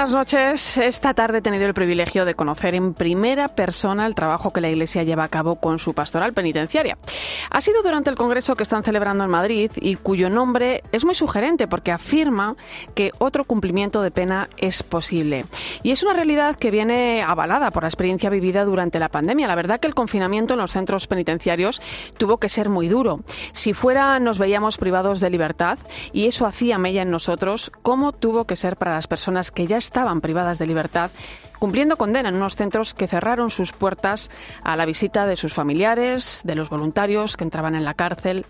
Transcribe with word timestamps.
Buenas 0.00 0.14
noches. 0.14 0.78
Esta 0.78 1.12
tarde 1.12 1.38
he 1.38 1.42
tenido 1.42 1.66
el 1.66 1.74
privilegio 1.74 2.24
de 2.24 2.34
conocer 2.34 2.74
en 2.74 2.94
primera 2.94 3.48
persona 3.48 4.06
el 4.06 4.14
trabajo 4.14 4.50
que 4.50 4.62
la 4.62 4.70
Iglesia 4.70 5.02
lleva 5.02 5.24
a 5.24 5.28
cabo 5.28 5.56
con 5.56 5.78
su 5.78 5.92
pastoral 5.92 6.32
penitenciaria. 6.32 6.96
Ha 7.50 7.60
sido 7.60 7.82
durante 7.82 8.08
el 8.08 8.16
congreso 8.16 8.56
que 8.56 8.62
están 8.62 8.82
celebrando 8.82 9.24
en 9.24 9.30
Madrid 9.30 9.70
y 9.76 9.96
cuyo 9.96 10.30
nombre 10.30 10.82
es 10.90 11.04
muy 11.04 11.14
sugerente 11.14 11.68
porque 11.68 11.92
afirma 11.92 12.56
que 12.94 13.12
otro 13.18 13.44
cumplimiento 13.44 14.00
de 14.00 14.10
pena 14.10 14.48
es 14.56 14.82
posible. 14.82 15.44
Y 15.82 15.90
es 15.90 16.02
una 16.02 16.14
realidad 16.14 16.56
que 16.56 16.70
viene 16.70 17.22
avalada 17.22 17.70
por 17.70 17.82
la 17.82 17.90
experiencia 17.90 18.30
vivida 18.30 18.64
durante 18.64 19.00
la 19.00 19.10
pandemia. 19.10 19.48
La 19.48 19.54
verdad 19.54 19.80
que 19.80 19.86
el 19.86 19.94
confinamiento 19.94 20.54
en 20.54 20.60
los 20.60 20.70
centros 20.70 21.08
penitenciarios 21.08 21.82
tuvo 22.16 22.38
que 22.38 22.48
ser 22.48 22.70
muy 22.70 22.88
duro. 22.88 23.20
Si 23.52 23.74
fuera 23.74 24.18
nos 24.18 24.38
veíamos 24.38 24.78
privados 24.78 25.20
de 25.20 25.28
libertad 25.28 25.78
y 26.14 26.26
eso 26.26 26.46
hacía 26.46 26.78
mella 26.78 27.02
en 27.02 27.10
nosotros, 27.10 27.70
¿cómo 27.82 28.12
tuvo 28.12 28.46
que 28.46 28.56
ser 28.56 28.78
para 28.78 28.94
las 28.94 29.06
personas 29.06 29.50
que 29.50 29.66
ya 29.66 29.76
estaban 29.90 30.20
privadas 30.20 30.60
de 30.60 30.66
libertad 30.66 31.10
cumpliendo 31.58 31.96
condena 31.96 32.30
en 32.30 32.36
unos 32.36 32.54
centros 32.56 32.94
que 32.94 33.08
cerraron 33.08 33.50
sus 33.50 33.72
puertas 33.72 34.30
a 34.62 34.76
la 34.76 34.86
visita 34.86 35.26
de 35.26 35.36
sus 35.36 35.52
familiares, 35.52 36.40
de 36.44 36.54
los 36.54 36.70
voluntarios 36.70 37.36
que 37.36 37.44
entraban 37.44 37.74
en 37.74 37.84
la 37.84 37.94
cárcel. 37.94 38.46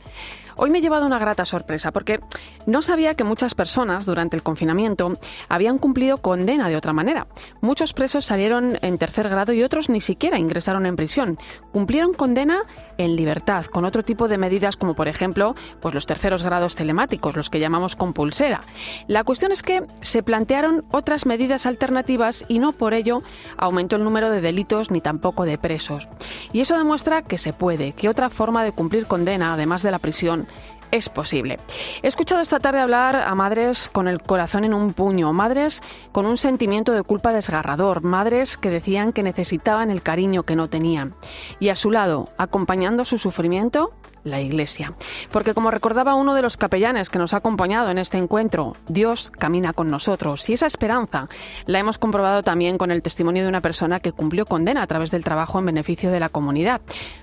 Hoy 0.62 0.69
me 0.69 0.77
he 0.77 0.83
llevado 0.83 1.06
una 1.06 1.19
grata 1.19 1.47
sorpresa 1.47 1.91
porque 1.91 2.20
no 2.66 2.83
sabía 2.83 3.14
que 3.14 3.25
muchas 3.25 3.55
personas 3.55 4.05
durante 4.05 4.36
el 4.36 4.42
confinamiento 4.42 5.14
habían 5.48 5.78
cumplido 5.78 6.19
condena 6.19 6.69
de 6.69 6.77
otra 6.77 6.92
manera. 6.92 7.28
Muchos 7.62 7.94
presos 7.94 8.27
salieron 8.27 8.78
en 8.83 8.98
tercer 8.98 9.30
grado 9.30 9.55
y 9.55 9.62
otros 9.62 9.89
ni 9.89 10.02
siquiera 10.02 10.39
ingresaron 10.39 10.84
en 10.84 10.97
prisión. 10.97 11.39
Cumplieron 11.72 12.12
condena 12.12 12.64
en 12.98 13.17
libertad, 13.17 13.64
con 13.64 13.86
otro 13.86 14.02
tipo 14.02 14.28
de 14.28 14.36
medidas 14.36 14.77
como 14.77 14.92
por 14.92 15.08
ejemplo 15.08 15.55
pues 15.80 15.94
los 15.94 16.05
terceros 16.05 16.44
grados 16.44 16.77
telemáticos, 16.77 17.36
los 17.36 17.48
que 17.48 17.58
llamamos 17.58 17.97
con 17.97 18.12
pulsera. 18.12 18.61
La 19.06 19.24
cuestión 19.24 19.52
es 19.52 19.62
que 19.62 19.84
se 20.02 20.22
plantearon 20.22 20.84
otras 20.91 21.24
medidas 21.24 21.64
alternativas 21.64 22.45
y 22.48 22.58
no 22.58 22.72
por 22.72 22.92
ello 22.92 23.22
aumentó 23.56 23.97
el 23.97 24.05
número 24.05 24.28
de 24.28 24.42
delitos 24.42 24.91
ni 24.91 25.00
tampoco 25.00 25.47
de 25.47 25.56
presos. 25.56 26.06
Y 26.52 26.61
eso 26.61 26.77
demuestra 26.77 27.22
que 27.22 27.39
se 27.39 27.55
puede, 27.55 27.92
que 27.92 28.11
otra 28.11 28.28
forma 28.28 28.62
de 28.62 28.72
cumplir 28.72 29.06
condena, 29.06 29.55
además 29.55 29.83
de 29.83 29.91
la 29.91 29.98
prisión, 29.98 30.49
es 30.90 31.08
posible. 31.08 31.58
He 32.02 32.08
escuchado 32.08 32.40
esta 32.40 32.58
tarde 32.58 32.80
hablar 32.80 33.16
a 33.16 33.34
madres 33.34 33.88
con 33.92 34.08
el 34.08 34.20
corazón 34.20 34.64
en 34.64 34.74
un 34.74 34.92
puño, 34.92 35.32
madres 35.32 35.82
con 36.12 36.26
un 36.26 36.36
sentimiento 36.36 36.92
de 36.92 37.02
culpa 37.02 37.32
desgarrador, 37.32 38.02
madres 38.02 38.56
que 38.56 38.70
decían 38.70 39.12
que 39.12 39.22
necesitaban 39.22 39.90
el 39.90 40.02
cariño 40.02 40.42
que 40.42 40.56
no 40.56 40.68
tenían. 40.68 41.14
Y 41.58 41.68
a 41.68 41.76
su 41.76 41.90
lado, 41.90 42.28
acompañando 42.38 43.04
su 43.04 43.18
sufrimiento, 43.18 43.92
la 44.24 44.40
Iglesia. 44.40 44.92
Porque 45.30 45.54
como 45.54 45.70
recordaba 45.70 46.14
uno 46.14 46.34
de 46.34 46.42
los 46.42 46.56
capellanes 46.56 47.10
que 47.10 47.18
nos 47.18 47.34
ha 47.34 47.38
acompañado 47.38 47.90
en 47.90 47.98
este 47.98 48.18
encuentro, 48.18 48.77
Dios 48.88 49.30
camina 49.30 49.72
con 49.72 49.88
nosotros. 49.88 50.48
Y 50.48 50.54
esa 50.54 50.66
esperanza 50.66 51.28
la 51.67 51.78
hemos 51.78 51.98
comprobado 51.98 52.42
también 52.42 52.78
con 52.78 52.90
el 52.90 53.02
testimonio 53.02 53.42
de 53.42 53.48
una 53.48 53.61
persona 53.61 54.00
que 54.00 54.12
cumplió 54.12 54.46
condena 54.46 54.83
a 54.83 54.86
través 54.86 55.11
del 55.11 55.24
trabajo 55.24 55.58
en 55.58 55.67
beneficio 55.67 56.11
de 56.11 56.20
la 56.20 56.28
comunidad. 56.28 56.80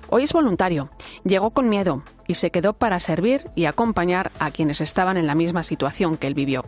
Hoy 0.09 0.23
es 0.23 0.33
voluntario, 0.33 0.89
llegó 1.25 1.51
con 1.51 1.67
miedo 1.67 2.01
y 2.27 2.35
se 2.35 2.51
quedó 2.51 2.73
para 2.73 2.99
servir 2.99 3.49
y 3.55 3.65
acompañar 3.65 4.31
a 4.39 4.51
quienes 4.51 4.81
estaban 4.81 5.17
en 5.17 5.27
la 5.27 5.35
misma 5.35 5.63
situación 5.63 6.17
que 6.17 6.27
él 6.27 6.33
vivió. 6.33 6.63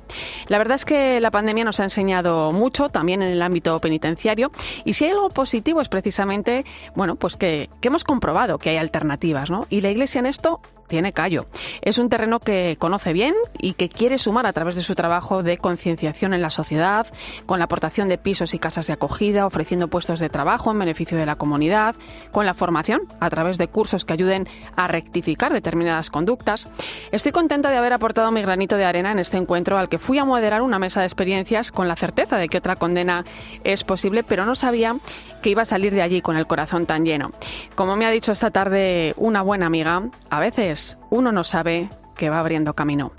La 0.47 0.57
verdad 0.57 0.75
es 0.75 0.85
que 0.85 1.19
la 1.19 1.31
pandemia 1.31 1.65
nos 1.65 1.79
ha 1.79 1.83
enseñado 1.83 2.51
mucho, 2.51 2.89
también 2.89 3.21
en 3.21 3.29
el 3.29 3.41
ámbito 3.41 3.77
penitenciario, 3.79 4.51
y 4.85 4.93
si 4.93 5.05
hay 5.05 5.11
algo 5.11 5.29
positivo 5.29 5.81
es 5.81 5.89
precisamente, 5.89 6.65
bueno, 6.95 7.15
pues 7.15 7.37
que, 7.37 7.69
hemos 7.81 8.03
comprobado 8.03 8.57
que 8.57 8.69
hay 8.69 8.77
alternativas, 8.77 9.49
¿no? 9.49 9.65
Y 9.69 9.81
la 9.81 9.89
Iglesia 9.89 10.18
en 10.19 10.25
esto 10.25 10.59
tiene 10.89 11.13
callo. 11.13 11.45
Es 11.81 11.97
un 11.97 12.09
terreno 12.09 12.39
que 12.41 12.75
conoce 12.77 13.13
bien 13.13 13.33
y 13.57 13.73
que 13.73 13.87
quiere 13.87 14.17
sumar 14.17 14.45
a 14.45 14.51
través 14.51 14.75
de 14.75 14.83
su 14.83 14.95
trabajo 14.95 15.41
de 15.41 15.57
concienciación 15.57 16.33
en 16.33 16.41
la 16.41 16.49
sociedad, 16.49 17.07
con 17.45 17.59
la 17.59 17.65
aportación 17.65 18.09
de 18.09 18.17
pisos 18.17 18.53
y 18.53 18.59
casas 18.59 18.87
de 18.87 18.93
acogida, 18.93 19.45
ofreciendo 19.45 19.87
puestos 19.87 20.19
de 20.19 20.27
trabajo 20.27 20.71
en 20.71 20.79
beneficio 20.79 21.17
de 21.17 21.25
la 21.25 21.37
comunidad, 21.37 21.95
con 22.31 22.45
la 22.45 22.53
formación 22.53 23.01
a 23.21 23.29
través 23.29 23.57
de 23.57 23.69
cursos 23.69 24.03
que 24.03 24.13
ayuden 24.13 24.47
a 24.75 24.87
rectificar 24.87 25.53
determinadas 25.53 26.09
conductas. 26.09 26.67
Estoy 27.11 27.31
contenta 27.31 27.71
de 27.71 27.77
haber 27.77 27.93
aportado 27.93 28.31
mi 28.31 28.41
granito 28.41 28.75
de 28.75 28.85
arena 28.85 29.11
en 29.11 29.19
este 29.19 29.37
encuentro 29.37 29.77
al 29.77 29.87
que 29.87 29.97
fui 29.97 30.17
a 30.17 30.25
moderar 30.25 30.61
una 30.61 30.79
mesa 30.79 30.99
de 30.99 31.05
experiencias 31.05 31.71
con 31.71 31.87
la 31.87 31.95
certeza 31.95 32.37
de 32.37 32.49
que 32.49 32.57
otra 32.57 32.75
condena 32.75 33.23
es 33.63 33.83
posible, 33.83 34.23
pero 34.23 34.45
no 34.45 34.55
sabía 34.55 34.95
que 35.41 35.51
iba 35.51 35.61
a 35.61 35.65
salir 35.65 35.93
de 35.93 36.01
allí 36.01 36.21
con 36.21 36.37
el 36.37 36.47
corazón 36.47 36.85
tan 36.85 37.05
lleno. 37.05 37.31
Como 37.75 37.95
me 37.95 38.05
ha 38.05 38.11
dicho 38.11 38.31
esta 38.31 38.51
tarde 38.51 39.13
una 39.17 39.41
buena 39.41 39.67
amiga, 39.67 40.03
a 40.29 40.39
veces 40.39 40.78
pues 40.79 40.97
uno 41.09 41.33
no 41.33 41.43
sabe 41.43 41.89
que 42.15 42.29
va 42.29 42.39
abriendo 42.39 42.73
camino. 42.73 43.11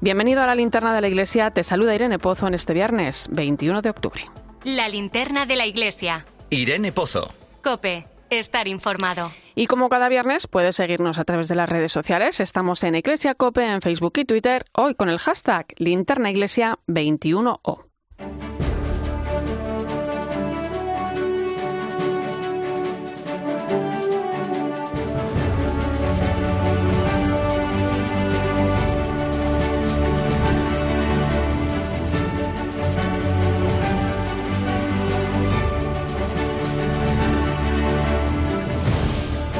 Bienvenido 0.00 0.42
a 0.42 0.46
la 0.46 0.56
linterna 0.56 0.92
de 0.92 1.00
la 1.00 1.06
iglesia. 1.06 1.52
Te 1.52 1.62
saluda 1.62 1.94
Irene 1.94 2.18
Pozo 2.18 2.48
en 2.48 2.54
este 2.54 2.74
viernes 2.74 3.28
21 3.30 3.82
de 3.82 3.90
octubre. 3.90 4.24
La 4.64 4.88
linterna 4.88 5.46
de 5.46 5.54
la 5.54 5.64
iglesia. 5.64 6.26
Irene 6.50 6.90
Pozo. 6.90 7.32
Cope, 7.62 8.08
estar 8.30 8.66
informado. 8.66 9.30
Y 9.54 9.68
como 9.68 9.88
cada 9.88 10.08
viernes, 10.08 10.48
puedes 10.48 10.74
seguirnos 10.74 11.20
a 11.20 11.24
través 11.24 11.46
de 11.46 11.54
las 11.54 11.68
redes 11.68 11.92
sociales. 11.92 12.40
Estamos 12.40 12.82
en 12.82 12.96
Iglesia 12.96 13.36
Cope, 13.36 13.64
en 13.64 13.80
Facebook 13.80 14.14
y 14.16 14.24
Twitter, 14.24 14.64
hoy 14.72 14.96
con 14.96 15.08
el 15.08 15.20
hashtag 15.20 15.66
linternaiglesia21o. 15.76 17.84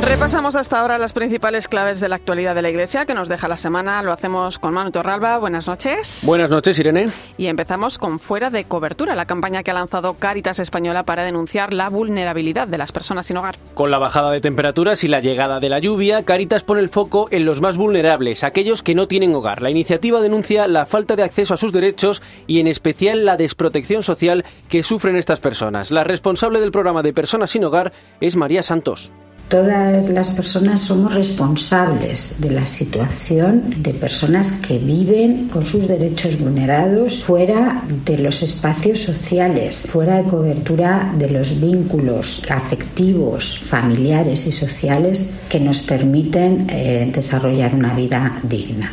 Repasamos 0.04 0.54
hasta 0.54 0.80
ahora 0.80 0.98
las 0.98 1.14
principales 1.14 1.66
claves 1.66 1.98
de 1.98 2.10
la 2.10 2.16
actualidad 2.16 2.54
de 2.54 2.60
la 2.60 2.68
Iglesia 2.68 3.06
que 3.06 3.14
nos 3.14 3.30
deja 3.30 3.48
la 3.48 3.56
semana. 3.56 4.02
Lo 4.02 4.12
hacemos 4.12 4.58
con 4.58 4.74
Manu 4.74 4.90
Torralba. 4.90 5.38
Buenas 5.38 5.66
noches. 5.66 6.24
Buenas 6.26 6.50
noches, 6.50 6.78
Irene. 6.78 7.08
Y 7.38 7.46
empezamos 7.46 7.96
con 7.96 8.18
Fuera 8.18 8.50
de 8.50 8.64
Cobertura, 8.64 9.14
la 9.14 9.24
campaña 9.24 9.62
que 9.62 9.70
ha 9.70 9.74
lanzado 9.74 10.12
Cáritas 10.12 10.58
Española 10.58 11.04
para 11.04 11.24
denunciar 11.24 11.72
la 11.72 11.88
vulnerabilidad 11.88 12.68
de 12.68 12.76
las 12.76 12.92
personas 12.92 13.24
sin 13.24 13.38
hogar. 13.38 13.56
Con 13.72 13.90
la 13.90 13.98
bajada 13.98 14.30
de 14.30 14.42
temperaturas 14.42 15.04
y 15.04 15.08
la 15.08 15.20
llegada 15.20 15.58
de 15.58 15.70
la 15.70 15.78
lluvia, 15.78 16.22
Cáritas 16.22 16.64
pone 16.64 16.82
el 16.82 16.90
foco 16.90 17.28
en 17.30 17.46
los 17.46 17.62
más 17.62 17.78
vulnerables, 17.78 18.44
aquellos 18.44 18.82
que 18.82 18.94
no 18.94 19.08
tienen 19.08 19.34
hogar. 19.34 19.62
La 19.62 19.70
iniciativa 19.70 20.20
denuncia 20.20 20.68
la 20.68 20.84
falta 20.84 21.16
de 21.16 21.22
acceso 21.22 21.54
a 21.54 21.56
sus 21.56 21.72
derechos 21.72 22.22
y 22.46 22.60
en 22.60 22.66
especial 22.66 23.24
la 23.24 23.38
desprotección 23.38 24.02
social 24.02 24.44
que 24.68 24.82
sufren 24.82 25.16
estas 25.16 25.40
personas. 25.40 25.90
La 25.90 26.04
responsable 26.04 26.60
del 26.60 26.72
programa 26.72 27.02
de 27.02 27.14
Personas 27.14 27.52
sin 27.52 27.64
Hogar 27.64 27.94
es 28.20 28.36
María 28.36 28.62
Santos. 28.62 29.10
Todas 29.48 30.08
las 30.08 30.30
personas 30.30 30.80
somos 30.80 31.14
responsables 31.14 32.36
de 32.40 32.50
la 32.50 32.66
situación 32.66 33.82
de 33.82 33.92
personas 33.92 34.60
que 34.66 34.78
viven 34.78 35.48
con 35.48 35.66
sus 35.66 35.86
derechos 35.86 36.40
vulnerados 36.40 37.22
fuera 37.22 37.82
de 38.04 38.18
los 38.18 38.42
espacios 38.42 39.00
sociales, 39.00 39.86
fuera 39.90 40.22
de 40.22 40.24
cobertura 40.24 41.14
de 41.18 41.30
los 41.30 41.60
vínculos 41.60 42.42
afectivos, 42.48 43.60
familiares 43.60 44.46
y 44.46 44.52
sociales 44.52 45.28
que 45.48 45.60
nos 45.60 45.82
permiten 45.82 46.66
eh, 46.70 47.10
desarrollar 47.14 47.74
una 47.74 47.94
vida 47.94 48.40
digna. 48.42 48.92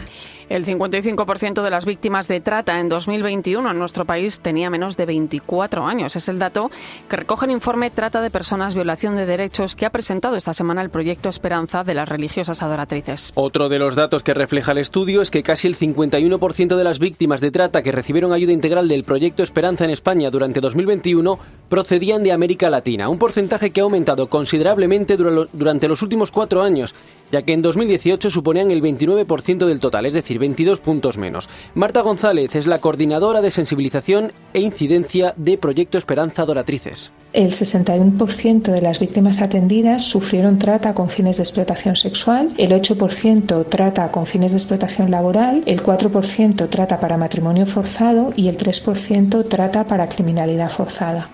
El 0.51 0.65
55% 0.65 1.63
de 1.63 1.69
las 1.69 1.85
víctimas 1.85 2.27
de 2.27 2.41
trata 2.41 2.77
en 2.81 2.89
2021 2.89 3.71
en 3.71 3.79
nuestro 3.79 4.03
país 4.03 4.41
tenía 4.41 4.69
menos 4.69 4.97
de 4.97 5.05
24 5.05 5.85
años. 5.85 6.17
Es 6.17 6.27
el 6.27 6.39
dato 6.39 6.69
que 7.07 7.15
recoge 7.15 7.45
el 7.45 7.53
informe 7.53 7.89
Trata 7.89 8.21
de 8.21 8.29
Personas, 8.29 8.75
Violación 8.75 9.15
de 9.15 9.25
Derechos 9.25 9.77
que 9.77 9.85
ha 9.85 9.91
presentado 9.91 10.35
esta 10.35 10.53
semana 10.53 10.81
el 10.81 10.89
proyecto 10.89 11.29
Esperanza 11.29 11.85
de 11.85 11.93
las 11.93 12.09
religiosas 12.09 12.61
adoratrices. 12.61 13.31
Otro 13.35 13.69
de 13.69 13.79
los 13.79 13.95
datos 13.95 14.23
que 14.23 14.33
refleja 14.33 14.73
el 14.73 14.79
estudio 14.79 15.21
es 15.21 15.31
que 15.31 15.41
casi 15.41 15.69
el 15.69 15.77
51% 15.77 16.75
de 16.75 16.83
las 16.83 16.99
víctimas 16.99 17.39
de 17.39 17.51
trata 17.51 17.81
que 17.81 17.93
recibieron 17.93 18.33
ayuda 18.33 18.51
integral 18.51 18.89
del 18.89 19.05
proyecto 19.05 19.43
Esperanza 19.43 19.85
en 19.85 19.91
España 19.91 20.31
durante 20.31 20.59
2021 20.59 21.39
procedían 21.69 22.23
de 22.23 22.33
América 22.33 22.69
Latina, 22.69 23.07
un 23.07 23.19
porcentaje 23.19 23.69
que 23.69 23.79
ha 23.79 23.85
aumentado 23.85 24.27
considerablemente 24.27 25.15
durante 25.15 25.87
los 25.87 26.01
últimos 26.01 26.29
cuatro 26.29 26.61
años, 26.61 26.93
ya 27.31 27.43
que 27.43 27.53
en 27.53 27.61
2018 27.61 28.29
suponían 28.29 28.71
el 28.71 28.81
29% 28.81 29.65
del 29.65 29.79
total, 29.79 30.05
es 30.05 30.13
decir, 30.13 30.40
22 30.41 30.81
puntos 30.81 31.17
menos. 31.17 31.47
Marta 31.73 32.01
González 32.01 32.53
es 32.55 32.67
la 32.67 32.79
coordinadora 32.79 33.41
de 33.41 33.51
sensibilización 33.51 34.33
e 34.53 34.59
incidencia 34.59 35.33
de 35.37 35.57
Proyecto 35.57 35.97
Esperanza 35.97 36.45
Doratrices. 36.45 37.13
El 37.31 37.51
61% 37.51 38.63
de 38.63 38.81
las 38.81 38.99
víctimas 38.99 39.41
atendidas 39.41 40.03
sufrieron 40.03 40.59
trata 40.59 40.93
con 40.93 41.07
fines 41.07 41.37
de 41.37 41.43
explotación 41.43 41.95
sexual, 41.95 42.49
el 42.57 42.71
8% 42.71 43.65
trata 43.69 44.11
con 44.11 44.25
fines 44.25 44.51
de 44.51 44.57
explotación 44.57 45.09
laboral, 45.09 45.63
el 45.65 45.81
4% 45.81 46.67
trata 46.67 46.99
para 46.99 47.15
matrimonio 47.15 47.65
forzado 47.65 48.33
y 48.35 48.49
el 48.49 48.57
3% 48.57 49.47
trata 49.47 49.85
para 49.85 50.09
criminalidad 50.09 50.69
forzada. 50.69 51.29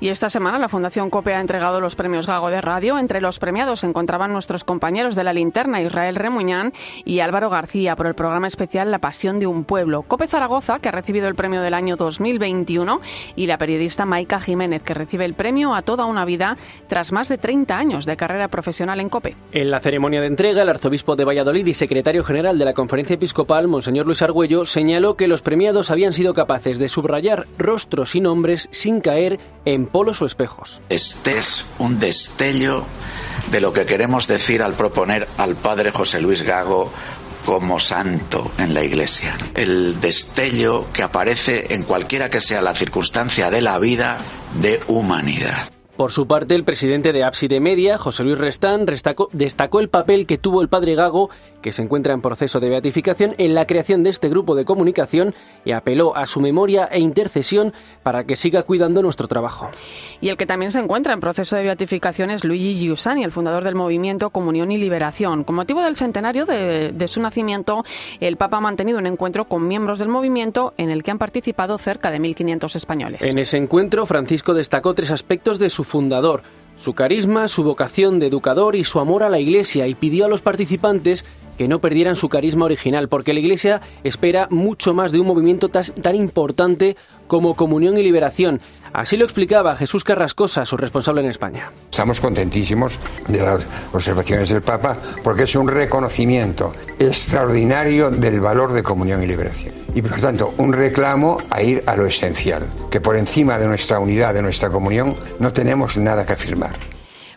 Y 0.00 0.10
esta 0.10 0.30
semana 0.30 0.60
la 0.60 0.68
Fundación 0.68 1.10
COPE 1.10 1.34
ha 1.34 1.40
entregado 1.40 1.80
los 1.80 1.96
premios 1.96 2.28
Gago 2.28 2.50
de 2.50 2.60
Radio. 2.60 3.00
Entre 3.00 3.20
los 3.20 3.40
premiados 3.40 3.80
se 3.80 3.88
encontraban 3.88 4.32
nuestros 4.32 4.62
compañeros 4.62 5.16
de 5.16 5.24
la 5.24 5.32
linterna 5.32 5.82
Israel 5.82 6.14
Remuñán 6.14 6.72
y 7.04 7.18
Álvaro 7.18 7.50
García 7.50 7.96
por 7.96 8.06
el 8.06 8.14
programa 8.14 8.46
especial 8.46 8.92
La 8.92 9.00
Pasión 9.00 9.40
de 9.40 9.48
un 9.48 9.64
Pueblo. 9.64 10.02
COPE 10.02 10.28
Zaragoza, 10.28 10.78
que 10.78 10.88
ha 10.88 10.92
recibido 10.92 11.26
el 11.26 11.34
premio 11.34 11.62
del 11.62 11.74
año 11.74 11.96
2021, 11.96 13.00
y 13.34 13.48
la 13.48 13.58
periodista 13.58 14.06
Maika 14.06 14.40
Jiménez, 14.40 14.84
que 14.84 14.94
recibe 14.94 15.24
el 15.24 15.34
premio 15.34 15.74
a 15.74 15.82
toda 15.82 16.04
una 16.04 16.24
vida 16.24 16.56
tras 16.86 17.10
más 17.10 17.28
de 17.28 17.38
30 17.38 17.76
años 17.76 18.06
de 18.06 18.16
carrera 18.16 18.46
profesional 18.46 19.00
en 19.00 19.08
COPE. 19.08 19.34
En 19.50 19.68
la 19.68 19.80
ceremonia 19.80 20.20
de 20.20 20.28
entrega, 20.28 20.62
el 20.62 20.68
arzobispo 20.68 21.16
de 21.16 21.24
Valladolid 21.24 21.66
y 21.66 21.74
secretario 21.74 22.22
general 22.22 22.56
de 22.56 22.64
la 22.64 22.72
Conferencia 22.72 23.14
Episcopal, 23.14 23.66
Monseñor 23.66 24.06
Luis 24.06 24.22
Argüello, 24.22 24.64
señaló 24.64 25.16
que 25.16 25.26
los 25.26 25.42
premiados 25.42 25.90
habían 25.90 26.12
sido 26.12 26.34
capaces 26.34 26.78
de 26.78 26.88
subrayar 26.88 27.48
rostros 27.58 28.14
y 28.14 28.20
nombres 28.20 28.68
sin 28.70 29.00
caer 29.00 29.40
en 29.68 29.84
polos 29.84 30.22
o 30.22 30.26
espejos. 30.26 30.80
Este 30.88 31.36
es 31.36 31.66
un 31.78 31.98
destello 31.98 32.84
de 33.50 33.60
lo 33.60 33.74
que 33.74 33.84
queremos 33.84 34.26
decir 34.26 34.62
al 34.62 34.72
proponer 34.72 35.28
al 35.36 35.56
padre 35.56 35.92
José 35.92 36.20
Luis 36.20 36.42
Gago 36.42 36.90
como 37.44 37.78
santo 37.78 38.50
en 38.56 38.72
la 38.72 38.82
iglesia. 38.82 39.36
El 39.54 40.00
destello 40.00 40.86
que 40.92 41.02
aparece 41.02 41.74
en 41.74 41.82
cualquiera 41.82 42.30
que 42.30 42.40
sea 42.40 42.62
la 42.62 42.74
circunstancia 42.74 43.50
de 43.50 43.60
la 43.60 43.78
vida 43.78 44.16
de 44.54 44.80
humanidad. 44.86 45.77
Por 45.98 46.12
su 46.12 46.28
parte, 46.28 46.54
el 46.54 46.62
presidente 46.62 47.12
de 47.12 47.24
Ábside 47.24 47.58
Media, 47.58 47.98
José 47.98 48.22
Luis 48.22 48.38
Restán, 48.38 48.86
destacó 48.86 49.80
el 49.80 49.88
papel 49.88 50.26
que 50.26 50.38
tuvo 50.38 50.62
el 50.62 50.68
padre 50.68 50.94
Gago, 50.94 51.28
que 51.60 51.72
se 51.72 51.82
encuentra 51.82 52.14
en 52.14 52.20
proceso 52.20 52.60
de 52.60 52.68
beatificación, 52.68 53.34
en 53.36 53.52
la 53.52 53.66
creación 53.66 54.04
de 54.04 54.10
este 54.10 54.28
grupo 54.28 54.54
de 54.54 54.64
comunicación 54.64 55.34
y 55.64 55.72
apeló 55.72 56.16
a 56.16 56.26
su 56.26 56.38
memoria 56.38 56.84
e 56.84 57.00
intercesión 57.00 57.72
para 58.04 58.22
que 58.22 58.36
siga 58.36 58.62
cuidando 58.62 59.02
nuestro 59.02 59.26
trabajo. 59.26 59.70
Y 60.20 60.28
el 60.28 60.36
que 60.36 60.46
también 60.46 60.70
se 60.70 60.78
encuentra 60.78 61.14
en 61.14 61.18
proceso 61.18 61.56
de 61.56 61.64
beatificación 61.64 62.30
es 62.30 62.44
Luigi 62.44 62.78
Giussani, 62.78 63.24
el 63.24 63.32
fundador 63.32 63.64
del 63.64 63.74
movimiento 63.74 64.30
Comunión 64.30 64.70
y 64.70 64.78
Liberación. 64.78 65.42
Con 65.42 65.56
motivo 65.56 65.82
del 65.82 65.96
centenario 65.96 66.46
de, 66.46 66.92
de 66.92 67.08
su 67.08 67.20
nacimiento, 67.20 67.84
el 68.20 68.36
Papa 68.36 68.58
ha 68.58 68.60
mantenido 68.60 68.98
un 68.98 69.06
encuentro 69.06 69.46
con 69.46 69.66
miembros 69.66 69.98
del 69.98 70.10
movimiento 70.10 70.74
en 70.76 70.90
el 70.90 71.02
que 71.02 71.10
han 71.10 71.18
participado 71.18 71.76
cerca 71.76 72.12
de 72.12 72.20
1.500 72.20 72.76
españoles. 72.76 73.22
En 73.22 73.38
ese 73.38 73.56
encuentro, 73.56 74.06
Francisco 74.06 74.54
destacó 74.54 74.94
tres 74.94 75.10
aspectos 75.10 75.58
de 75.58 75.70
su 75.70 75.87
fundador, 75.88 76.42
su 76.78 76.94
carisma, 76.94 77.48
su 77.48 77.64
vocación 77.64 78.18
de 78.18 78.28
educador 78.28 78.76
y 78.76 78.84
su 78.84 79.00
amor 79.00 79.22
a 79.22 79.28
la 79.28 79.40
Iglesia 79.40 79.86
y 79.86 79.94
pidió 79.94 80.24
a 80.24 80.28
los 80.28 80.42
participantes 80.42 81.24
que 81.58 81.68
no 81.68 81.80
perdieran 81.80 82.14
su 82.14 82.28
carisma 82.28 82.66
original, 82.66 83.08
porque 83.08 83.34
la 83.34 83.40
Iglesia 83.40 83.82
espera 84.04 84.46
mucho 84.48 84.94
más 84.94 85.10
de 85.12 85.20
un 85.20 85.26
movimiento 85.26 85.68
tan 85.68 86.14
importante 86.14 86.96
como 87.26 87.56
Comunión 87.56 87.98
y 87.98 88.02
Liberación. 88.02 88.60
Así 88.92 89.16
lo 89.16 89.24
explicaba 89.24 89.76
Jesús 89.76 90.04
Carrascosa, 90.04 90.64
su 90.64 90.76
responsable 90.76 91.20
en 91.20 91.28
España. 91.28 91.70
Estamos 91.90 92.20
contentísimos 92.20 92.98
de 93.28 93.42
las 93.42 93.66
observaciones 93.92 94.48
del 94.48 94.62
Papa 94.62 94.96
porque 95.22 95.42
es 95.42 95.54
un 95.56 95.68
reconocimiento 95.68 96.72
extraordinario 96.98 98.10
del 98.10 98.40
valor 98.40 98.72
de 98.72 98.82
comunión 98.82 99.22
y 99.22 99.26
liberación. 99.26 99.74
Y 99.94 100.00
por 100.00 100.12
lo 100.12 100.18
tanto, 100.18 100.54
un 100.58 100.72
reclamo 100.72 101.38
a 101.50 101.60
ir 101.60 101.82
a 101.86 101.96
lo 101.96 102.06
esencial, 102.06 102.62
que 102.90 103.00
por 103.00 103.16
encima 103.16 103.58
de 103.58 103.66
nuestra 103.66 103.98
unidad, 103.98 104.32
de 104.32 104.42
nuestra 104.42 104.70
comunión, 104.70 105.16
no 105.38 105.52
tenemos 105.52 105.98
nada 105.98 106.24
que 106.24 106.34
afirmar. 106.34 106.67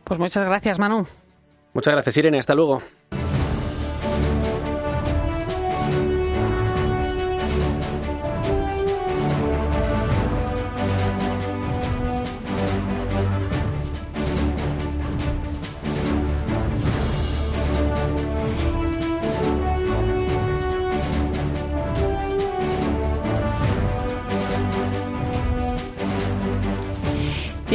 Pues 0.03 0.19
muchas 0.19 0.45
gracias, 0.45 0.79
Manu. 0.79 1.07
Muchas 1.73 1.93
gracias, 1.93 2.17
Irene. 2.17 2.39
Hasta 2.39 2.55
luego. 2.55 2.81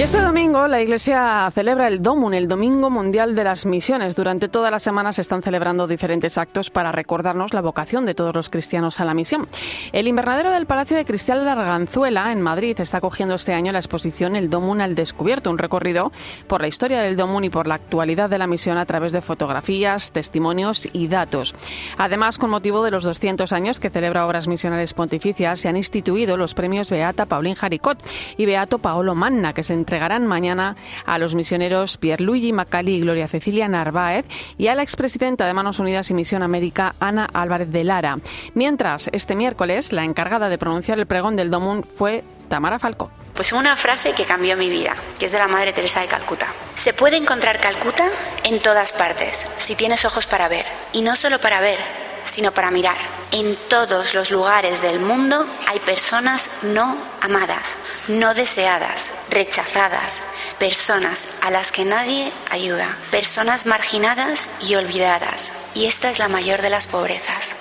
Este 0.07 0.21
domingo 0.23 0.69
la 0.69 0.81
Iglesia 0.81 1.51
celebra 1.53 1.89
el 1.89 2.01
DOMUN, 2.01 2.33
el 2.33 2.47
Domingo 2.47 2.91
Mundial 2.91 3.35
de 3.35 3.43
las 3.43 3.67
Misiones. 3.67 4.15
Durante 4.15 4.49
toda 4.49 4.71
la 4.71 4.79
semana 4.79 5.13
se 5.13 5.21
están 5.21 5.43
celebrando 5.43 5.89
diferentes 5.89 6.39
actos 6.39 6.71
para 6.71 6.93
recordarnos 6.93 7.53
la 7.53 7.61
vocación 7.61 8.07
de 8.07 8.15
todos 8.15 8.33
los 8.33 8.49
cristianos 8.49 9.01
a 9.01 9.05
la 9.05 9.15
misión. 9.15 9.49
El 9.91 10.07
invernadero 10.07 10.53
del 10.53 10.67
Palacio 10.67 10.97
de 10.97 11.05
Cristal 11.05 11.43
de 11.43 11.51
Arganzuela, 11.51 12.31
en 12.31 12.41
Madrid, 12.41 12.79
está 12.79 13.01
cogiendo 13.01 13.35
este 13.35 13.53
año 13.53 13.73
la 13.73 13.81
exposición 13.81 14.37
El 14.37 14.49
DOMUN 14.49 14.81
al 14.81 14.95
Descubierto, 14.95 15.51
un 15.51 15.59
recorrido 15.59 16.13
por 16.47 16.61
la 16.61 16.69
historia 16.69 17.01
del 17.01 17.17
DOMUN 17.17 17.43
y 17.43 17.51
por 17.51 17.67
la 17.67 17.75
actualidad 17.75 18.31
de 18.31 18.39
la 18.39 18.47
misión 18.47 18.79
a 18.79 18.87
través 18.87 19.13
de 19.13 19.23
fotografías, 19.23 20.13
testimonios 20.13 20.89
y 20.93 21.09
datos. 21.09 21.53
Además, 21.99 22.39
con 22.39 22.51
motivo 22.51 22.85
de 22.85 22.93
los 22.93 23.03
200 23.03 23.53
años 23.53 23.81
que 23.81 23.91
celebra 23.91 24.25
Obras 24.25 24.47
Misionales 24.47 24.95
Pontificias, 24.95 25.59
se 25.59 25.69
han 25.69 25.77
instituido 25.77 26.37
los 26.37 26.55
premios 26.55 26.91
Beata 26.91 27.27
Paulín 27.27 27.57
Jaricot 27.57 27.99
y 28.37 28.47
Beato 28.47 28.79
Paolo 28.79 29.17
Manna, 29.17 29.53
que 29.53 29.65
se 29.65 29.75
entregarán 29.97 30.27
mañana 30.27 30.77
a 31.07 31.17
los 31.17 31.35
misioneros 31.35 31.97
Pierluigi 31.97 32.53
Macali 32.53 32.97
y 32.97 33.01
Gloria 33.01 33.29
Cecilia 33.29 33.67
Narváez 33.67 34.27
y 34.59 34.67
a 34.67 34.75
la 34.75 34.83
expresidenta 34.83 35.47
de 35.47 35.55
Manos 35.55 35.79
Unidas 35.79 36.11
y 36.11 36.15
Misión 36.15 36.43
América, 36.43 36.95
Ana 37.01 37.27
Álvarez 37.33 37.73
de 37.73 37.83
Lara. 37.83 38.19
Mientras, 38.53 39.09
este 39.15 39.35
miércoles, 39.35 39.95
la 39.95 40.05
encargada 40.05 40.51
de 40.51 40.59
pronunciar 40.59 40.99
el 40.99 41.07
pregón 41.07 41.35
del 41.35 41.51
Domun 41.51 41.83
fue 41.83 42.25
Tamara 42.51 42.79
Falcó. 42.79 43.11
Pues 43.35 43.53
una 43.53 43.75
frase 43.75 44.13
que 44.13 44.25
cambió 44.25 44.55
mi 44.59 44.69
vida, 44.69 44.97
que 45.19 45.27
es 45.27 45.33
de 45.33 45.39
la 45.39 45.49
Madre 45.49 45.73
Teresa 45.73 46.03
de 46.03 46.09
Calcuta. 46.09 46.47
Se 46.75 46.93
puede 46.93 47.17
encontrar 47.17 47.59
Calcuta 47.59 48.11
en 48.45 48.61
todas 48.61 48.93
partes, 48.93 49.47
si 49.57 49.77
tienes 49.77 50.05
ojos 50.05 50.27
para 50.27 50.49
ver. 50.49 50.67
Y 50.93 51.01
no 51.01 51.17
solo 51.17 51.39
para 51.41 51.61
ver, 51.61 51.79
sino 52.27 52.53
para 52.53 52.71
mirar. 52.71 52.99
En 53.31 53.57
todos 53.69 54.15
los 54.15 54.31
lugares 54.31 54.83
del 54.83 55.01
mundo 55.01 55.47
hay 55.67 55.81
personas 55.81 56.51
no 56.63 56.97
amadas, 57.21 57.79
no 58.09 58.35
deseadas, 58.35 59.11
rechazadas, 59.31 60.23
personas 60.59 61.27
a 61.41 61.51
las 61.51 61.73
que 61.73 61.85
nadie 61.85 62.33
ayuda, 62.51 62.97
personas 63.11 63.67
marginadas 63.67 64.49
y 64.61 64.75
olvidadas. 64.75 65.53
Y 65.75 65.87
esta 65.87 66.11
es 66.11 66.19
la 66.19 66.29
mayor 66.29 66.63
de 66.63 66.71
las 66.71 66.87
pobrezas. 66.87 67.57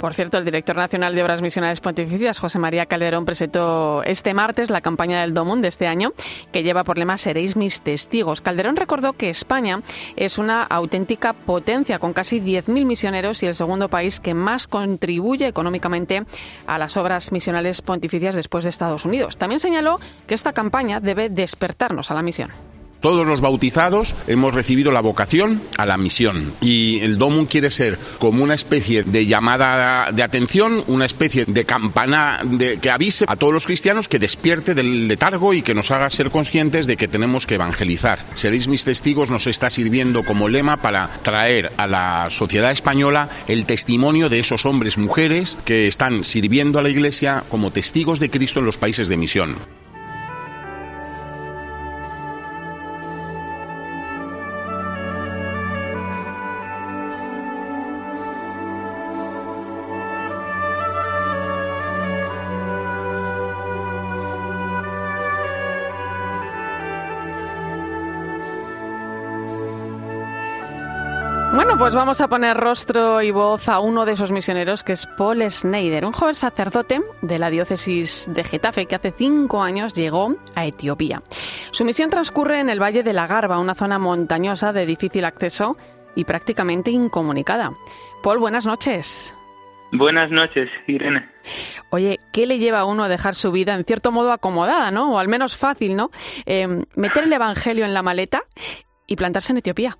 Por 0.00 0.14
cierto, 0.14 0.38
el 0.38 0.46
director 0.46 0.76
nacional 0.76 1.14
de 1.14 1.22
Obras 1.22 1.42
Misionales 1.42 1.80
Pontificias, 1.80 2.38
José 2.38 2.58
María 2.58 2.86
Calderón, 2.86 3.26
presentó 3.26 4.02
este 4.02 4.32
martes 4.32 4.70
la 4.70 4.80
campaña 4.80 5.20
del 5.20 5.34
Domún 5.34 5.60
de 5.60 5.68
este 5.68 5.86
año, 5.86 6.14
que 6.52 6.62
lleva 6.62 6.84
por 6.84 6.96
lema 6.96 7.18
Seréis 7.18 7.54
mis 7.54 7.82
testigos. 7.82 8.40
Calderón 8.40 8.76
recordó 8.76 9.12
que 9.12 9.28
España 9.28 9.82
es 10.16 10.38
una 10.38 10.62
auténtica 10.62 11.34
potencia, 11.34 11.98
con 11.98 12.14
casi 12.14 12.40
10.000 12.40 12.86
misioneros 12.86 13.42
y 13.42 13.46
el 13.48 13.54
segundo 13.54 13.90
país 13.90 14.20
que 14.20 14.32
más 14.32 14.66
contribuye 14.68 15.46
económicamente 15.46 16.24
a 16.66 16.78
las 16.78 16.96
obras 16.96 17.30
misionales 17.30 17.82
pontificias 17.82 18.34
después 18.34 18.64
de 18.64 18.70
Estados 18.70 19.04
Unidos. 19.04 19.36
También 19.36 19.60
señaló 19.60 20.00
que 20.26 20.34
esta 20.34 20.54
campaña 20.54 21.00
debe 21.00 21.28
despertarnos 21.28 22.10
a 22.10 22.14
la 22.14 22.22
misión. 22.22 22.69
Todos 23.00 23.26
los 23.26 23.40
bautizados 23.40 24.14
hemos 24.26 24.54
recibido 24.54 24.92
la 24.92 25.00
vocación 25.00 25.62
a 25.78 25.86
la 25.86 25.96
misión 25.96 26.52
y 26.60 27.00
el 27.00 27.16
DOMUN 27.16 27.46
quiere 27.46 27.70
ser 27.70 27.98
como 28.18 28.44
una 28.44 28.54
especie 28.54 29.04
de 29.04 29.24
llamada 29.26 30.12
de 30.12 30.22
atención, 30.22 30.84
una 30.86 31.06
especie 31.06 31.46
de 31.46 31.64
campana 31.64 32.40
que 32.80 32.90
avise 32.90 33.24
a 33.26 33.36
todos 33.36 33.54
los 33.54 33.64
cristianos 33.64 34.06
que 34.06 34.18
despierte 34.18 34.74
del 34.74 35.08
letargo 35.08 35.54
y 35.54 35.62
que 35.62 35.74
nos 35.74 35.90
haga 35.90 36.10
ser 36.10 36.30
conscientes 36.30 36.86
de 36.86 36.98
que 36.98 37.08
tenemos 37.08 37.46
que 37.46 37.54
evangelizar. 37.54 38.18
Seréis 38.34 38.68
mis 38.68 38.84
testigos 38.84 39.30
nos 39.30 39.46
está 39.46 39.70
sirviendo 39.70 40.22
como 40.24 40.48
lema 40.48 40.76
para 40.76 41.08
traer 41.22 41.72
a 41.78 41.86
la 41.86 42.26
sociedad 42.28 42.70
española 42.70 43.30
el 43.48 43.64
testimonio 43.64 44.28
de 44.28 44.40
esos 44.40 44.66
hombres, 44.66 44.98
mujeres 44.98 45.56
que 45.64 45.88
están 45.88 46.24
sirviendo 46.24 46.78
a 46.78 46.82
la 46.82 46.90
Iglesia 46.90 47.44
como 47.48 47.70
testigos 47.70 48.20
de 48.20 48.28
Cristo 48.28 48.60
en 48.60 48.66
los 48.66 48.76
países 48.76 49.08
de 49.08 49.16
misión. 49.16 49.79
Pues 71.90 71.96
vamos 71.96 72.20
a 72.20 72.28
poner 72.28 72.56
rostro 72.56 73.20
y 73.20 73.32
voz 73.32 73.68
a 73.68 73.80
uno 73.80 74.04
de 74.04 74.12
esos 74.12 74.30
misioneros 74.30 74.84
que 74.84 74.92
es 74.92 75.06
Paul 75.06 75.42
Schneider, 75.50 76.04
un 76.04 76.12
joven 76.12 76.36
sacerdote 76.36 77.00
de 77.20 77.38
la 77.40 77.50
diócesis 77.50 78.30
de 78.32 78.44
Getafe 78.44 78.86
que 78.86 78.94
hace 78.94 79.10
cinco 79.10 79.60
años 79.60 79.92
llegó 79.92 80.36
a 80.54 80.66
Etiopía. 80.66 81.20
Su 81.72 81.84
misión 81.84 82.08
transcurre 82.08 82.60
en 82.60 82.70
el 82.70 82.80
Valle 82.80 83.02
de 83.02 83.12
la 83.12 83.26
Garba, 83.26 83.58
una 83.58 83.74
zona 83.74 83.98
montañosa 83.98 84.72
de 84.72 84.86
difícil 84.86 85.24
acceso 85.24 85.76
y 86.14 86.22
prácticamente 86.26 86.92
incomunicada. 86.92 87.72
Paul, 88.22 88.38
buenas 88.38 88.66
noches. 88.66 89.36
Buenas 89.90 90.30
noches, 90.30 90.70
Irene. 90.86 91.28
Oye, 91.90 92.20
¿qué 92.32 92.46
le 92.46 92.60
lleva 92.60 92.78
a 92.78 92.84
uno 92.84 93.02
a 93.02 93.08
dejar 93.08 93.34
su 93.34 93.50
vida 93.50 93.74
en 93.74 93.84
cierto 93.84 94.12
modo 94.12 94.30
acomodada, 94.30 94.92
¿no? 94.92 95.14
O 95.14 95.18
al 95.18 95.26
menos 95.26 95.56
fácil, 95.56 95.96
¿no? 95.96 96.12
Eh, 96.46 96.68
meter 96.94 97.24
el 97.24 97.32
Evangelio 97.32 97.84
en 97.84 97.94
la 97.94 98.02
maleta 98.02 98.42
y 99.08 99.16
plantarse 99.16 99.52
en 99.52 99.58
Etiopía. 99.58 99.98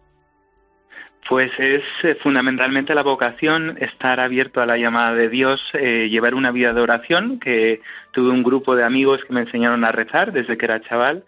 Pues 1.28 1.52
es 1.58 1.82
eh, 2.02 2.16
fundamentalmente 2.22 2.94
la 2.94 3.02
vocación, 3.02 3.76
estar 3.80 4.18
abierto 4.20 4.60
a 4.60 4.66
la 4.66 4.78
llamada 4.78 5.14
de 5.14 5.28
Dios, 5.28 5.60
eh, 5.74 6.08
llevar 6.10 6.34
una 6.34 6.50
vida 6.50 6.72
de 6.72 6.80
oración, 6.80 7.38
que 7.38 7.82
tuve 8.10 8.30
un 8.30 8.42
grupo 8.42 8.74
de 8.74 8.84
amigos 8.84 9.24
que 9.24 9.32
me 9.32 9.40
enseñaron 9.40 9.84
a 9.84 9.92
rezar 9.92 10.32
desde 10.32 10.56
que 10.56 10.64
era 10.64 10.80
chaval 10.80 11.24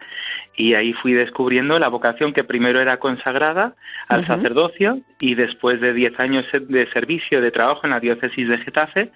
y 0.57 0.75
ahí 0.75 0.93
fui 0.93 1.13
descubriendo 1.13 1.79
la 1.79 1.89
vocación 1.89 2.33
que 2.33 2.45
primero 2.45 2.81
era 2.81 2.99
consagrada 2.99 3.75
al 4.09 4.27
sacerdocio 4.27 5.01
y 5.21 5.35
después 5.35 5.81
de 5.81 5.93
diez 5.93 6.19
años 6.19 6.47
de 6.53 6.87
servicio, 6.89 7.41
de 7.41 7.51
trabajo 7.51 7.83
en 7.85 7.91
la 7.91 8.01
diócesis 8.01 8.49
de 8.49 8.59
Getafe, 8.59 9.11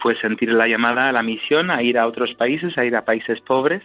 pues 0.00 0.18
sentir 0.18 0.52
la 0.52 0.68
llamada 0.68 1.08
a 1.08 1.12
la 1.12 1.22
misión, 1.22 1.70
a 1.70 1.82
ir 1.82 1.98
a 1.98 2.06
otros 2.06 2.34
países, 2.34 2.76
a 2.78 2.84
ir 2.84 2.96
a 2.96 3.04
países 3.04 3.40
pobres 3.40 3.82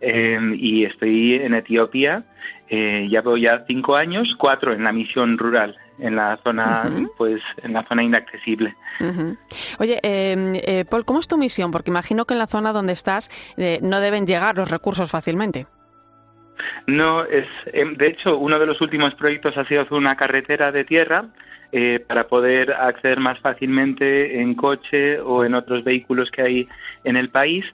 eh, 0.00 0.38
y 0.54 0.84
estoy 0.84 1.34
en 1.34 1.54
Etiopía, 1.54 2.24
eh, 2.68 3.06
ya 3.10 3.22
voy 3.22 3.42
ya 3.42 3.64
cinco 3.66 3.96
años, 3.96 4.34
cuatro 4.38 4.72
en 4.72 4.84
la 4.84 4.92
misión 4.92 5.38
rural 5.38 5.76
en 5.98 6.16
la 6.16 6.38
zona 6.42 6.90
pues 7.16 7.42
en 7.62 7.72
la 7.72 7.84
zona 7.84 8.02
inaccesible. 8.02 8.74
Oye 9.78 10.00
em, 10.02 10.54
eh, 10.56 10.84
Paul 10.88 11.04
cómo 11.04 11.20
es 11.20 11.28
tu 11.28 11.36
misión 11.36 11.70
porque 11.70 11.90
imagino 11.90 12.24
que 12.24 12.34
en 12.34 12.38
la 12.38 12.46
zona 12.46 12.72
donde 12.72 12.92
estás 12.92 13.30
eh, 13.56 13.78
no 13.82 14.00
deben 14.00 14.26
llegar 14.26 14.56
los 14.56 14.70
recursos 14.70 15.10
fácilmente. 15.10 15.66
No 16.86 17.24
es 17.24 17.46
em, 17.66 17.96
de 17.96 18.08
hecho 18.08 18.38
uno 18.38 18.58
de 18.58 18.66
los 18.66 18.80
últimos 18.80 19.14
proyectos 19.14 19.56
ha 19.56 19.64
sido 19.64 19.82
hacer 19.82 19.94
una 19.94 20.16
carretera 20.16 20.72
de 20.72 20.84
tierra 20.84 21.26
eh, 21.72 22.04
para 22.06 22.28
poder 22.28 22.72
acceder 22.72 23.18
más 23.18 23.40
fácilmente 23.40 24.40
en 24.40 24.54
coche 24.54 25.18
o 25.20 25.44
en 25.44 25.54
otros 25.54 25.82
vehículos 25.82 26.30
que 26.30 26.42
hay 26.42 26.68
en 27.02 27.16
el 27.16 27.30
país 27.30 27.64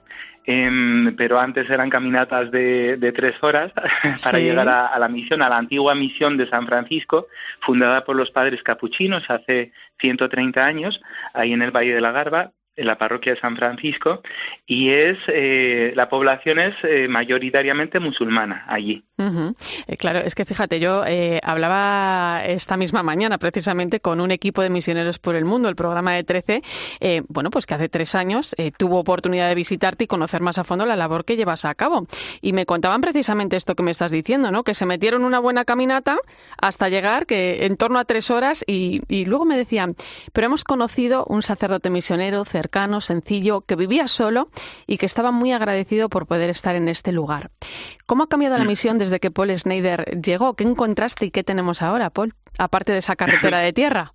Em, 0.43 1.15
pero 1.15 1.39
antes 1.39 1.69
eran 1.69 1.89
caminatas 1.89 2.49
de, 2.49 3.13
tres 3.15 3.35
horas 3.43 3.73
para 4.23 4.39
llegar 4.39 4.67
a, 4.67 4.97
la 4.97 5.07
misión, 5.07 5.41
a 5.41 5.49
la 5.49 5.57
antigua 5.57 5.93
misión 5.93 6.37
de 6.37 6.47
San 6.47 6.65
Francisco, 6.65 7.27
fundada 7.59 8.03
por 8.03 8.15
los 8.15 8.31
padres 8.31 8.63
capuchinos 8.63 9.29
hace 9.29 9.71
130 9.99 10.65
años, 10.65 11.01
ahí 11.33 11.53
en 11.53 11.61
el 11.61 11.71
Valle 11.71 11.93
de 11.93 12.01
la 12.01 12.11
Garba, 12.11 12.51
en 12.81 12.87
la 12.87 12.97
parroquia 12.97 13.33
de 13.33 13.39
San 13.39 13.55
Francisco 13.55 14.21
y 14.65 14.89
es 14.89 15.17
eh, 15.27 15.93
la 15.95 16.09
población 16.09 16.59
es 16.59 16.75
eh, 16.83 17.07
mayoritariamente 17.07 17.99
musulmana 17.99 18.65
allí. 18.67 19.03
Eh, 19.87 19.97
claro, 19.97 20.17
es 20.17 20.33
que 20.33 20.45
fíjate, 20.45 20.79
yo 20.79 21.03
hablaba 21.43 22.41
esta 22.43 22.75
misma 22.75 23.03
mañana 23.03 23.37
precisamente 23.37 23.99
con 23.99 24.19
un 24.19 24.31
equipo 24.31 24.63
de 24.63 24.71
misioneros 24.71 25.19
por 25.19 25.35
el 25.35 25.45
mundo, 25.45 25.69
el 25.69 25.75
programa 25.75 26.13
de 26.13 26.23
13, 26.23 26.63
bueno, 27.27 27.51
pues 27.51 27.67
que 27.67 27.75
hace 27.75 27.87
tres 27.87 28.15
años 28.15 28.55
tuvo 28.79 28.97
oportunidad 28.97 29.47
de 29.47 29.53
visitarte 29.53 30.05
y 30.05 30.07
conocer 30.07 30.41
más 30.41 30.57
a 30.57 30.63
fondo 30.63 30.87
la 30.87 30.95
labor 30.95 31.23
que 31.23 31.35
llevas 31.35 31.65
a 31.65 31.75
cabo. 31.75 32.07
Y 32.41 32.53
me 32.53 32.65
contaban 32.65 32.99
precisamente 32.99 33.57
esto 33.57 33.75
que 33.75 33.83
me 33.83 33.91
estás 33.91 34.11
diciendo, 34.11 34.49
¿no? 34.49 34.63
Que 34.63 34.73
se 34.73 34.87
metieron 34.87 35.23
una 35.23 35.37
buena 35.37 35.65
caminata 35.65 36.17
hasta 36.59 36.89
llegar, 36.89 37.27
que 37.27 37.67
en 37.67 37.77
torno 37.77 37.99
a 37.99 38.05
tres 38.05 38.31
horas, 38.31 38.63
y, 38.65 39.03
y 39.07 39.25
luego 39.25 39.45
me 39.45 39.55
decían, 39.55 39.95
pero 40.33 40.47
hemos 40.47 40.63
conocido 40.63 41.25
un 41.27 41.43
sacerdote 41.43 41.91
misionero 41.91 42.43
cercano 42.43 42.70
sencillo, 43.01 43.61
que 43.61 43.75
vivía 43.75 44.07
solo 44.07 44.49
y 44.87 44.97
que 44.97 45.05
estaba 45.05 45.31
muy 45.31 45.51
agradecido 45.51 46.09
por 46.09 46.25
poder 46.25 46.49
estar 46.49 46.75
en 46.75 46.87
este 46.87 47.11
lugar. 47.11 47.51
¿Cómo 48.05 48.23
ha 48.23 48.27
cambiado 48.27 48.57
la 48.57 48.63
mm. 48.63 48.67
misión 48.67 48.97
desde 48.97 49.19
que 49.19 49.31
Paul 49.31 49.55
Schneider 49.55 50.19
llegó? 50.21 50.55
¿Qué 50.55 50.63
encontraste 50.63 51.25
y 51.27 51.31
qué 51.31 51.43
tenemos 51.43 51.81
ahora, 51.81 52.09
Paul? 52.09 52.33
Aparte 52.57 52.91
de 52.91 52.99
esa 52.99 53.15
carretera 53.15 53.59
de 53.59 53.73
tierra. 53.73 54.13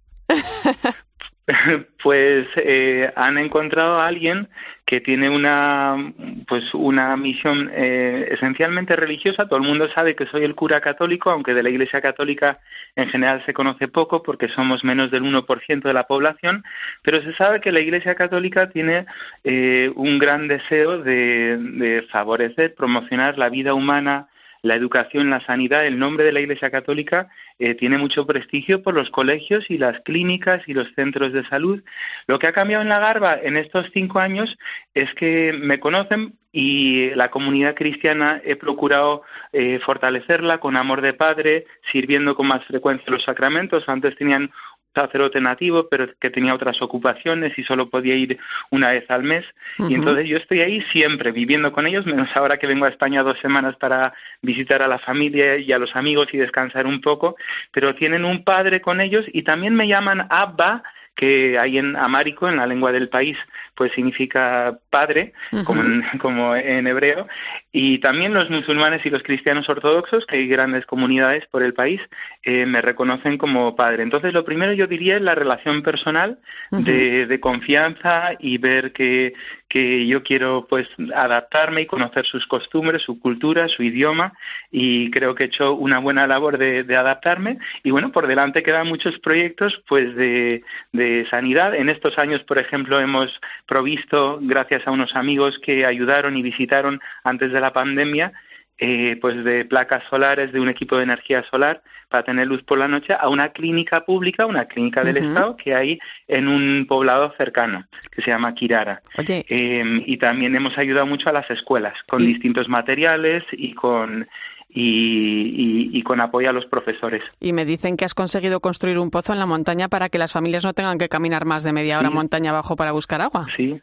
pues 2.03 2.49
eh, 2.57 3.13
han 3.15 3.39
encontrado 3.39 4.01
a 4.01 4.07
alguien 4.09 4.49
que 4.85 5.01
tiene 5.01 5.29
una 5.29 6.13
pues 6.49 6.75
una 6.75 7.17
misión 7.17 7.71
eh, 7.73 8.29
esencialmente 8.33 8.97
religiosa. 8.97 9.47
Todo 9.47 9.61
el 9.61 9.67
mundo 9.67 9.89
sabe 9.91 10.17
que 10.17 10.27
soy 10.27 10.45
el 10.45 10.57
cura 10.57 10.81
católico 10.81 11.31
aunque 11.31 11.55
de 11.55 11.63
la 11.63 11.71
Iglesia 11.71 12.01
católica 12.01 12.59
en 12.97 13.09
general 13.09 13.45
se 13.47 13.55
conoce 13.55 13.87
poco 13.87 14.23
porque 14.23 14.49
somos 14.49 14.83
menos 14.83 15.11
del 15.11 15.23
1% 15.23 15.83
de 15.83 15.95
la 15.95 16.07
población 16.09 16.65
pero 17.03 17.23
se 17.23 17.33
sabe 17.35 17.61
que 17.61 17.73
la 17.73 17.81
Iglesia 17.81 18.17
católica 18.17 18.69
tiene 18.71 19.07
eh, 19.45 19.93
un 19.95 20.19
gran 20.19 20.49
deseo 20.49 20.99
de, 20.99 21.59
de 21.59 22.03
favorecer 22.11 22.75
promocionar 22.75 23.39
la 23.39 23.49
vida 23.51 23.75
humana 23.75 24.29
la 24.67 24.75
educación, 24.75 25.31
la 25.31 25.41
sanidad, 25.41 25.87
el 25.87 25.99
nombre 25.99 26.25
de 26.25 26.33
la 26.33 26.41
Iglesia 26.41 26.71
Católica 26.71 27.29
eh, 27.59 27.75
tiene 27.75 27.99
mucho 27.99 28.27
prestigio 28.27 28.83
por 28.83 28.95
los 28.95 29.11
colegios 29.11 29.71
y 29.71 29.79
las 29.79 30.01
clínicas 30.01 30.63
y 30.67 30.75
los 30.75 30.93
centros 30.95 31.33
de 31.33 31.45
salud. 31.45 31.83
Lo 32.27 32.39
que 32.39 32.47
ha 32.47 32.53
cambiado 32.53 32.83
en 32.83 32.89
la 32.89 32.99
Garba 32.99 33.39
en 33.43 33.57
estos 33.57 33.91
cinco 33.93 34.19
años 34.19 34.59
es 34.95 35.13
que 35.15 35.55
me 35.59 35.81
conocen 35.81 36.35
y 36.53 37.11
la 37.11 37.31
comunidad 37.31 37.75
cristiana 37.75 38.41
he 38.43 38.57
procurado 38.57 39.23
eh, 39.53 39.79
fortalecerla 39.85 40.59
con 40.59 40.77
amor 40.77 41.03
de 41.03 41.13
padre, 41.13 41.67
sirviendo 41.93 42.35
con 42.35 42.47
más 42.47 42.65
frecuencia 42.65 43.13
los 43.13 43.25
sacramentos. 43.25 43.87
Antes 43.89 44.17
tenían 44.17 44.51
sacerdote 44.97 45.41
nativo, 45.41 45.89
pero 45.91 46.09
que 46.19 46.31
tenía 46.31 46.55
otras 46.55 46.81
ocupaciones 46.81 47.57
y 47.59 47.63
solo 47.65 47.91
podía 47.91 48.15
ir 48.15 48.39
una 48.71 48.91
vez 48.91 49.09
al 49.11 49.23
mes. 49.23 49.45
Y 49.79 49.95
entonces 49.95 50.27
yo 50.27 50.39
estoy 50.39 50.61
ahí 50.61 50.81
siempre 50.93 51.33
viviendo 51.33 51.71
con 51.71 51.87
ellos, 51.87 52.07
menos 52.07 52.35
ahora 52.35 52.57
que 52.59 52.67
vengo 52.67 52.87
a 52.87 52.89
España 52.89 53.23
dos 53.23 53.39
semanas 53.41 53.77
para 53.77 54.15
visitar 54.41 54.83
a 54.83 54.89
la 54.89 54.99
familia 54.99 55.59
y 55.59 55.71
a 55.73 55.79
los 55.79 55.95
amigos 55.95 56.29
y 56.33 56.39
descansar 56.39 56.87
un 56.87 57.01
poco, 57.01 57.37
pero 57.73 57.95
tienen 57.95 58.25
un 58.25 58.43
padre 58.43 58.81
con 58.81 59.01
ellos 59.01 59.27
y 59.33 59.43
también 59.43 59.75
me 59.75 59.87
llaman 59.87 60.27
Abba, 60.31 60.83
que 61.17 61.59
hay 61.59 61.79
en 61.79 61.97
amárico, 61.97 62.49
en 62.49 62.59
la 62.59 62.67
lengua 62.67 62.93
del 62.93 63.09
país, 63.09 63.37
pues 63.75 63.91
significa 63.93 64.79
padre, 64.91 65.33
como, 65.65 65.83
en, 65.83 66.05
como 66.21 66.55
en 66.55 66.87
hebreo, 66.87 67.27
y 67.73 67.99
también 67.99 68.35
los 68.35 68.51
musulmanes 68.51 69.05
y 69.05 69.11
los 69.11 69.23
cristianos 69.23 69.69
ortodoxos, 69.69 70.27
que 70.27 70.37
hay 70.37 70.47
grandes 70.47 70.87
comunidades 70.87 71.47
por 71.47 71.63
el 71.63 71.75
país, 71.75 72.01
eh, 72.43 72.67
me 72.67 72.83
reconocen 72.83 73.39
como 73.39 73.75
padre. 73.75 74.03
Entonces, 74.03 74.35
lo 74.35 74.45
primero 74.45 74.75
yo 74.75 74.87
diría 74.87 75.17
es 75.17 75.23
la 75.23 75.35
relación 75.35 75.83
personal 75.83 76.39
de, 76.71 77.27
de, 77.27 77.41
confianza 77.41 78.33
y 78.39 78.59
ver 78.59 78.93
que, 78.93 79.33
que 79.69 80.07
yo 80.07 80.23
quiero 80.23 80.67
pues 80.69 80.89
adaptarme 81.15 81.83
y 81.83 81.87
conocer 81.87 82.25
sus 82.25 82.47
costumbres, 82.47 83.03
su 83.03 83.19
cultura, 83.19 83.69
su 83.69 83.83
idioma 83.83 84.33
y 84.71 85.11
creo 85.11 85.35
que 85.35 85.45
he 85.45 85.47
hecho 85.47 85.75
una 85.75 85.99
buena 85.99 86.27
labor 86.27 86.59
de, 86.59 86.97
adaptarme 86.97 87.59
y 87.83 87.91
bueno, 87.91 88.13
por 88.13 88.27
delante 88.27 88.63
quedan 88.63 88.89
muchos 88.89 89.19
proyectos 89.19 89.83
pues 89.89 90.15
de, 90.15 90.63
de 90.93 91.27
sanidad. 91.31 91.75
En 91.75 91.89
estos 91.89 92.19
años, 92.19 92.43
por 92.45 92.59
ejemplo, 92.59 93.01
hemos 93.01 93.41
provisto, 93.67 94.39
gracias 94.41 94.87
a 94.87 94.93
unos 94.93 95.15
amigos 95.17 95.59
que 95.59 95.85
ayudaron 95.85 96.37
y 96.37 96.43
visitaron 96.43 97.01
antes 97.25 97.53
de 97.53 97.61
la 97.61 97.73
pandemia, 97.73 98.33
eh, 98.79 99.17
pues 99.21 99.43
de 99.43 99.65
placas 99.65 100.05
solares 100.11 100.53
de 100.53 100.61
un 100.61 100.69
equipo 100.69 100.97
de 100.97 101.05
energía 101.05 101.43
solar 101.45 101.83
para 102.09 102.25
tener 102.25 102.47
luz 102.47 102.63
por 102.63 102.79
la 102.79 102.89
noche 102.89 103.15
a 103.19 103.29
una 103.29 103.49
clínica 103.49 104.05
pública, 104.05 104.47
una 104.47 104.67
clínica 104.67 105.03
del 105.03 105.17
Estado 105.17 105.57
que 105.57 105.75
hay 105.75 105.99
en 106.29 106.47
un 106.47 106.87
poblado 106.87 107.33
cercano 107.37 107.87
que 108.11 108.23
se 108.23 108.31
llama 108.31 108.55
Kirara. 108.55 109.01
Em, 109.49 110.03
y 110.07 110.19
también 110.19 110.55
hemos 110.55 110.77
ayudado 110.79 111.07
mucho 111.07 111.29
a 111.29 111.33
las 111.33 111.51
escuelas 111.51 111.95
con 112.05 112.25
distintos 112.25 112.69
materiales 112.69 113.45
y 113.53 113.73
con 113.73 114.29
y, 114.69 116.03
con 116.03 116.21
apoyo 116.21 116.51
a 116.51 116.53
los 116.53 116.67
profesores. 116.67 117.23
Y 117.41 117.53
me 117.53 117.65
dicen 117.65 117.97
que 117.97 118.05
has 118.05 118.15
conseguido 118.15 118.61
construir 118.61 118.99
un 118.99 119.11
pozo 119.11 119.33
en 119.33 119.39
la 119.39 119.47
montaña 119.47 119.89
para 119.89 120.09
que 120.09 120.19
las 120.19 120.33
familias 120.33 120.65
no 120.65 120.73
tengan 120.73 120.99
que 120.99 121.09
caminar 121.09 121.45
más 121.45 121.65
de 121.65 121.73
media 121.73 121.99
hora 121.99 122.11
montaña 122.11 122.51
abajo 122.51 122.77
para 122.77 122.93
buscar 122.93 123.21
agua. 123.21 123.47
Sí, 123.57 123.81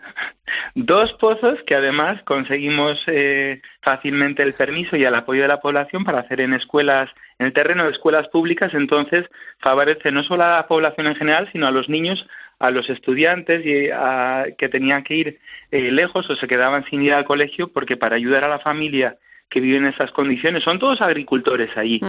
dos 0.75 1.13
pozos 1.13 1.61
que 1.65 1.75
además 1.75 2.21
conseguimos 2.23 3.01
eh, 3.07 3.61
fácilmente 3.81 4.43
el 4.43 4.53
permiso 4.53 4.95
y 4.95 5.03
el 5.03 5.15
apoyo 5.15 5.41
de 5.41 5.47
la 5.47 5.61
población 5.61 6.05
para 6.05 6.19
hacer 6.19 6.41
en 6.41 6.53
escuelas, 6.53 7.09
en 7.39 7.47
el 7.47 7.53
terreno 7.53 7.85
de 7.85 7.91
escuelas 7.91 8.27
públicas, 8.29 8.73
entonces 8.73 9.25
favorece 9.59 10.11
no 10.11 10.23
solo 10.23 10.43
a 10.43 10.57
la 10.57 10.67
población 10.67 11.07
en 11.07 11.15
general, 11.15 11.49
sino 11.51 11.67
a 11.67 11.71
los 11.71 11.89
niños 11.89 12.25
a 12.59 12.71
los 12.71 12.89
estudiantes 12.89 13.65
y 13.65 13.89
a, 13.91 14.45
que 14.57 14.69
tenían 14.69 15.03
que 15.03 15.15
ir 15.15 15.39
eh, 15.71 15.91
lejos 15.91 16.29
o 16.29 16.35
se 16.35 16.47
quedaban 16.47 16.85
sin 16.85 17.01
ir 17.01 17.13
al 17.13 17.25
colegio 17.25 17.73
porque 17.73 17.97
para 17.97 18.15
ayudar 18.15 18.45
a 18.45 18.47
la 18.47 18.59
familia 18.59 19.17
que 19.53 19.59
viven 19.59 19.83
en 19.83 19.93
esas 19.93 20.11
condiciones. 20.11 20.63
Son 20.63 20.79
todos 20.79 20.99
agricultores 20.99 21.69
allí. 21.77 22.01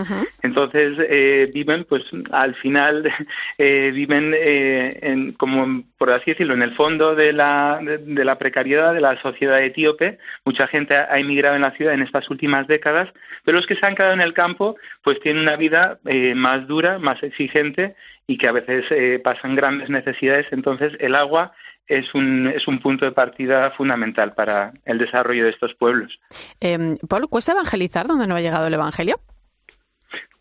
Entonces 0.43 0.97
eh, 0.99 1.47
viven, 1.53 1.85
pues 1.87 2.03
al 2.31 2.55
final, 2.55 3.13
eh, 3.59 3.91
viven 3.93 4.33
eh, 4.35 4.99
en, 5.03 5.33
como 5.33 5.85
por 5.99 6.11
así 6.11 6.31
decirlo, 6.31 6.55
en 6.55 6.63
el 6.63 6.75
fondo 6.75 7.15
de 7.15 7.35
la, 7.35 7.81
de, 7.83 8.25
la 8.25 8.39
precariedad 8.39 8.95
de 8.95 9.03
la 9.03 9.21
sociedad 9.21 9.63
etíope. 9.63 10.19
Mucha 10.47 10.67
gente 10.67 10.97
ha 10.97 11.19
emigrado 11.19 11.55
en 11.55 11.63
la 11.63 11.73
ciudad 11.73 11.93
en 11.93 12.01
estas 12.01 12.31
últimas 12.31 12.67
décadas, 12.67 13.13
pero 13.45 13.59
los 13.59 13.67
que 13.67 13.77
se 13.77 13.85
han 13.85 13.95
quedado 13.95 14.15
en 14.15 14.23
el 14.23 14.33
campo, 14.33 14.77
pues 15.03 15.21
tienen 15.21 15.43
una 15.43 15.57
vida 15.57 15.99
más 16.35 16.67
dura, 16.67 16.99
más 16.99 17.23
exigente 17.23 17.95
y 18.27 18.39
que 18.39 18.49
a 18.49 18.53
veces 18.53 18.87
eh, 18.91 19.21
pasan 19.23 19.55
grandes 19.55 19.91
necesidades. 19.91 20.47
Entonces, 20.51 20.95
el 21.01 21.15
agua 21.15 21.53
es 21.87 22.15
un, 22.15 22.47
es 22.47 22.67
un 22.67 22.81
punto 22.81 23.05
de 23.05 23.13
partida 23.13 23.71
fundamental 23.73 24.35
para 24.35 24.73
el 24.85 24.99
desarrollo 24.99 25.45
de 25.45 25.51
estos 25.51 25.75
pueblos. 25.75 26.19
Eh, 26.61 26.97
Paul, 27.09 27.29
¿cuesta 27.29 27.53
evangelizar 27.53 28.07
donde 28.07 28.27
no 28.27 28.37
ha 28.37 28.41
llegado 28.41 28.67
el 28.67 28.75
Evangelio? 28.75 29.21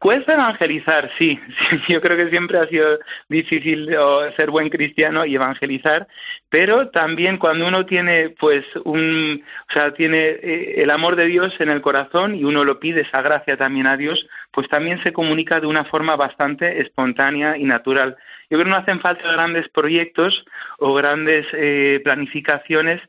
Cuesta 0.04 0.34
evangelizar, 0.34 1.10
sí. 1.18 1.40
Yo 1.88 2.02
creo 2.02 2.18
que 2.18 2.30
siempre 2.30 2.58
ha 2.58 2.68
sido 2.68 3.00
difícil 3.30 3.90
ser 4.36 4.52
buen 4.52 4.70
cristiano 4.70 5.26
y 5.26 5.36
evangelizar, 5.36 6.08
pero 6.50 6.90
también 6.90 7.38
cuando 7.38 7.66
uno 7.66 7.86
tiene, 7.86 8.32
pues, 8.38 8.66
un, 8.84 9.42
o 9.70 9.74
sea, 9.74 9.94
tiene 9.94 10.18
eh, 10.18 10.74
el 10.84 10.92
amor 10.92 11.16
de 11.16 11.28
Dios 11.28 11.56
en 11.60 11.70
el 11.70 11.82
corazón 11.82 12.36
y 12.36 12.44
uno 12.44 12.66
lo 12.66 12.82
pide 12.82 13.02
esa 13.02 13.22
gracia 13.22 13.56
también 13.56 13.88
a 13.88 13.96
Dios, 13.96 14.28
pues 14.52 14.68
también 14.68 15.02
se 15.04 15.14
comunica 15.14 15.62
de 15.62 15.68
una 15.68 15.86
forma 15.86 16.18
bastante 16.18 16.82
espontánea 16.82 17.56
y 17.58 17.64
natural. 17.64 18.18
Yo 18.50 18.58
creo 18.58 18.66
que 18.66 18.70
no 18.72 18.76
hacen 18.76 19.00
falta 19.00 19.32
grandes 19.32 19.70
proyectos 19.70 20.46
o 20.80 20.94
grandes 20.94 21.48
eh, 21.54 22.02
planificaciones, 22.04 23.02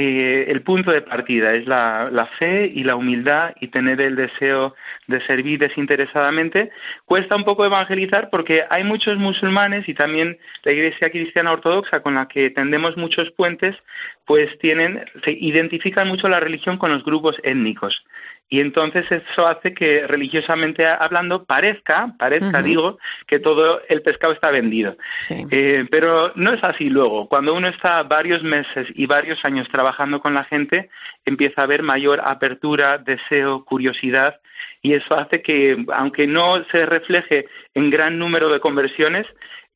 eh, 0.00 0.52
el 0.52 0.62
punto 0.62 0.92
de 0.92 1.02
partida 1.02 1.54
es 1.54 1.66
la, 1.66 2.08
la, 2.12 2.26
fe 2.26 2.70
y 2.72 2.84
la 2.84 2.94
humildad 2.94 3.56
y 3.60 3.66
tener 3.66 4.00
el 4.00 4.14
deseo 4.14 4.76
de 5.08 5.20
servir 5.22 5.58
desinteresadamente. 5.58 6.70
Cuesta 7.04 7.34
un 7.34 7.42
poco 7.42 7.64
evangelizar 7.64 8.30
porque 8.30 8.62
hay 8.70 8.84
muchos 8.84 9.18
musulmanes 9.18 9.88
y 9.88 9.94
también 9.94 10.38
la 10.62 10.70
Iglesia 10.70 11.10
Cristiana 11.10 11.50
Ortodoxa 11.50 11.98
con 11.98 12.14
la 12.14 12.28
que 12.28 12.50
tendemos 12.50 12.96
muchos 12.96 13.32
puentes, 13.32 13.74
pues 14.24 14.56
tienen, 14.60 15.04
se 15.24 15.32
identifican 15.32 16.06
mucho 16.06 16.28
la 16.28 16.38
religión 16.38 16.78
con 16.78 16.92
los 16.92 17.02
grupos 17.02 17.34
étnicos. 17.42 18.04
Y 18.50 18.60
entonces 18.60 19.04
eso 19.10 19.46
hace 19.46 19.74
que 19.74 20.06
religiosamente 20.06 20.86
hablando 20.86 21.44
parezca, 21.44 22.14
parezca, 22.18 22.62
digo, 22.62 22.98
que 23.26 23.40
todo 23.40 23.82
el 23.88 24.00
pescado 24.00 24.32
está 24.32 24.50
vendido. 24.50 24.96
Eh, 25.50 25.86
pero 25.90 26.32
no 26.34 26.54
es 26.54 26.64
así 26.64 26.88
luego. 26.88 27.28
Cuando 27.28 27.54
uno 27.54 27.68
está 27.68 28.02
varios 28.04 28.42
meses 28.42 28.88
y 28.94 29.04
varios 29.04 29.44
años 29.44 29.68
trabajando 29.68 30.20
con 30.20 30.32
la 30.32 30.44
gente, 30.44 30.88
empieza 31.26 31.60
a 31.60 31.64
haber 31.64 31.82
mayor 31.82 32.22
apertura, 32.24 32.96
deseo, 32.96 33.64
curiosidad, 33.66 34.40
y 34.80 34.94
eso 34.94 35.14
hace 35.14 35.42
que, 35.42 35.84
aunque 35.92 36.26
no 36.26 36.64
se 36.64 36.86
refleje 36.86 37.46
en 37.74 37.90
gran 37.90 38.18
número 38.18 38.48
de 38.48 38.60
conversiones, 38.60 39.26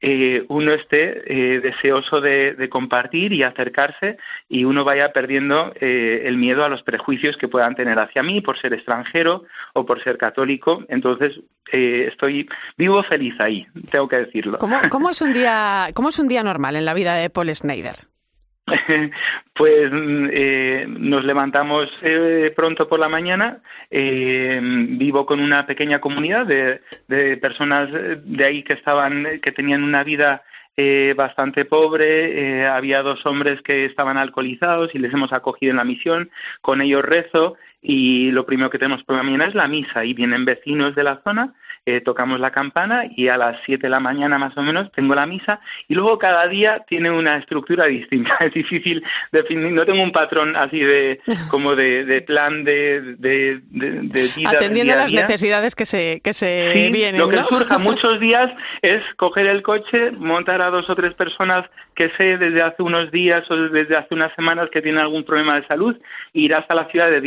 eh, 0.05 0.45
uno 0.49 0.73
esté 0.73 1.23
eh, 1.27 1.61
deseoso 1.61 2.21
de, 2.21 2.69
compartir 2.69 3.33
y 3.33 3.45
acercarse 3.45 4.19
y 4.49 4.65
uno 4.65 4.83
vaya 4.83 5.13
perdiendo 5.13 5.73
eh, 5.81 6.23
el 6.25 6.39
miedo 6.39 6.65
a 6.65 6.69
los 6.69 6.83
prejuicios 6.83 7.37
que 7.37 7.47
puedan 7.47 7.77
tener 7.77 8.01
hacia 8.01 8.25
mí 8.25 8.41
por 8.41 8.59
ser 8.59 8.73
extranjero 8.75 9.45
o 9.75 9.87
por 9.87 10.03
ser 10.03 10.19
católico. 10.19 10.85
Entonces, 10.89 11.41
estoy 11.71 12.49
vivo 12.77 13.03
feliz 13.05 13.35
ahí, 13.39 13.67
tengo 13.91 14.09
que 14.09 14.17
decirlo. 14.17 14.59
¿Cómo, 14.59 14.81
¿Cómo, 14.91 15.09
es 15.09 15.23
un 15.23 15.33
día, 15.33 15.91
¿Cómo 15.95 16.09
es 16.09 16.19
un 16.19 16.27
día 16.27 16.43
normal 16.43 16.75
en 16.75 16.85
la 16.85 16.95
vida 16.95 17.15
de 17.15 17.31
Paul 17.31 17.55
Schneider? 17.55 17.95
Pues 19.55 19.91
eh, 19.93 20.87
nos 20.89 21.25
levantamos 21.25 21.91
eh, 22.03 22.53
pronto 22.57 22.89
por 22.89 22.99
la 22.99 23.09
mañana. 23.09 23.63
Eh, 23.91 24.61
vivo 24.63 25.27
con 25.27 25.41
una 25.41 25.67
pequeña 25.67 26.01
comunidad 26.01 26.47
de, 26.47 26.81
de, 27.09 27.37
personas 27.37 27.91
de 27.93 28.45
ahí 28.45 28.63
que 28.63 28.73
estaban, 28.73 29.41
que 29.43 29.53
tenían 29.53 29.83
una 29.83 30.05
vida 30.05 30.43
eh, 30.77 31.15
bastante 31.17 31.65
pobre. 31.65 32.67
había 32.67 33.03
dos 33.03 33.25
hombres 33.27 33.61
que 33.63 33.85
estaban 33.85 34.17
alcoholizados 34.17 34.95
y 34.95 34.99
les 34.99 35.13
hemos 35.13 35.33
acogido 35.33 35.71
en 35.71 35.77
la 35.77 35.85
misión. 35.85 36.31
Con 36.61 36.81
ellos 36.81 37.05
rezo 37.05 37.57
y 37.83 38.31
lo 38.31 38.47
primero 38.47 38.71
que 38.71 38.79
tenemos 38.79 39.03
por 39.03 39.17
la 39.17 39.25
mañana 39.25 39.47
es 39.47 39.55
la 39.55 39.67
misa 39.67 40.05
y 40.05 40.15
vienen 40.15 40.45
vecinos 40.45 40.95
de 40.95 41.03
la 41.03 41.21
zona 41.25 41.53
eh, 41.85 42.01
tocamos 42.01 42.39
la 42.39 42.53
campana 42.53 43.07
y 43.17 43.27
a 43.27 43.37
las 43.37 43.59
7 43.67 43.83
de 43.83 43.91
la 43.91 43.99
mañana 43.99 44.39
más 44.39 44.57
o 44.57 44.63
menos 44.63 44.93
tengo 44.93 45.17
la 45.17 45.27
misa 45.27 45.59
y 45.89 45.97
luego 45.97 46.17
cada 46.17 46.47
día 46.47 46.85
tiene 46.87 47.11
una 47.11 47.39
estructura 47.39 47.87
distinta. 47.87 48.37
Es 48.39 48.55
difícil 48.55 49.03
definir, 49.33 49.73
no 49.73 49.85
tengo 49.85 50.01
un 50.01 50.13
patrón 50.13 50.55
así 50.55 50.79
de 50.79 51.21
como 51.49 51.75
de, 51.75 52.23
plan 52.25 52.63
de, 52.63 53.17
de, 53.19 53.61
de, 53.69 54.31
vida. 54.37 54.51
Atendiendo 54.51 54.93
a 54.93 54.97
las 54.97 55.13
necesidades 55.13 55.75
que 55.75 55.85
se, 55.85 56.21
que 56.23 56.33
se 56.33 56.71
sí, 56.73 56.93
vienen. 56.93 57.21
Lo 57.21 57.29
que 57.29 57.43
surja 57.49 57.79
muchos 57.79 58.21
días 58.21 58.53
es 58.83 59.03
coger 59.17 59.47
el 59.47 59.63
coche, 59.63 60.13
montar 60.13 60.63
a 60.63 60.71
dos 60.71 60.89
o 60.89 60.95
tres 60.95 61.15
personas 61.15 61.69
que 61.97 62.11
sé 62.11 62.39
desde 62.39 62.63
hace 62.63 62.83
unos 62.85 63.11
días 63.11 63.51
o 63.51 63.57
desde 63.57 63.97
hace 63.97 64.15
unas 64.15 64.33
semanas 64.35 64.71
que 64.71 64.83
tienen 64.83 65.01
algún 65.01 65.25
problema 65.25 65.61
de 65.61 65.67
salud, 65.67 65.97
ir 66.33 66.55
hasta 66.55 66.77
la 66.77 66.85
ciudad 66.87 67.11
de 67.11 67.21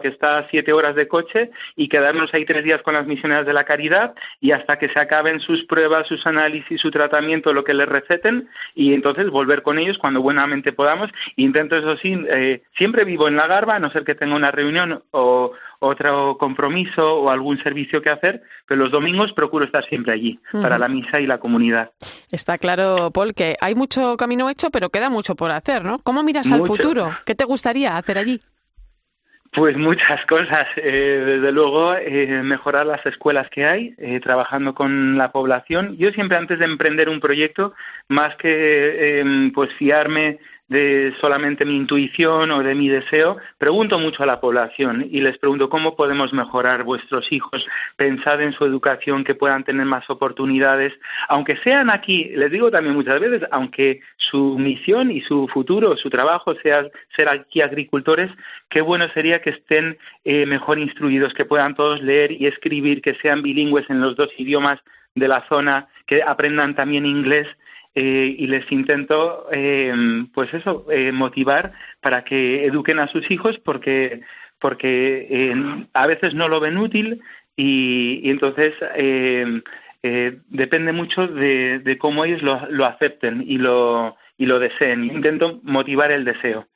Que 0.00 0.08
está 0.08 0.38
a 0.38 0.48
siete 0.48 0.72
horas 0.72 0.94
de 0.94 1.08
coche, 1.08 1.50
y 1.76 1.88
quedarnos 1.88 2.32
ahí 2.34 2.44
tres 2.44 2.64
días 2.64 2.82
con 2.82 2.94
las 2.94 3.06
misioneras 3.06 3.46
de 3.46 3.52
la 3.52 3.64
caridad 3.64 4.14
y 4.40 4.52
hasta 4.52 4.78
que 4.78 4.88
se 4.88 4.98
acaben 4.98 5.40
sus 5.40 5.64
pruebas, 5.64 6.06
sus 6.06 6.26
análisis, 6.26 6.80
su 6.80 6.90
tratamiento, 6.90 7.52
lo 7.52 7.64
que 7.64 7.74
les 7.74 7.88
receten 7.88 8.48
y 8.74 8.94
entonces 8.94 9.30
volver 9.30 9.62
con 9.62 9.78
ellos 9.78 9.98
cuando 9.98 10.22
buenamente 10.22 10.72
podamos. 10.72 11.10
Intento 11.36 11.76
eso 11.76 11.96
sí, 11.96 12.18
eh, 12.28 12.62
siempre 12.76 13.04
vivo 13.04 13.28
en 13.28 13.36
la 13.36 13.46
garba, 13.46 13.76
a 13.76 13.78
no 13.78 13.90
ser 13.90 14.04
que 14.04 14.14
tenga 14.14 14.36
una 14.36 14.50
reunión 14.50 15.02
o 15.10 15.52
otro 15.80 16.36
compromiso 16.38 17.20
o 17.20 17.30
algún 17.30 17.58
servicio 17.62 18.02
que 18.02 18.10
hacer, 18.10 18.42
pero 18.66 18.82
los 18.82 18.90
domingos 18.90 19.32
procuro 19.32 19.64
estar 19.64 19.84
siempre 19.84 20.12
allí 20.12 20.40
para 20.52 20.78
la 20.78 20.88
misa 20.88 21.20
y 21.20 21.26
la 21.26 21.38
comunidad. 21.38 21.92
Está 22.32 22.58
claro, 22.58 23.10
Paul, 23.12 23.34
que 23.34 23.56
hay 23.60 23.74
mucho 23.74 24.16
camino 24.16 24.50
hecho, 24.50 24.70
pero 24.70 24.90
queda 24.90 25.08
mucho 25.08 25.36
por 25.36 25.50
hacer, 25.50 25.84
¿no? 25.84 25.98
¿Cómo 26.00 26.22
miras 26.22 26.50
al 26.50 26.66
futuro? 26.66 27.16
¿Qué 27.24 27.34
te 27.34 27.44
gustaría 27.44 27.96
hacer 27.96 28.18
allí? 28.18 28.40
Pues 29.52 29.76
muchas 29.76 30.24
cosas. 30.26 30.66
Eh, 30.76 31.22
desde 31.24 31.52
luego, 31.52 31.94
eh, 31.94 32.42
mejorar 32.42 32.86
las 32.86 33.04
escuelas 33.06 33.48
que 33.50 33.66
hay, 33.66 33.94
eh, 33.98 34.20
trabajando 34.20 34.74
con 34.74 35.16
la 35.16 35.32
población. 35.32 35.96
Yo 35.96 36.10
siempre 36.12 36.36
antes 36.36 36.58
de 36.58 36.64
emprender 36.64 37.08
un 37.08 37.20
proyecto, 37.20 37.74
más 38.08 38.36
que 38.36 39.20
em, 39.20 39.52
pues 39.52 39.72
fiarme 39.74 40.38
de 40.68 41.14
solamente 41.20 41.64
mi 41.64 41.76
intuición 41.76 42.50
o 42.50 42.62
de 42.62 42.74
mi 42.74 42.88
deseo, 42.88 43.38
pregunto 43.56 43.98
mucho 43.98 44.22
a 44.22 44.26
la 44.26 44.40
población 44.40 45.06
y 45.10 45.20
les 45.22 45.38
pregunto 45.38 45.70
cómo 45.70 45.96
podemos 45.96 46.32
mejorar 46.32 46.84
vuestros 46.84 47.32
hijos, 47.32 47.66
pensad 47.96 48.40
en 48.42 48.52
su 48.52 48.64
educación, 48.64 49.24
que 49.24 49.34
puedan 49.34 49.64
tener 49.64 49.86
más 49.86 50.08
oportunidades, 50.10 50.92
aunque 51.28 51.56
sean 51.58 51.88
aquí, 51.88 52.30
les 52.34 52.50
digo 52.50 52.70
también 52.70 52.94
muchas 52.94 53.18
veces, 53.18 53.48
aunque 53.50 54.00
su 54.16 54.58
misión 54.58 55.10
y 55.10 55.22
su 55.22 55.48
futuro, 55.48 55.96
su 55.96 56.10
trabajo 56.10 56.54
sea 56.56 56.86
ser 57.16 57.28
aquí 57.28 57.62
agricultores, 57.62 58.30
qué 58.68 58.82
bueno 58.82 59.08
sería 59.08 59.40
que 59.40 59.50
estén 59.50 59.96
eh, 60.24 60.44
mejor 60.44 60.78
instruidos, 60.78 61.32
que 61.32 61.46
puedan 61.46 61.74
todos 61.74 62.02
leer 62.02 62.30
y 62.32 62.46
escribir, 62.46 63.00
que 63.00 63.14
sean 63.14 63.42
bilingües 63.42 63.88
en 63.88 64.00
los 64.00 64.16
dos 64.16 64.30
idiomas 64.36 64.80
de 65.14 65.28
la 65.28 65.46
zona, 65.48 65.88
que 66.06 66.22
aprendan 66.22 66.74
también 66.74 67.06
inglés 67.06 67.48
eh, 68.00 68.36
y 68.38 68.46
les 68.46 68.70
intento, 68.70 69.48
eh, 69.50 69.92
pues 70.32 70.54
eso, 70.54 70.86
eh, 70.88 71.10
motivar 71.10 71.72
para 72.00 72.22
que 72.22 72.64
eduquen 72.64 73.00
a 73.00 73.08
sus 73.08 73.28
hijos 73.28 73.58
porque, 73.58 74.20
porque 74.60 75.52
a 75.92 76.06
veces 76.06 76.32
no 76.32 76.46
lo 76.46 76.60
ven 76.60 76.78
útil 76.78 77.20
y, 77.56 78.20
y 78.22 78.30
entonces 78.30 78.72
depende 80.02 80.92
mucho 80.92 81.26
de, 81.26 81.80
de 81.80 81.98
cómo 81.98 82.24
ellos 82.24 82.42
lo, 82.42 82.68
lo 82.70 82.86
acepten 82.86 83.44
y 83.46 83.58
lo, 83.58 84.16
y 84.40 84.46
lo 84.46 84.60
deseen. 84.60 85.04
Intento 85.04 85.58
motivar 85.64 86.12
el 86.12 86.24
deseo. 86.24 86.68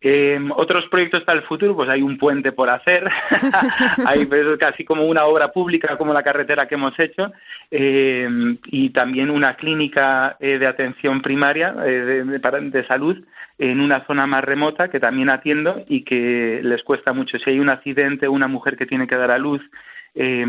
Eh, 0.00 0.40
otros 0.56 0.88
proyectos 0.88 1.22
para 1.22 1.38
el 1.38 1.44
futuro, 1.44 1.76
pues 1.76 1.88
hay 1.88 2.02
un 2.02 2.18
puente 2.18 2.50
por 2.50 2.68
hacer, 2.68 3.08
hay 4.04 4.26
pues, 4.26 4.44
casi 4.58 4.84
como 4.84 5.04
una 5.04 5.24
obra 5.24 5.52
pública 5.52 5.96
como 5.96 6.12
la 6.12 6.24
carretera 6.24 6.66
que 6.66 6.74
hemos 6.74 6.98
hecho 6.98 7.32
eh, 7.70 8.28
y 8.66 8.90
también 8.90 9.30
una 9.30 9.54
clínica 9.54 10.36
eh, 10.40 10.58
de 10.58 10.66
atención 10.66 11.22
primaria 11.22 11.72
de, 11.72 12.24
de, 12.24 12.84
salud 12.86 13.24
en 13.58 13.80
una 13.80 14.04
zona 14.04 14.26
más 14.26 14.44
remota 14.44 14.88
que 14.88 14.98
también 14.98 15.30
atiendo 15.30 15.84
y 15.88 16.02
que 16.02 16.60
les 16.62 16.82
cuesta 16.82 17.12
mucho. 17.12 17.38
Si 17.38 17.50
hay 17.50 17.60
un 17.60 17.68
accidente, 17.68 18.28
una 18.28 18.48
mujer 18.48 18.76
que 18.76 18.86
tiene 18.86 19.06
que 19.06 19.16
dar 19.16 19.30
a 19.30 19.38
luz, 19.38 19.62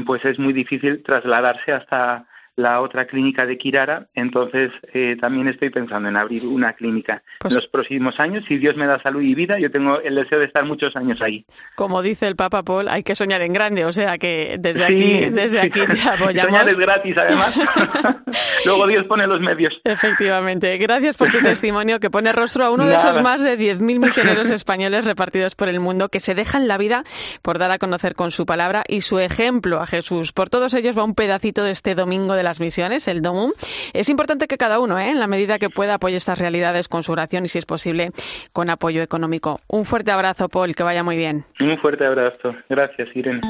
pues 0.05 0.23
es 0.25 0.39
muy 0.39 0.53
difícil 0.53 1.03
trasladarse 1.03 1.73
hasta 1.73 2.25
la 2.57 2.81
otra 2.81 3.05
clínica 3.05 3.45
de 3.45 3.55
Kirara, 3.57 4.07
entonces 4.15 4.71
eh, 4.91 5.15
también 5.21 5.47
estoy 5.47 5.69
pensando 5.69 6.09
en 6.09 6.17
abrir 6.17 6.45
una 6.45 6.73
clínica 6.73 7.21
pues 7.39 7.53
en 7.53 7.59
los 7.59 7.67
próximos 7.67 8.19
años. 8.19 8.45
Si 8.47 8.57
Dios 8.57 8.75
me 8.75 8.87
da 8.87 8.99
salud 8.99 9.21
y 9.21 9.35
vida, 9.35 9.59
yo 9.59 9.69
tengo 9.69 10.01
el 10.01 10.15
deseo 10.15 10.39
de 10.39 10.45
estar 10.45 10.65
muchos 10.65 10.95
años 10.95 11.21
ahí. 11.21 11.45
Como 11.75 12.01
dice 12.01 12.27
el 12.27 12.35
Papa 12.35 12.63
Paul, 12.63 12.89
hay 12.89 13.03
que 13.03 13.13
soñar 13.13 13.43
en 13.43 13.53
grande, 13.53 13.85
o 13.85 13.93
sea 13.93 14.17
que 14.17 14.57
desde 14.59 14.85
aquí, 14.85 15.29
desde 15.29 15.59
aquí 15.59 15.81
te 15.81 16.01
apoyamos. 16.09 16.51
Soñar 16.51 16.69
es 16.69 16.77
gratis, 16.77 17.17
además. 17.17 17.55
Luego 18.65 18.87
Dios 18.87 19.05
pone 19.05 19.27
los 19.27 19.39
medios. 19.39 19.79
Efectivamente. 19.83 20.75
Gracias 20.79 21.15
por 21.15 21.31
tu 21.31 21.39
testimonio 21.43 21.99
que 21.99 22.09
pone 22.09 22.33
rostro 22.33 22.65
a 22.65 22.71
uno 22.71 22.87
de 22.87 22.95
esos 22.95 23.21
más 23.21 23.43
de 23.43 23.55
10.000 23.55 23.99
misioneros 23.99 24.49
españoles 24.49 25.05
repartidos 25.05 25.53
por 25.53 25.69
el 25.69 25.79
mundo 25.79 26.09
que 26.09 26.19
se 26.19 26.33
dejan 26.33 26.67
la 26.67 26.79
vida 26.79 27.03
por 27.43 27.59
dar 27.59 27.69
a 27.69 27.77
conocer 27.77 28.15
con 28.15 28.31
su 28.31 28.47
palabra 28.47 28.83
y 28.87 29.01
su 29.01 29.19
ejemplo 29.19 29.79
a 29.79 29.85
Jesús. 29.85 30.33
Por 30.33 30.49
todos 30.49 30.73
ellos 30.73 30.97
va 30.97 31.03
un 31.03 31.13
pedacito 31.13 31.63
de 31.63 31.69
este 31.69 31.93
domingo 31.93 32.33
de 32.33 32.46
las 32.47 32.59
misiones, 32.59 33.07
el 33.07 33.21
DOMUM. 33.21 33.51
Es 33.93 34.09
importante 34.09 34.47
que 34.47 34.57
cada 34.57 34.79
uno, 34.79 34.97
¿eh? 34.97 35.09
en 35.09 35.19
la 35.19 35.27
medida 35.27 35.59
que 35.59 35.69
pueda, 35.69 35.95
apoye 35.95 36.15
estas 36.15 36.39
realidades 36.39 36.87
con 36.87 37.03
su 37.03 37.11
oración 37.11 37.45
y, 37.45 37.49
si 37.49 37.59
es 37.59 37.65
posible, 37.65 38.11
con 38.53 38.69
apoyo 38.69 39.01
económico. 39.01 39.59
Un 39.67 39.85
fuerte 39.85 40.11
abrazo, 40.11 40.49
Paul, 40.49 40.73
que 40.73 40.83
vaya 40.83 41.03
muy 41.03 41.17
bien. 41.17 41.45
Un 41.59 41.77
fuerte 41.77 42.05
abrazo. 42.05 42.55
Gracias, 42.69 43.09
Irene. 43.15 43.41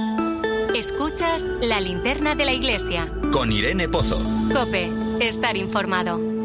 Escuchas 0.76 1.44
la 1.62 1.80
linterna 1.80 2.36
de 2.36 2.46
la 2.46 2.54
iglesia. 2.54 3.08
Con 3.32 3.52
Irene 3.52 3.88
Pozo. 3.88 4.20
Cope 4.54 4.90
Estar 5.20 5.58
informado. 5.58 6.37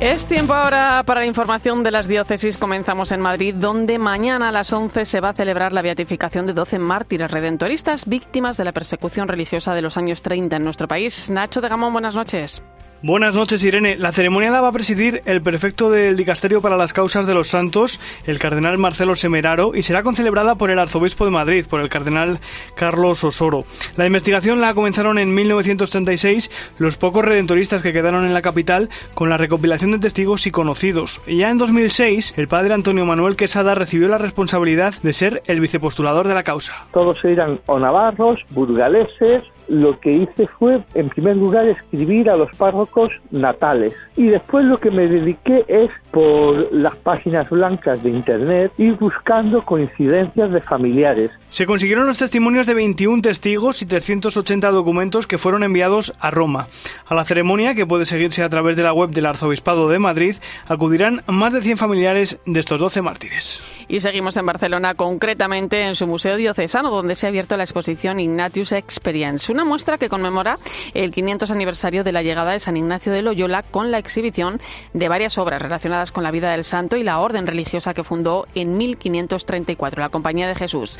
Es 0.00 0.26
tiempo 0.26 0.54
ahora 0.54 1.02
para 1.04 1.22
la 1.22 1.26
información 1.26 1.82
de 1.82 1.90
las 1.90 2.06
diócesis. 2.06 2.56
Comenzamos 2.56 3.10
en 3.10 3.20
Madrid, 3.20 3.52
donde 3.52 3.98
mañana 3.98 4.50
a 4.50 4.52
las 4.52 4.72
11 4.72 5.04
se 5.04 5.20
va 5.20 5.30
a 5.30 5.32
celebrar 5.32 5.72
la 5.72 5.82
beatificación 5.82 6.46
de 6.46 6.52
12 6.52 6.78
mártires 6.78 7.28
redentoristas 7.28 8.06
víctimas 8.06 8.56
de 8.56 8.64
la 8.64 8.72
persecución 8.72 9.26
religiosa 9.26 9.74
de 9.74 9.82
los 9.82 9.96
años 9.96 10.22
30 10.22 10.54
en 10.54 10.62
nuestro 10.62 10.86
país. 10.86 11.32
Nacho 11.32 11.60
de 11.60 11.68
Gamón, 11.68 11.92
buenas 11.92 12.14
noches. 12.14 12.62
Buenas 13.00 13.32
noches, 13.32 13.62
Irene. 13.62 13.96
La 13.96 14.10
ceremonia 14.10 14.50
la 14.50 14.60
va 14.60 14.68
a 14.68 14.72
presidir 14.72 15.22
el 15.24 15.40
prefecto 15.40 15.88
del 15.88 16.16
Dicasterio 16.16 16.60
para 16.60 16.76
las 16.76 16.92
Causas 16.92 17.28
de 17.28 17.34
los 17.34 17.46
Santos, 17.46 18.00
el 18.26 18.40
cardenal 18.40 18.76
Marcelo 18.76 19.14
Semeraro, 19.14 19.76
y 19.76 19.84
será 19.84 20.02
concelebrada 20.02 20.56
por 20.56 20.70
el 20.70 20.80
arzobispo 20.80 21.24
de 21.24 21.30
Madrid, 21.30 21.64
por 21.70 21.80
el 21.80 21.90
cardenal 21.90 22.40
Carlos 22.74 23.22
Osoro. 23.22 23.62
La 23.96 24.04
investigación 24.04 24.60
la 24.60 24.74
comenzaron 24.74 25.18
en 25.18 25.32
1936 25.32 26.74
los 26.78 26.96
pocos 26.96 27.24
redentoristas 27.24 27.82
que 27.82 27.92
quedaron 27.92 28.24
en 28.24 28.34
la 28.34 28.42
capital 28.42 28.88
con 29.14 29.28
la 29.28 29.36
recopilación 29.36 29.92
de 29.92 30.00
testigos 30.00 30.48
y 30.48 30.50
conocidos. 30.50 31.20
Y 31.24 31.36
ya 31.36 31.50
en 31.50 31.58
2006, 31.58 32.34
el 32.36 32.48
padre 32.48 32.74
Antonio 32.74 33.04
Manuel 33.04 33.36
Quesada 33.36 33.76
recibió 33.76 34.08
la 34.08 34.18
responsabilidad 34.18 34.94
de 35.04 35.12
ser 35.12 35.42
el 35.46 35.60
vicepostulador 35.60 36.26
de 36.26 36.34
la 36.34 36.42
causa. 36.42 36.88
Todos 36.92 37.24
eran 37.24 37.60
o 37.66 37.78
navarros, 37.78 38.40
burgaleses, 38.50 39.44
lo 39.68 39.98
que 40.00 40.12
hice 40.12 40.46
fue, 40.58 40.82
en 40.94 41.08
primer 41.10 41.36
lugar, 41.36 41.66
escribir 41.66 42.30
a 42.30 42.36
los 42.36 42.50
párrocos 42.56 43.10
natales. 43.30 43.94
Y 44.16 44.26
después 44.26 44.64
lo 44.64 44.78
que 44.78 44.90
me 44.90 45.06
dediqué 45.06 45.64
es, 45.68 45.90
por 46.10 46.72
las 46.72 46.96
páginas 46.96 47.48
blancas 47.50 48.02
de 48.02 48.10
Internet, 48.10 48.72
ir 48.78 48.94
buscando 48.94 49.64
coincidencias 49.64 50.50
de 50.50 50.60
familiares. 50.62 51.30
Se 51.50 51.64
consiguieron 51.64 52.06
los 52.06 52.18
testimonios 52.18 52.66
de 52.66 52.74
21 52.74 53.22
testigos 53.22 53.80
y 53.80 53.86
380 53.86 54.70
documentos 54.70 55.26
que 55.26 55.38
fueron 55.38 55.62
enviados 55.62 56.12
a 56.20 56.30
Roma. 56.30 56.68
A 57.06 57.14
la 57.14 57.24
ceremonia, 57.24 57.74
que 57.74 57.86
puede 57.86 58.04
seguirse 58.04 58.42
a 58.42 58.50
través 58.50 58.76
de 58.76 58.82
la 58.82 58.92
web 58.92 59.10
del 59.10 59.24
Arzobispado 59.24 59.88
de 59.88 59.98
Madrid, 59.98 60.36
acudirán 60.66 61.22
más 61.26 61.54
de 61.54 61.62
100 61.62 61.78
familiares 61.78 62.38
de 62.44 62.60
estos 62.60 62.78
12 62.78 63.00
mártires. 63.00 63.62
Y 63.88 64.00
seguimos 64.00 64.36
en 64.36 64.44
Barcelona, 64.44 64.94
concretamente 64.94 65.80
en 65.80 65.94
su 65.94 66.06
Museo 66.06 66.36
Diocesano, 66.36 66.90
donde 66.90 67.14
se 67.14 67.26
ha 67.26 67.30
abierto 67.30 67.56
la 67.56 67.62
exposición 67.62 68.20
Ignatius 68.20 68.72
Experience, 68.72 69.50
una 69.50 69.64
muestra 69.64 69.96
que 69.96 70.10
conmemora 70.10 70.58
el 70.92 71.10
500 71.10 71.50
aniversario 71.50 72.04
de 72.04 72.12
la 72.12 72.22
llegada 72.22 72.52
de 72.52 72.60
San 72.60 72.76
Ignacio 72.76 73.10
de 73.10 73.22
Loyola 73.22 73.62
con 73.62 73.90
la 73.90 73.98
exhibición 73.98 74.60
de 74.92 75.08
varias 75.08 75.38
obras 75.38 75.62
relacionadas 75.62 76.12
con 76.12 76.24
la 76.24 76.30
vida 76.30 76.50
del 76.50 76.64
santo 76.64 76.98
y 76.98 77.04
la 77.04 77.20
orden 77.20 77.46
religiosa 77.46 77.94
que 77.94 78.04
fundó 78.04 78.46
en 78.54 78.76
1534, 78.76 80.02
la 80.02 80.10
Compañía 80.10 80.46
de 80.46 80.54
Jesús. 80.54 80.98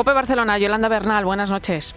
Cope 0.00 0.14
Barcelona, 0.14 0.56
Yolanda 0.56 0.88
Bernal, 0.88 1.26
buenas 1.26 1.50
noches. 1.50 1.94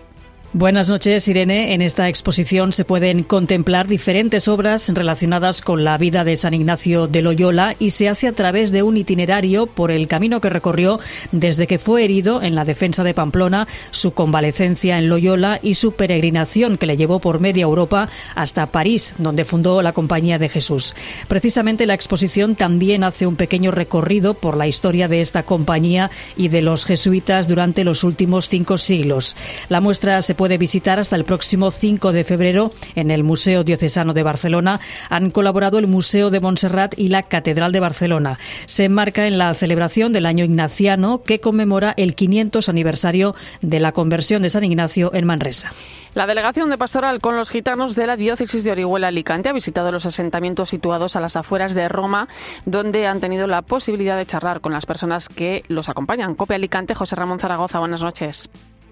Buenas 0.56 0.88
noches, 0.88 1.28
Irene. 1.28 1.74
En 1.74 1.82
esta 1.82 2.08
exposición 2.10 2.74
se 2.74 2.86
pueden 2.86 3.24
contemplar 3.24 3.88
diferentes 3.88 4.48
obras 4.48 4.88
relacionadas 4.94 5.64
con 5.64 5.84
la 5.84 5.98
vida 5.98 6.24
de 6.24 6.38
San 6.38 6.54
Ignacio 6.54 7.08
de 7.08 7.24
Loyola 7.24 7.76
y 7.80 7.90
se 7.90 8.08
hace 8.08 8.28
a 8.28 8.34
través 8.34 8.72
de 8.72 8.84
un 8.84 8.96
itinerario 8.96 9.66
por 9.66 9.90
el 9.90 10.08
camino 10.08 10.42
que 10.42 10.52
recorrió 10.52 11.00
desde 11.32 11.66
que 11.66 11.80
fue 11.80 12.04
herido 12.04 12.44
en 12.44 12.54
la 12.54 12.66
defensa 12.66 13.04
de 13.04 13.16
Pamplona, 13.16 13.68
su 13.90 14.12
convalecencia 14.12 15.00
en 15.00 15.10
Loyola 15.10 15.60
y 15.60 15.74
su 15.74 15.94
peregrinación 15.94 16.78
que 16.78 16.86
le 16.86 16.98
llevó 16.98 17.18
por 17.18 17.40
media 17.40 17.64
Europa 17.64 18.10
hasta 18.36 18.68
París, 18.68 19.16
donde 19.18 19.46
fundó 19.46 19.82
la 19.82 19.94
Compañía 19.94 20.38
de 20.38 20.50
Jesús. 20.50 20.94
Precisamente 21.28 21.88
la 21.88 21.96
exposición 21.96 22.56
también 22.56 23.04
hace 23.04 23.26
un 23.26 23.38
pequeño 23.38 23.72
recorrido 23.72 24.36
por 24.36 24.56
la 24.56 24.68
historia 24.68 25.08
de 25.08 25.20
esta 25.20 25.48
compañía 25.48 26.12
y 26.38 26.50
de 26.50 26.62
los 26.62 26.86
jesuitas 26.86 27.48
durante 27.48 27.84
los 27.84 28.04
últimos 28.04 28.50
cinco 28.50 28.78
siglos. 28.78 29.36
La 29.68 29.82
muestra 29.82 30.22
se 30.22 30.36
puede 30.36 30.43
visitar 30.58 31.00
hasta 31.00 31.16
el 31.16 31.26
próximo 31.26 31.72
5 31.72 32.12
de 32.12 32.24
febrero 32.24 32.72
en 32.96 33.12
el 33.12 33.24
Museo 33.24 33.64
Diocesano 33.64 34.14
de 34.14 34.24
Barcelona. 34.24 34.80
Han 35.10 35.32
colaborado 35.32 35.80
el 35.80 35.88
Museo 35.88 36.30
de 36.30 36.40
Montserrat 36.40 36.94
y 36.98 37.10
la 37.10 37.24
Catedral 37.24 37.72
de 37.72 37.80
Barcelona. 37.80 38.40
Se 38.66 38.86
enmarca 38.86 39.28
en 39.28 39.38
la 39.38 39.54
celebración 39.54 40.14
del 40.14 40.26
año 40.26 40.46
ignaciano 40.46 41.24
que 41.24 41.40
conmemora 41.40 41.94
el 41.98 42.16
500 42.16 42.70
aniversario 42.70 43.36
de 43.62 43.80
la 43.80 43.92
conversión 43.92 44.42
de 44.42 44.50
San 44.50 44.64
Ignacio 44.64 45.12
en 45.14 45.26
Manresa. 45.26 45.72
La 46.14 46.28
delegación 46.28 46.70
de 46.70 46.78
pastoral 46.78 47.20
con 47.22 47.36
los 47.36 47.50
gitanos 47.50 47.96
de 47.96 48.06
la 48.06 48.16
diócesis 48.16 48.64
de 48.64 48.72
Orihuela 48.72 49.08
Alicante 49.08 49.50
ha 49.50 49.54
visitado 49.54 49.92
los 49.92 50.06
asentamientos 50.06 50.70
situados 50.70 51.16
a 51.16 51.20
las 51.20 51.36
afueras 51.36 51.74
de 51.74 51.90
Roma, 51.90 52.28
donde 52.66 53.08
han 53.08 53.20
tenido 53.20 53.48
la 53.48 53.64
posibilidad 53.64 54.16
de 54.16 54.28
charlar 54.28 54.62
con 54.62 54.74
las 54.74 54.86
personas 54.86 55.28
que 55.28 55.64
los 55.70 55.90
acompañan. 55.90 56.36
Copia 56.36 56.58
Alicante, 56.58 56.94
José 56.94 57.16
Ramón 57.16 57.40
Zaragoza, 57.40 57.80
buenas 57.80 58.02
noches. 58.02 58.48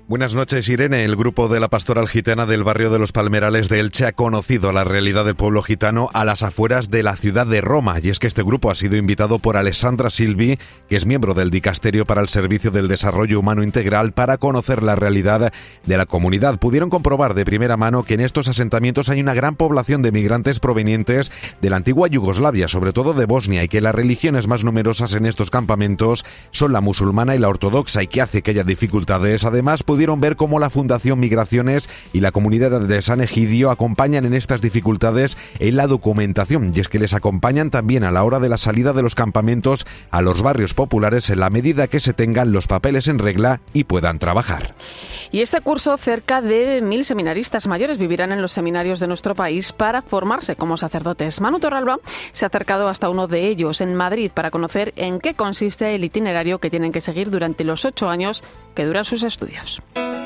Buenas 0.08 0.34
noches, 0.34 0.68
Irene. 0.68 1.06
El 1.06 1.16
grupo 1.16 1.48
de 1.48 1.62
la 1.62 1.70
Pastoral 1.70 2.10
Gitana 2.10 2.46
del 2.46 2.66
barrio 2.66 2.90
de 2.90 3.00
los 3.00 3.14
Palmerales 3.14 3.70
de 3.70 3.80
Elche 3.80 4.06
ha 4.06 4.12
conocido 4.12 4.74
la 4.74 4.84
realidad 4.84 5.24
del 5.24 5.36
pueblo 5.36 5.64
gitano 5.64 6.10
a 6.14 6.26
las 6.26 6.44
afueras 6.44 6.92
de 6.92 7.02
la 7.02 7.16
ciudad 7.16 7.48
de 7.48 7.62
Roma. 7.62 7.96
Y 8.04 8.10
es 8.10 8.20
que 8.20 8.28
este 8.28 8.44
grupo 8.44 8.70
ha 8.70 8.76
sido 8.76 8.98
invitado 8.98 9.40
por 9.40 9.56
Alessandra 9.56 10.10
Silvi, 10.10 10.60
que 10.90 10.98
es 10.98 11.06
miembro 11.06 11.34
del 11.34 11.50
Dicasterio 11.50 12.06
para 12.06 12.20
el 12.20 12.28
Servicio 12.28 12.72
del 12.72 12.90
Desarrollo 12.90 13.40
Humano 13.40 13.64
Integral, 13.64 14.12
para 14.12 14.38
conocer 14.38 14.84
la 14.84 14.98
realidad 14.98 15.54
de 15.86 15.98
la 15.98 16.06
comunidad. 16.06 16.60
Pudieron 16.60 16.90
comprobar 16.90 17.34
de 17.34 17.46
primera 17.46 17.78
mano 17.78 18.04
que 18.04 18.16
en 18.16 18.22
estos 18.22 18.50
asentamientos 18.50 19.08
hay 19.08 19.22
una 19.22 19.34
gran 19.34 19.56
población 19.56 20.02
de 20.02 20.12
migrantes 20.12 20.60
provenientes 20.60 21.32
de 21.62 21.70
la 21.70 21.78
antigua 21.78 22.10
Yugoslavia, 22.10 22.68
sobre 22.68 22.92
todo 22.92 23.14
de 23.14 23.26
Bosnia, 23.26 23.64
y 23.64 23.70
que 23.70 23.80
las 23.80 23.96
religiones 23.96 24.48
más 24.48 24.66
numerosas 24.66 25.14
en 25.14 25.26
estos 25.26 25.52
campamentos 25.52 26.26
son 26.52 26.74
la 26.74 26.82
musulmana 26.82 27.34
y 27.34 27.40
la 27.40 27.48
ortodoxa, 27.48 28.04
y 28.04 28.08
que 28.08 28.22
hace 28.22 28.42
que 28.42 28.52
haya 28.52 28.66
dificultades. 28.66 29.46
Además, 29.46 29.84
pudieron 29.84 30.01
ver 30.02 30.36
cómo 30.36 30.60
la 30.60 30.72
Fundación 30.72 31.20
Migraciones 31.20 31.88
y 32.12 32.22
la 32.22 32.32
comunidad 32.32 32.82
de 32.82 33.02
San 33.04 33.22
Egidio 33.22 33.70
acompañan 33.70 34.26
en 34.26 34.34
estas 34.34 34.60
dificultades 34.60 35.38
en 35.60 35.76
la 35.76 35.86
documentación 35.86 36.72
y 36.76 36.80
es 36.80 36.90
que 36.90 36.98
les 36.98 37.14
acompañan 37.14 37.70
también 37.70 38.04
a 38.04 38.12
la 38.12 38.24
hora 38.24 38.40
de 38.40 38.50
la 38.50 38.58
salida 38.58 38.94
de 38.94 39.04
los 39.04 39.14
campamentos 39.14 39.86
a 40.10 40.24
los 40.24 40.42
barrios 40.42 40.74
populares 40.74 41.30
en 41.30 41.40
la 41.40 41.52
medida 41.52 41.88
que 41.88 42.00
se 42.00 42.14
tengan 42.14 42.52
los 42.52 42.66
papeles 42.66 43.08
en 43.08 43.20
regla 43.20 43.62
y 43.74 43.84
puedan 43.84 44.18
trabajar. 44.18 44.74
Y 45.32 45.42
este 45.42 45.62
curso, 45.62 45.96
cerca 45.98 46.42
de 46.42 46.82
mil 46.82 47.06
seminaristas 47.06 47.68
mayores 47.68 48.00
vivirán 48.00 48.32
en 48.32 48.42
los 48.42 48.52
seminarios 48.52 49.00
de 49.00 49.08
nuestro 49.08 49.36
país 49.36 49.72
para 49.72 50.02
formarse 50.02 50.56
como 50.56 50.78
sacerdotes. 50.78 51.40
Manu 51.42 51.60
Torralba 51.60 52.00
se 52.32 52.46
ha 52.46 52.48
acercado 52.48 52.88
hasta 52.88 53.10
uno 53.10 53.28
de 53.28 53.48
ellos 53.48 53.82
en 53.82 53.96
Madrid 53.96 54.32
para 54.34 54.52
conocer 54.52 54.94
en 54.96 55.20
qué 55.20 55.36
consiste 55.36 55.94
el 55.94 56.04
itinerario 56.04 56.60
que 56.60 56.72
tienen 56.72 56.92
que 56.92 57.02
seguir 57.02 57.30
durante 57.30 57.64
los 57.64 57.86
ocho 57.86 58.10
años 58.10 58.44
que 58.74 58.86
duran 58.86 59.06
sus 59.06 59.24
estudios. 59.24 59.81
Bye. 59.94 60.21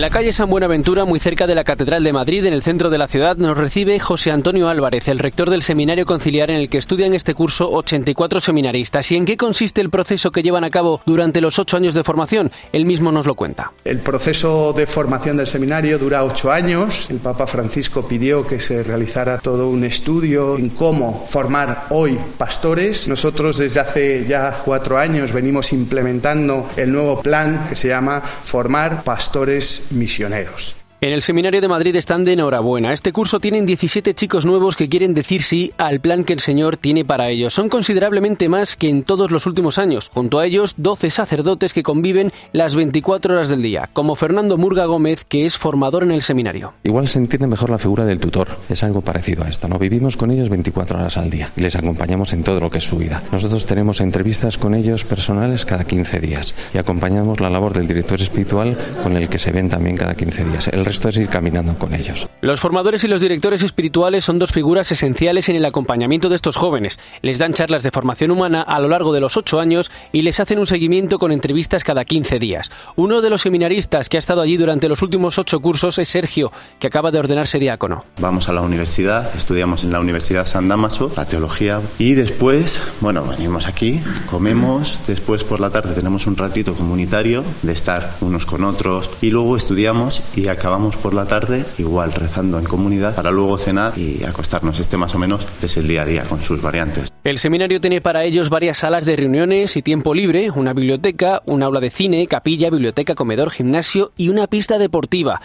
En 0.00 0.06
la 0.06 0.08
calle 0.08 0.32
San 0.32 0.48
Buenaventura, 0.48 1.04
muy 1.04 1.20
cerca 1.20 1.46
de 1.46 1.54
la 1.54 1.62
Catedral 1.62 2.02
de 2.02 2.14
Madrid, 2.14 2.46
en 2.46 2.54
el 2.54 2.62
centro 2.62 2.88
de 2.88 2.96
la 2.96 3.06
ciudad, 3.06 3.36
nos 3.36 3.58
recibe 3.58 4.00
José 4.00 4.30
Antonio 4.30 4.70
Álvarez, 4.70 5.08
el 5.08 5.18
rector 5.18 5.50
del 5.50 5.60
seminario 5.60 6.06
conciliar 6.06 6.50
en 6.50 6.56
el 6.56 6.70
que 6.70 6.78
estudian 6.78 7.12
este 7.12 7.34
curso 7.34 7.70
84 7.70 8.40
seminaristas. 8.40 9.12
¿Y 9.12 9.16
en 9.16 9.26
qué 9.26 9.36
consiste 9.36 9.82
el 9.82 9.90
proceso 9.90 10.32
que 10.32 10.40
llevan 10.40 10.64
a 10.64 10.70
cabo 10.70 11.02
durante 11.04 11.42
los 11.42 11.58
ocho 11.58 11.76
años 11.76 11.92
de 11.92 12.02
formación? 12.02 12.50
Él 12.72 12.86
mismo 12.86 13.12
nos 13.12 13.26
lo 13.26 13.34
cuenta. 13.34 13.74
El 13.84 13.98
proceso 13.98 14.72
de 14.72 14.86
formación 14.86 15.36
del 15.36 15.46
seminario 15.46 15.98
dura 15.98 16.24
ocho 16.24 16.50
años. 16.50 17.10
El 17.10 17.18
Papa 17.18 17.46
Francisco 17.46 18.08
pidió 18.08 18.46
que 18.46 18.58
se 18.58 18.82
realizara 18.82 19.36
todo 19.36 19.68
un 19.68 19.84
estudio 19.84 20.56
en 20.56 20.70
cómo 20.70 21.26
formar 21.28 21.88
hoy 21.90 22.18
pastores. 22.38 23.06
Nosotros 23.06 23.58
desde 23.58 23.80
hace 23.80 24.24
ya 24.26 24.62
cuatro 24.64 24.96
años 24.96 25.30
venimos 25.34 25.74
implementando 25.74 26.70
el 26.78 26.90
nuevo 26.90 27.20
plan 27.20 27.66
que 27.68 27.74
se 27.74 27.88
llama 27.88 28.22
Formar 28.22 29.04
Pastores 29.04 29.89
misioneros. 29.90 30.79
En 31.02 31.14
el 31.14 31.22
Seminario 31.22 31.62
de 31.62 31.68
Madrid 31.68 31.96
están 31.96 32.24
de 32.24 32.34
enhorabuena. 32.34 32.92
Este 32.92 33.10
curso 33.10 33.40
tienen 33.40 33.64
17 33.64 34.12
chicos 34.12 34.44
nuevos 34.44 34.76
que 34.76 34.90
quieren 34.90 35.14
decir 35.14 35.42
sí 35.42 35.72
al 35.78 35.98
plan 35.98 36.24
que 36.24 36.34
el 36.34 36.40
Señor 36.40 36.76
tiene 36.76 37.06
para 37.06 37.30
ellos. 37.30 37.54
Son 37.54 37.70
considerablemente 37.70 38.50
más 38.50 38.76
que 38.76 38.90
en 38.90 39.02
todos 39.02 39.30
los 39.30 39.46
últimos 39.46 39.78
años. 39.78 40.10
Junto 40.12 40.38
a 40.38 40.44
ellos, 40.44 40.74
12 40.76 41.08
sacerdotes 41.08 41.72
que 41.72 41.82
conviven 41.82 42.32
las 42.52 42.76
24 42.76 43.32
horas 43.32 43.48
del 43.48 43.62
día, 43.62 43.88
como 43.94 44.14
Fernando 44.14 44.58
Murga 44.58 44.84
Gómez, 44.84 45.24
que 45.24 45.46
es 45.46 45.56
formador 45.56 46.02
en 46.02 46.10
el 46.10 46.20
seminario. 46.20 46.74
Igual 46.84 47.08
se 47.08 47.18
entiende 47.18 47.46
mejor 47.46 47.70
la 47.70 47.78
figura 47.78 48.04
del 48.04 48.20
tutor. 48.20 48.48
Es 48.68 48.82
algo 48.82 49.00
parecido 49.00 49.44
a 49.44 49.48
esto, 49.48 49.68
¿no? 49.68 49.78
Vivimos 49.78 50.18
con 50.18 50.30
ellos 50.30 50.50
24 50.50 50.98
horas 50.98 51.16
al 51.16 51.30
día 51.30 51.50
y 51.56 51.62
les 51.62 51.76
acompañamos 51.76 52.34
en 52.34 52.42
todo 52.42 52.60
lo 52.60 52.68
que 52.68 52.76
es 52.76 52.84
su 52.84 52.98
vida. 52.98 53.22
Nosotros 53.32 53.64
tenemos 53.64 54.02
entrevistas 54.02 54.58
con 54.58 54.74
ellos 54.74 55.06
personales 55.06 55.64
cada 55.64 55.84
15 55.84 56.20
días 56.20 56.54
y 56.74 56.76
acompañamos 56.76 57.40
la 57.40 57.48
labor 57.48 57.72
del 57.72 57.88
director 57.88 58.20
espiritual 58.20 58.76
con 59.02 59.16
el 59.16 59.30
que 59.30 59.38
se 59.38 59.50
ven 59.50 59.70
también 59.70 59.96
cada 59.96 60.14
15 60.14 60.44
días. 60.44 60.68
El 60.68 60.89
resto 60.90 61.08
es 61.08 61.18
ir 61.18 61.28
caminando 61.28 61.78
con 61.78 61.94
ellos. 61.94 62.28
Los 62.40 62.58
formadores 62.58 63.04
y 63.04 63.08
los 63.08 63.20
directores 63.20 63.62
espirituales 63.62 64.24
son 64.24 64.40
dos 64.40 64.50
figuras 64.50 64.90
esenciales 64.90 65.48
en 65.48 65.54
el 65.54 65.64
acompañamiento 65.64 66.28
de 66.28 66.34
estos 66.34 66.56
jóvenes. 66.56 66.98
Les 67.22 67.38
dan 67.38 67.52
charlas 67.52 67.84
de 67.84 67.92
formación 67.92 68.32
humana 68.32 68.62
a 68.62 68.80
lo 68.80 68.88
largo 68.88 69.12
de 69.12 69.20
los 69.20 69.36
ocho 69.36 69.60
años 69.60 69.92
y 70.10 70.22
les 70.22 70.40
hacen 70.40 70.58
un 70.58 70.66
seguimiento 70.66 71.20
con 71.20 71.30
entrevistas 71.30 71.84
cada 71.84 72.04
15 72.04 72.40
días. 72.40 72.72
Uno 72.96 73.20
de 73.20 73.30
los 73.30 73.42
seminaristas 73.42 74.08
que 74.08 74.16
ha 74.16 74.18
estado 74.18 74.40
allí 74.40 74.56
durante 74.56 74.88
los 74.88 75.00
últimos 75.02 75.38
ocho 75.38 75.60
cursos 75.60 75.96
es 75.98 76.08
Sergio, 76.08 76.50
que 76.80 76.88
acaba 76.88 77.12
de 77.12 77.20
ordenarse 77.20 77.60
diácono. 77.60 78.04
Vamos 78.20 78.48
a 78.48 78.52
la 78.52 78.62
universidad, 78.62 79.32
estudiamos 79.36 79.84
en 79.84 79.92
la 79.92 80.00
Universidad 80.00 80.46
San 80.46 80.68
Damaso, 80.68 81.12
la 81.16 81.24
teología, 81.24 81.80
y 81.98 82.14
después, 82.14 82.82
bueno, 83.00 83.24
venimos 83.24 83.68
aquí, 83.68 84.00
comemos, 84.26 85.00
después 85.06 85.44
por 85.44 85.60
la 85.60 85.70
tarde 85.70 85.94
tenemos 85.94 86.26
un 86.26 86.36
ratito 86.36 86.74
comunitario 86.74 87.44
de 87.62 87.72
estar 87.72 88.16
unos 88.20 88.44
con 88.44 88.64
otros 88.64 89.08
y 89.20 89.30
luego 89.30 89.56
estudiamos 89.56 90.22
y 90.34 90.48
acabamos 90.48 90.79
por 90.80 91.14
la 91.14 91.26
tarde 91.26 91.64
igual 91.78 92.12
rezando 92.12 92.58
en 92.58 92.64
comunidad 92.64 93.14
para 93.14 93.30
luego 93.30 93.58
cenar 93.58 93.92
y 93.96 94.24
acostarnos. 94.24 94.80
Este 94.80 94.96
más 94.96 95.14
o 95.14 95.18
menos 95.18 95.46
es 95.62 95.76
el 95.76 95.86
día 95.86 96.02
a 96.02 96.04
día 96.06 96.24
con 96.24 96.40
sus 96.40 96.62
variantes. 96.62 97.12
El 97.22 97.38
seminario 97.38 97.80
tiene 97.80 98.00
para 98.00 98.24
ellos 98.24 98.48
varias 98.48 98.78
salas 98.78 99.04
de 99.04 99.16
reuniones 99.16 99.76
y 99.76 99.82
tiempo 99.82 100.14
libre, 100.14 100.50
una 100.50 100.72
biblioteca, 100.72 101.42
un 101.44 101.62
aula 101.62 101.80
de 101.80 101.90
cine, 101.90 102.26
capilla, 102.26 102.70
biblioteca, 102.70 103.14
comedor, 103.14 103.50
gimnasio 103.50 104.12
y 104.16 104.30
una 104.30 104.46
pista 104.46 104.78
deportiva. 104.78 105.40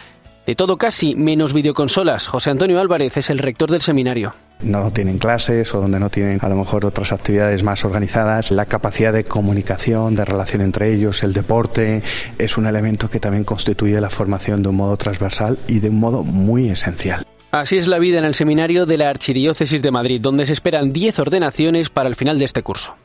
De 0.45 0.55
todo 0.55 0.77
casi, 0.77 1.15
menos 1.15 1.53
videoconsolas. 1.53 2.27
José 2.27 2.51
Antonio 2.51 2.79
Álvarez 2.79 3.17
es 3.17 3.29
el 3.29 3.39
rector 3.39 3.71
del 3.71 3.81
seminario 3.81 4.33
no 4.61 4.91
tienen 4.91 5.17
clases 5.17 5.73
o 5.73 5.81
donde 5.81 5.99
no 5.99 6.09
tienen 6.09 6.39
a 6.41 6.49
lo 6.49 6.55
mejor 6.55 6.85
otras 6.85 7.11
actividades 7.11 7.63
más 7.63 7.85
organizadas, 7.85 8.51
la 8.51 8.65
capacidad 8.65 9.13
de 9.13 9.23
comunicación, 9.23 10.15
de 10.15 10.25
relación 10.25 10.61
entre 10.61 10.93
ellos, 10.93 11.23
el 11.23 11.33
deporte, 11.33 12.01
es 12.37 12.57
un 12.57 12.65
elemento 12.65 13.09
que 13.09 13.19
también 13.19 13.43
constituye 13.43 13.99
la 14.01 14.09
formación 14.09 14.63
de 14.63 14.69
un 14.69 14.75
modo 14.75 14.97
transversal 14.97 15.57
y 15.67 15.79
de 15.79 15.89
un 15.89 15.99
modo 15.99 16.23
muy 16.23 16.69
esencial. 16.69 17.25
Así 17.51 17.77
es 17.77 17.87
la 17.87 17.99
vida 17.99 18.19
en 18.19 18.25
el 18.25 18.35
seminario 18.35 18.85
de 18.85 18.97
la 18.97 19.09
Archidiócesis 19.09 19.81
de 19.81 19.91
Madrid, 19.91 20.19
donde 20.21 20.45
se 20.45 20.53
esperan 20.53 20.91
10 20.91 21.19
ordenaciones 21.19 21.89
para 21.89 22.09
el 22.09 22.15
final 22.15 22.37
de 22.37 22.45
este 22.45 22.63
curso. 22.63 22.95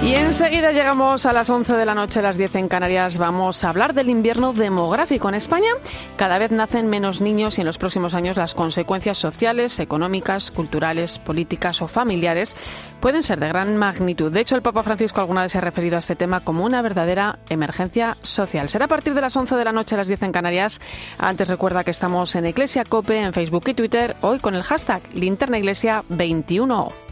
Y 0.00 0.14
enseguida 0.14 0.70
llegamos 0.70 1.26
a 1.26 1.32
las 1.32 1.50
11 1.50 1.74
de 1.74 1.84
la 1.84 1.94
noche, 1.94 2.20
a 2.20 2.22
las 2.22 2.38
10 2.38 2.54
en 2.54 2.68
Canarias. 2.68 3.18
Vamos 3.18 3.64
a 3.64 3.68
hablar 3.68 3.94
del 3.94 4.08
invierno 4.08 4.52
demográfico 4.52 5.28
en 5.28 5.34
España. 5.34 5.70
Cada 6.16 6.38
vez 6.38 6.52
nacen 6.52 6.86
menos 6.86 7.20
niños 7.20 7.58
y 7.58 7.62
en 7.62 7.66
los 7.66 7.78
próximos 7.78 8.14
años 8.14 8.36
las 8.36 8.54
consecuencias 8.54 9.18
sociales, 9.18 9.80
económicas, 9.80 10.52
culturales, 10.52 11.18
políticas 11.18 11.82
o 11.82 11.88
familiares 11.88 12.56
pueden 13.00 13.24
ser 13.24 13.40
de 13.40 13.48
gran 13.48 13.76
magnitud. 13.76 14.30
De 14.30 14.40
hecho, 14.40 14.54
el 14.54 14.62
Papa 14.62 14.84
Francisco 14.84 15.20
alguna 15.20 15.42
vez 15.42 15.52
se 15.52 15.58
ha 15.58 15.62
referido 15.62 15.96
a 15.96 16.00
este 16.00 16.16
tema 16.16 16.40
como 16.40 16.64
una 16.64 16.80
verdadera 16.80 17.40
emergencia 17.48 18.16
social. 18.22 18.68
Será 18.68 18.84
a 18.84 18.88
partir 18.88 19.14
de 19.14 19.20
las 19.20 19.36
11 19.36 19.56
de 19.56 19.64
la 19.64 19.72
noche, 19.72 19.96
a 19.96 19.98
las 19.98 20.08
10 20.08 20.22
en 20.22 20.32
Canarias. 20.32 20.80
Antes 21.18 21.48
recuerda 21.48 21.82
que 21.82 21.90
estamos 21.90 22.36
en 22.36 22.46
Iglesia 22.46 22.84
Cope, 22.84 23.20
en 23.20 23.32
Facebook 23.32 23.64
y 23.66 23.74
Twitter, 23.74 24.16
hoy 24.20 24.38
con 24.38 24.54
el 24.54 24.62
hashtag 24.62 25.02
Linterna 25.12 25.58
Iglesia 25.58 26.04
21. 26.08 27.07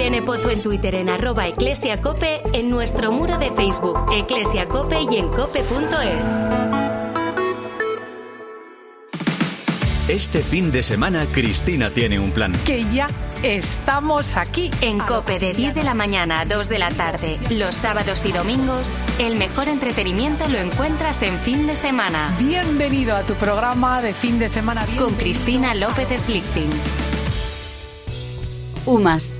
Irene 0.00 0.22
Pozo 0.22 0.48
en 0.48 0.62
Twitter 0.62 0.94
en 0.94 1.10
arroba 1.10 1.46
eclesiacope, 1.46 2.40
en 2.54 2.70
nuestro 2.70 3.12
muro 3.12 3.36
de 3.36 3.50
Facebook, 3.50 3.98
eclesiacope 4.10 4.96
y 4.98 5.18
en 5.18 5.28
cope.es. 5.28 6.26
Este 10.08 10.42
fin 10.42 10.72
de 10.72 10.82
semana 10.82 11.26
Cristina 11.30 11.90
tiene 11.90 12.18
un 12.18 12.30
plan. 12.30 12.52
Que 12.64 12.82
ya 12.90 13.08
estamos 13.42 14.38
aquí. 14.38 14.70
En 14.80 15.00
Cope 15.00 15.38
de 15.38 15.52
10 15.52 15.74
de 15.74 15.82
la 15.82 15.92
mañana 15.92 16.40
a 16.40 16.44
2 16.46 16.70
de 16.70 16.78
la 16.78 16.90
tarde, 16.92 17.38
los 17.50 17.74
sábados 17.74 18.24
y 18.24 18.32
domingos, 18.32 18.90
el 19.18 19.36
mejor 19.36 19.68
entretenimiento 19.68 20.48
lo 20.48 20.56
encuentras 20.56 21.20
en 21.20 21.38
fin 21.40 21.66
de 21.66 21.76
semana. 21.76 22.34
Bienvenido 22.38 23.14
a 23.14 23.22
tu 23.24 23.34
programa 23.34 24.00
de 24.00 24.14
fin 24.14 24.38
de 24.38 24.48
semana. 24.48 24.86
Con 24.98 25.12
Cristina 25.14 25.74
López 25.74 26.08
Slichting. 26.22 26.70
UMAS 28.86 29.39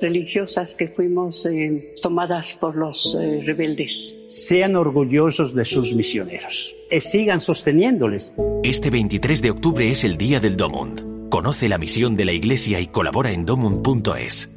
religiosas 0.00 0.74
que 0.74 0.88
fuimos 0.88 1.46
eh, 1.46 1.94
tomadas 2.02 2.56
por 2.60 2.76
los 2.76 3.16
eh, 3.20 3.42
rebeldes. 3.44 4.16
Sean 4.28 4.76
orgullosos 4.76 5.54
de 5.54 5.64
sus 5.64 5.94
misioneros 5.94 6.74
y 6.90 7.00
sigan 7.00 7.40
sosteniéndoles. 7.40 8.34
Este 8.62 8.90
23 8.90 9.42
de 9.42 9.50
octubre 9.50 9.90
es 9.90 10.04
el 10.04 10.16
Día 10.16 10.40
del 10.40 10.56
Domund. 10.56 11.28
Conoce 11.28 11.68
la 11.68 11.78
misión 11.78 12.16
de 12.16 12.24
la 12.24 12.32
Iglesia 12.32 12.80
y 12.80 12.86
colabora 12.86 13.32
en 13.32 13.44
domund.es. 13.44 14.50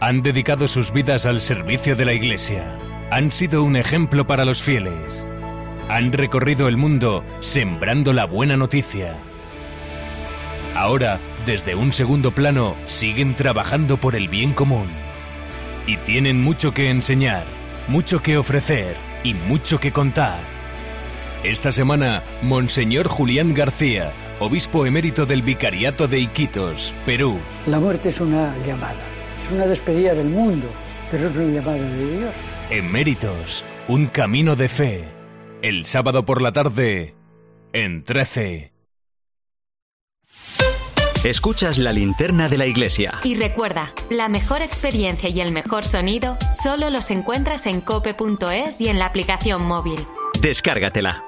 Han 0.00 0.22
dedicado 0.22 0.68
sus 0.68 0.92
vidas 0.92 1.26
al 1.26 1.40
servicio 1.40 1.96
de 1.96 2.04
la 2.04 2.12
Iglesia. 2.12 2.78
Han 3.10 3.32
sido 3.32 3.64
un 3.64 3.76
ejemplo 3.76 4.26
para 4.26 4.44
los 4.44 4.62
fieles. 4.62 5.26
Han 5.88 6.12
recorrido 6.12 6.68
el 6.68 6.76
mundo 6.76 7.24
sembrando 7.40 8.12
la 8.12 8.26
buena 8.26 8.56
noticia. 8.56 9.16
Ahora 10.74 11.18
desde 11.46 11.76
un 11.76 11.92
segundo 11.92 12.32
plano 12.32 12.74
siguen 12.86 13.34
trabajando 13.34 13.96
por 13.96 14.16
el 14.16 14.28
bien 14.28 14.52
común. 14.52 14.88
Y 15.86 15.96
tienen 15.98 16.42
mucho 16.42 16.74
que 16.74 16.90
enseñar, 16.90 17.44
mucho 17.86 18.20
que 18.20 18.36
ofrecer 18.36 18.96
y 19.22 19.32
mucho 19.32 19.78
que 19.78 19.92
contar. 19.92 20.40
Esta 21.44 21.70
semana, 21.70 22.24
Monseñor 22.42 23.06
Julián 23.06 23.54
García, 23.54 24.12
obispo 24.40 24.86
emérito 24.86 25.24
del 25.24 25.42
Vicariato 25.42 26.08
de 26.08 26.18
Iquitos, 26.18 26.92
Perú. 27.06 27.38
La 27.68 27.78
muerte 27.78 28.08
es 28.08 28.20
una 28.20 28.52
llamada, 28.66 28.96
es 29.44 29.52
una 29.52 29.66
despedida 29.66 30.14
del 30.14 30.28
mundo, 30.28 30.66
pero 31.12 31.28
es 31.28 31.36
una 31.36 31.60
llamada 31.60 31.78
de 31.78 32.18
Dios. 32.18 32.34
Eméritos, 32.70 33.64
un 33.86 34.08
camino 34.08 34.56
de 34.56 34.68
fe. 34.68 35.04
El 35.62 35.86
sábado 35.86 36.24
por 36.24 36.42
la 36.42 36.52
tarde, 36.52 37.14
en 37.72 38.02
13. 38.02 38.75
Escuchas 41.26 41.78
la 41.78 41.90
linterna 41.90 42.48
de 42.48 42.56
la 42.56 42.66
iglesia. 42.66 43.14
Y 43.24 43.34
recuerda, 43.34 43.90
la 44.10 44.28
mejor 44.28 44.62
experiencia 44.62 45.28
y 45.28 45.40
el 45.40 45.50
mejor 45.50 45.84
sonido 45.84 46.36
solo 46.52 46.88
los 46.88 47.10
encuentras 47.10 47.66
en 47.66 47.80
cope.es 47.80 48.80
y 48.80 48.86
en 48.86 49.00
la 49.00 49.06
aplicación 49.06 49.66
móvil. 49.66 49.98
Descárgatela. 50.40 51.24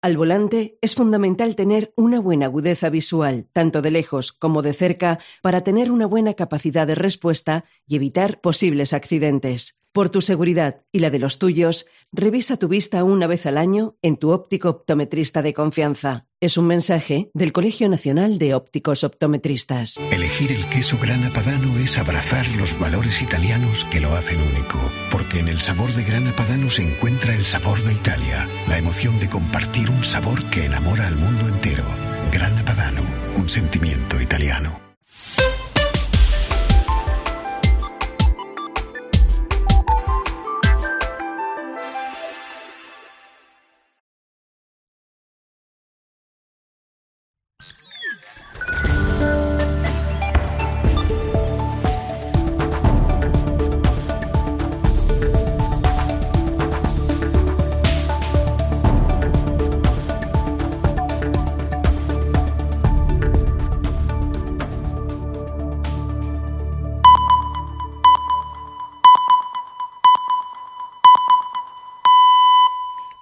Al 0.00 0.16
volante 0.16 0.78
es 0.80 0.94
fundamental 0.94 1.54
tener 1.54 1.92
una 1.96 2.18
buena 2.18 2.46
agudeza 2.46 2.88
visual, 2.88 3.46
tanto 3.52 3.82
de 3.82 3.90
lejos 3.90 4.32
como 4.32 4.62
de 4.62 4.72
cerca, 4.72 5.18
para 5.42 5.60
tener 5.60 5.90
una 5.90 6.06
buena 6.06 6.32
capacidad 6.32 6.86
de 6.86 6.94
respuesta 6.94 7.66
y 7.86 7.96
evitar 7.96 8.40
posibles 8.40 8.94
accidentes. 8.94 9.81
Por 9.92 10.08
tu 10.08 10.22
seguridad 10.22 10.80
y 10.90 11.00
la 11.00 11.10
de 11.10 11.18
los 11.18 11.38
tuyos, 11.38 11.84
revisa 12.12 12.56
tu 12.56 12.66
vista 12.66 13.04
una 13.04 13.26
vez 13.26 13.44
al 13.44 13.58
año 13.58 13.98
en 14.00 14.16
tu 14.16 14.30
óptico 14.30 14.70
optometrista 14.70 15.42
de 15.42 15.52
confianza. 15.52 16.24
Es 16.40 16.56
un 16.56 16.66
mensaje 16.66 17.30
del 17.34 17.52
Colegio 17.52 17.90
Nacional 17.90 18.38
de 18.38 18.54
Ópticos 18.54 19.04
Optometristas. 19.04 19.98
Elegir 20.10 20.50
el 20.50 20.66
queso 20.70 20.96
grana 20.98 21.30
padano 21.30 21.76
es 21.76 21.98
abrazar 21.98 22.48
los 22.56 22.78
valores 22.78 23.20
italianos 23.20 23.84
que 23.92 24.00
lo 24.00 24.14
hacen 24.14 24.40
único, 24.40 24.80
porque 25.10 25.40
en 25.40 25.48
el 25.48 25.60
sabor 25.60 25.92
de 25.92 26.04
grana 26.04 26.34
padano 26.34 26.70
se 26.70 26.90
encuentra 26.90 27.34
el 27.34 27.44
sabor 27.44 27.82
de 27.82 27.92
Italia, 27.92 28.48
la 28.68 28.78
emoción 28.78 29.20
de 29.20 29.28
compartir 29.28 29.90
un 29.90 30.04
sabor 30.04 30.42
que 30.48 30.64
enamora 30.64 31.06
al 31.06 31.16
mundo 31.16 31.48
entero. 31.48 31.84
Grana 32.32 32.64
padano, 32.64 33.02
un 33.36 33.46
sentimiento 33.46 34.18
italiano. 34.22 34.91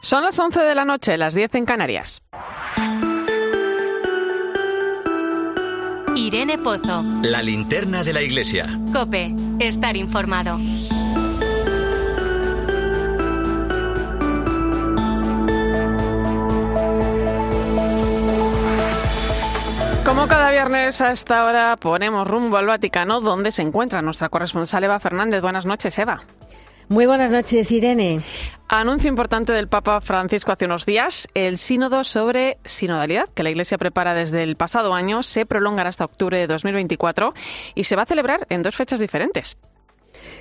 Son 0.02 0.24
las 0.24 0.38
11 0.38 0.60
de 0.60 0.74
la 0.74 0.86
noche, 0.86 1.18
las 1.18 1.34
10 1.34 1.56
en 1.56 1.66
Canarias. 1.66 2.22
Irene 6.16 6.56
Pozo. 6.56 7.04
La 7.22 7.42
linterna 7.42 8.02
de 8.02 8.14
la 8.14 8.22
iglesia. 8.22 8.66
Cope, 8.94 9.34
estar 9.58 9.98
informado. 9.98 10.58
Como 20.06 20.26
cada 20.28 20.50
viernes 20.50 21.02
a 21.02 21.12
esta 21.12 21.44
hora 21.44 21.76
ponemos 21.76 22.26
rumbo 22.26 22.56
al 22.56 22.66
Vaticano, 22.66 23.20
donde 23.20 23.52
se 23.52 23.60
encuentra 23.60 24.00
nuestra 24.00 24.30
corresponsal 24.30 24.82
Eva 24.82 24.98
Fernández. 24.98 25.42
Buenas 25.42 25.66
noches, 25.66 25.98
Eva. 25.98 26.22
Muy 26.90 27.07
buenas 27.07 27.31
noches, 27.31 27.70
Irene. 27.70 28.20
Anuncio 28.66 29.09
importante 29.09 29.53
del 29.53 29.68
Papa 29.68 30.00
Francisco 30.00 30.50
hace 30.50 30.64
unos 30.64 30.87
días. 30.87 31.29
El 31.35 31.57
sínodo 31.57 32.03
sobre 32.03 32.59
sinodalidad 32.64 33.29
que 33.29 33.44
la 33.44 33.50
Iglesia 33.50 33.79
prepara 33.79 34.12
desde 34.12 34.42
el 34.42 34.57
pasado 34.57 34.92
año 34.92 35.22
se 35.22 35.46
prolongará 35.46 35.88
hasta 35.88 36.05
octubre 36.05 36.37
de 36.37 36.48
2024 36.48 37.33
y 37.76 37.85
se 37.85 37.94
va 37.94 38.03
a 38.03 38.07
celebrar 38.07 38.44
en 38.50 38.64
dos 38.64 38.74
fechas 38.74 38.98
diferentes. 38.98 39.57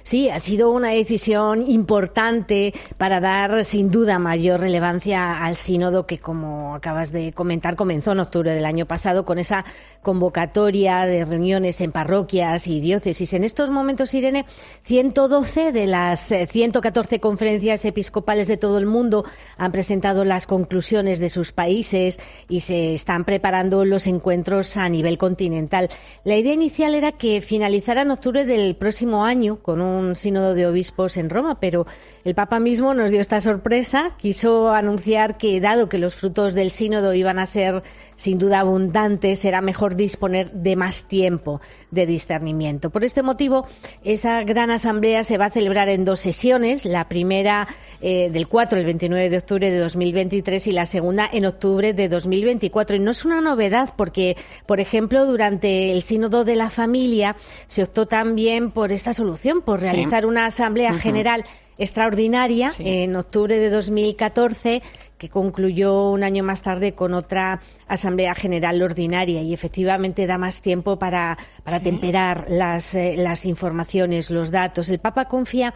Sí, 0.04 0.30
ha 0.30 0.40
sido 0.40 0.72
una 0.72 0.90
decisión 0.90 1.70
importante 1.70 2.74
para 2.98 3.20
dar 3.20 3.64
sin 3.64 3.90
duda 3.90 4.18
mayor 4.18 4.60
relevancia 4.60 5.44
al 5.44 5.56
sínodo 5.56 6.06
que, 6.06 6.20
como 6.20 6.76
acabas 6.76 7.12
de 7.12 7.34
comentar, 7.34 7.76
comenzó 7.76 8.14
en 8.14 8.20
octubre 8.20 8.54
del 8.54 8.66
año 8.66 8.86
pasado 8.86 9.26
con 9.26 9.40
esa 9.40 9.66
convocatoria 10.02 11.06
de 11.06 11.26
reuniones 11.26 11.82
en 11.82 11.92
parroquias 11.92 12.68
y 12.68 12.80
diócesis. 12.80 13.34
En 13.34 13.44
estos 13.44 13.70
momentos, 13.70 14.14
Irene, 14.14 14.46
112 14.84 15.72
de 15.72 15.88
las 15.88 16.28
114 16.50 17.20
conferencias 17.20 17.86
episcopales 17.86 18.48
de 18.48 18.58
todo 18.58 18.78
el 18.78 18.86
mundo 18.86 19.26
han 19.58 19.72
presentado 19.72 20.26
las 20.26 20.48
conclusiones 20.48 21.20
de 21.20 21.30
sus 21.30 21.52
países 21.52 22.20
y 22.48 22.62
se 22.62 22.94
están 22.94 23.26
preparando 23.26 23.86
los 23.86 24.08
encuentros 24.08 24.78
a 24.78 24.90
nivel 24.90 25.18
continental. 25.18 25.90
La 26.24 26.38
idea 26.38 26.54
inicial 26.54 26.96
era 26.96 27.12
que 27.12 27.42
finalizara 27.42 28.02
en 28.02 28.12
octubre 28.12 28.46
del 28.46 28.76
próximo 28.76 29.26
año 29.26 29.59
con 29.62 29.82
un 29.82 30.16
sínodo 30.16 30.54
de 30.54 30.68
obispos 30.68 31.18
en 31.18 31.30
Roma, 31.30 31.60
pero 31.60 31.86
el 32.30 32.36
Papa 32.36 32.60
mismo 32.60 32.94
nos 32.94 33.10
dio 33.10 33.22
esta 33.22 33.42
sorpresa. 33.42 34.12
Quiso 34.18 34.70
anunciar 34.70 35.38
que, 35.38 35.60
dado 35.60 35.90
que 35.90 35.98
los 35.98 36.14
frutos 36.14 36.54
del 36.54 36.70
sínodo 36.70 37.16
iban 37.16 37.40
a 37.40 37.48
ser 37.48 37.82
sin 38.16 38.38
duda 38.38 38.60
abundantes, 38.60 39.46
era 39.46 39.62
mejor 39.62 39.96
disponer 39.96 40.52
de 40.52 40.76
más 40.76 41.04
tiempo 41.04 41.62
de 41.90 42.06
discernimiento. 42.06 42.90
Por 42.90 43.06
este 43.06 43.24
motivo, 43.24 43.66
esa 44.04 44.44
gran 44.44 44.70
asamblea 44.72 45.24
se 45.24 45.38
va 45.38 45.46
a 45.46 45.50
celebrar 45.50 45.88
en 45.88 46.04
dos 46.04 46.20
sesiones, 46.20 46.86
la 46.86 47.08
primera 47.08 47.68
eh, 48.02 48.30
del 48.30 48.48
4 48.48 48.78
al 48.78 48.86
29 48.86 49.30
de 49.30 49.38
octubre 49.38 49.72
de 49.72 49.80
2023 49.80 50.68
y 50.68 50.72
la 50.74 50.86
segunda 50.86 51.30
en 51.32 51.46
octubre 51.46 51.94
de 51.94 52.10
2024. 52.10 52.98
Y 52.98 53.00
no 53.00 53.12
es 53.12 53.26
una 53.26 53.42
novedad 53.42 53.94
porque, 53.96 54.38
por 54.68 54.82
ejemplo, 54.82 55.26
durante 55.26 55.94
el 55.94 56.04
sínodo 56.04 56.44
de 56.44 56.58
la 56.58 56.70
familia 56.70 57.38
se 57.70 57.84
optó 57.84 58.06
también 58.06 58.70
por 58.70 58.92
esta 58.92 59.14
solución, 59.14 59.62
por 59.62 59.80
realizar 59.80 60.26
una 60.26 60.46
asamblea 60.46 60.94
general 60.94 61.46
extraordinaria 61.80 62.70
en 62.78 63.16
octubre 63.16 63.58
de 63.58 63.70
2014 63.70 64.84
que 65.18 65.30
concluyó 65.30 66.12
un 66.12 66.24
año 66.24 66.44
más 66.44 66.62
tarde 66.62 66.94
con 66.94 67.14
otra 67.14 67.62
Asamblea 67.88 68.36
General 68.36 68.82
Ordinaria. 68.82 69.42
Y 69.42 69.54
efectivamente 69.54 70.28
da 70.28 70.38
más 70.38 70.62
tiempo 70.62 70.98
para, 70.98 71.38
para 71.64 71.82
temperar 71.82 72.46
las, 72.48 72.94
eh, 72.96 73.16
las 73.18 73.46
informaciones, 73.46 74.30
los 74.30 74.52
datos. 74.52 74.90
El 74.90 75.00
Papa 75.00 75.26
confía 75.26 75.74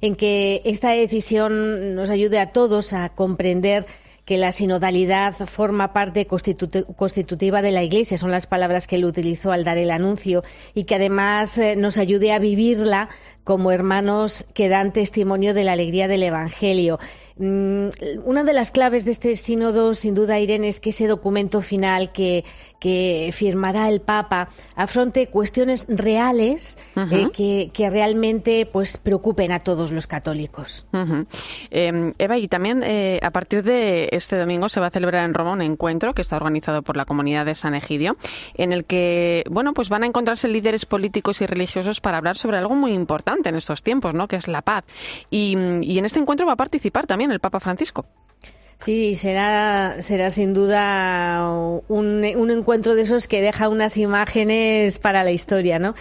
en 0.00 0.16
que 0.16 0.60
esta 0.64 0.90
decisión 0.90 1.94
nos 1.94 2.10
ayude 2.10 2.38
a 2.40 2.52
todos 2.52 2.92
a 2.92 3.10
comprender 3.10 3.86
que 4.24 4.38
la 4.38 4.52
sinodalidad 4.52 5.34
forma 5.46 5.92
parte 5.92 6.26
constitutiva 6.26 7.62
de 7.62 7.72
la 7.72 7.82
Iglesia, 7.82 8.18
son 8.18 8.30
las 8.30 8.46
palabras 8.46 8.86
que 8.86 8.96
él 8.96 9.04
utilizó 9.04 9.50
al 9.50 9.64
dar 9.64 9.78
el 9.78 9.90
anuncio, 9.90 10.44
y 10.74 10.84
que 10.84 10.94
además 10.94 11.58
eh, 11.58 11.74
nos 11.76 11.98
ayude 11.98 12.32
a 12.32 12.38
vivirla 12.38 13.08
como 13.44 13.72
hermanos 13.72 14.46
que 14.54 14.68
dan 14.68 14.92
testimonio 14.92 15.54
de 15.54 15.64
la 15.64 15.72
alegría 15.72 16.06
del 16.06 16.22
Evangelio. 16.22 17.00
Mm, 17.36 17.88
una 18.24 18.44
de 18.44 18.52
las 18.52 18.70
claves 18.70 19.04
de 19.04 19.10
este 19.10 19.34
sínodo, 19.34 19.94
sin 19.94 20.14
duda, 20.14 20.38
Irene, 20.38 20.68
es 20.68 20.78
que 20.78 20.90
ese 20.90 21.08
documento 21.08 21.60
final 21.60 22.12
que, 22.12 22.44
que 22.82 23.30
firmará 23.32 23.88
el 23.88 24.00
Papa 24.00 24.48
afronte 24.74 25.28
cuestiones 25.28 25.86
reales 25.88 26.76
eh, 26.96 27.28
que, 27.32 27.70
que, 27.72 27.88
realmente 27.90 28.66
pues, 28.66 28.96
preocupen 28.96 29.52
a 29.52 29.60
todos 29.60 29.92
los 29.92 30.08
católicos. 30.08 30.84
Em, 31.70 32.12
Eva, 32.18 32.38
y 32.38 32.48
también 32.48 32.82
eh, 32.82 33.20
a 33.22 33.30
partir 33.30 33.62
de 33.62 34.08
este 34.10 34.36
domingo 34.36 34.68
se 34.68 34.80
va 34.80 34.88
a 34.88 34.90
celebrar 34.90 35.24
en 35.24 35.32
Roma 35.32 35.52
un 35.52 35.62
encuentro 35.62 36.12
que 36.12 36.22
está 36.22 36.34
organizado 36.34 36.82
por 36.82 36.96
la 36.96 37.04
comunidad 37.04 37.46
de 37.46 37.54
San 37.54 37.76
Egidio, 37.76 38.16
en 38.54 38.72
el 38.72 38.84
que 38.84 39.44
bueno, 39.48 39.74
pues 39.74 39.88
van 39.88 40.02
a 40.02 40.06
encontrarse 40.06 40.48
líderes 40.48 40.84
políticos 40.84 41.40
y 41.40 41.46
religiosos 41.46 42.00
para 42.00 42.16
hablar 42.16 42.36
sobre 42.36 42.58
algo 42.58 42.74
muy 42.74 42.94
importante 42.94 43.48
en 43.48 43.54
estos 43.54 43.84
tiempos, 43.84 44.12
¿no? 44.12 44.26
que 44.26 44.34
es 44.34 44.48
la 44.48 44.62
paz. 44.62 44.82
Y, 45.30 45.56
y 45.82 45.98
en 45.98 46.04
este 46.04 46.18
encuentro 46.18 46.48
va 46.48 46.54
a 46.54 46.56
participar 46.56 47.06
también 47.06 47.30
el 47.30 47.38
Papa 47.38 47.60
Francisco. 47.60 48.06
Sí, 48.84 49.14
será, 49.14 50.02
será 50.02 50.32
sin 50.32 50.54
duda 50.54 51.48
un, 51.86 52.24
un 52.36 52.50
encuentro 52.50 52.96
de 52.96 53.02
esos 53.02 53.28
que 53.28 53.40
deja 53.40 53.68
unas 53.68 53.96
imágenes 53.96 54.98
para 54.98 55.22
la 55.22 55.30
historia, 55.30 55.78
¿no? 55.78 55.94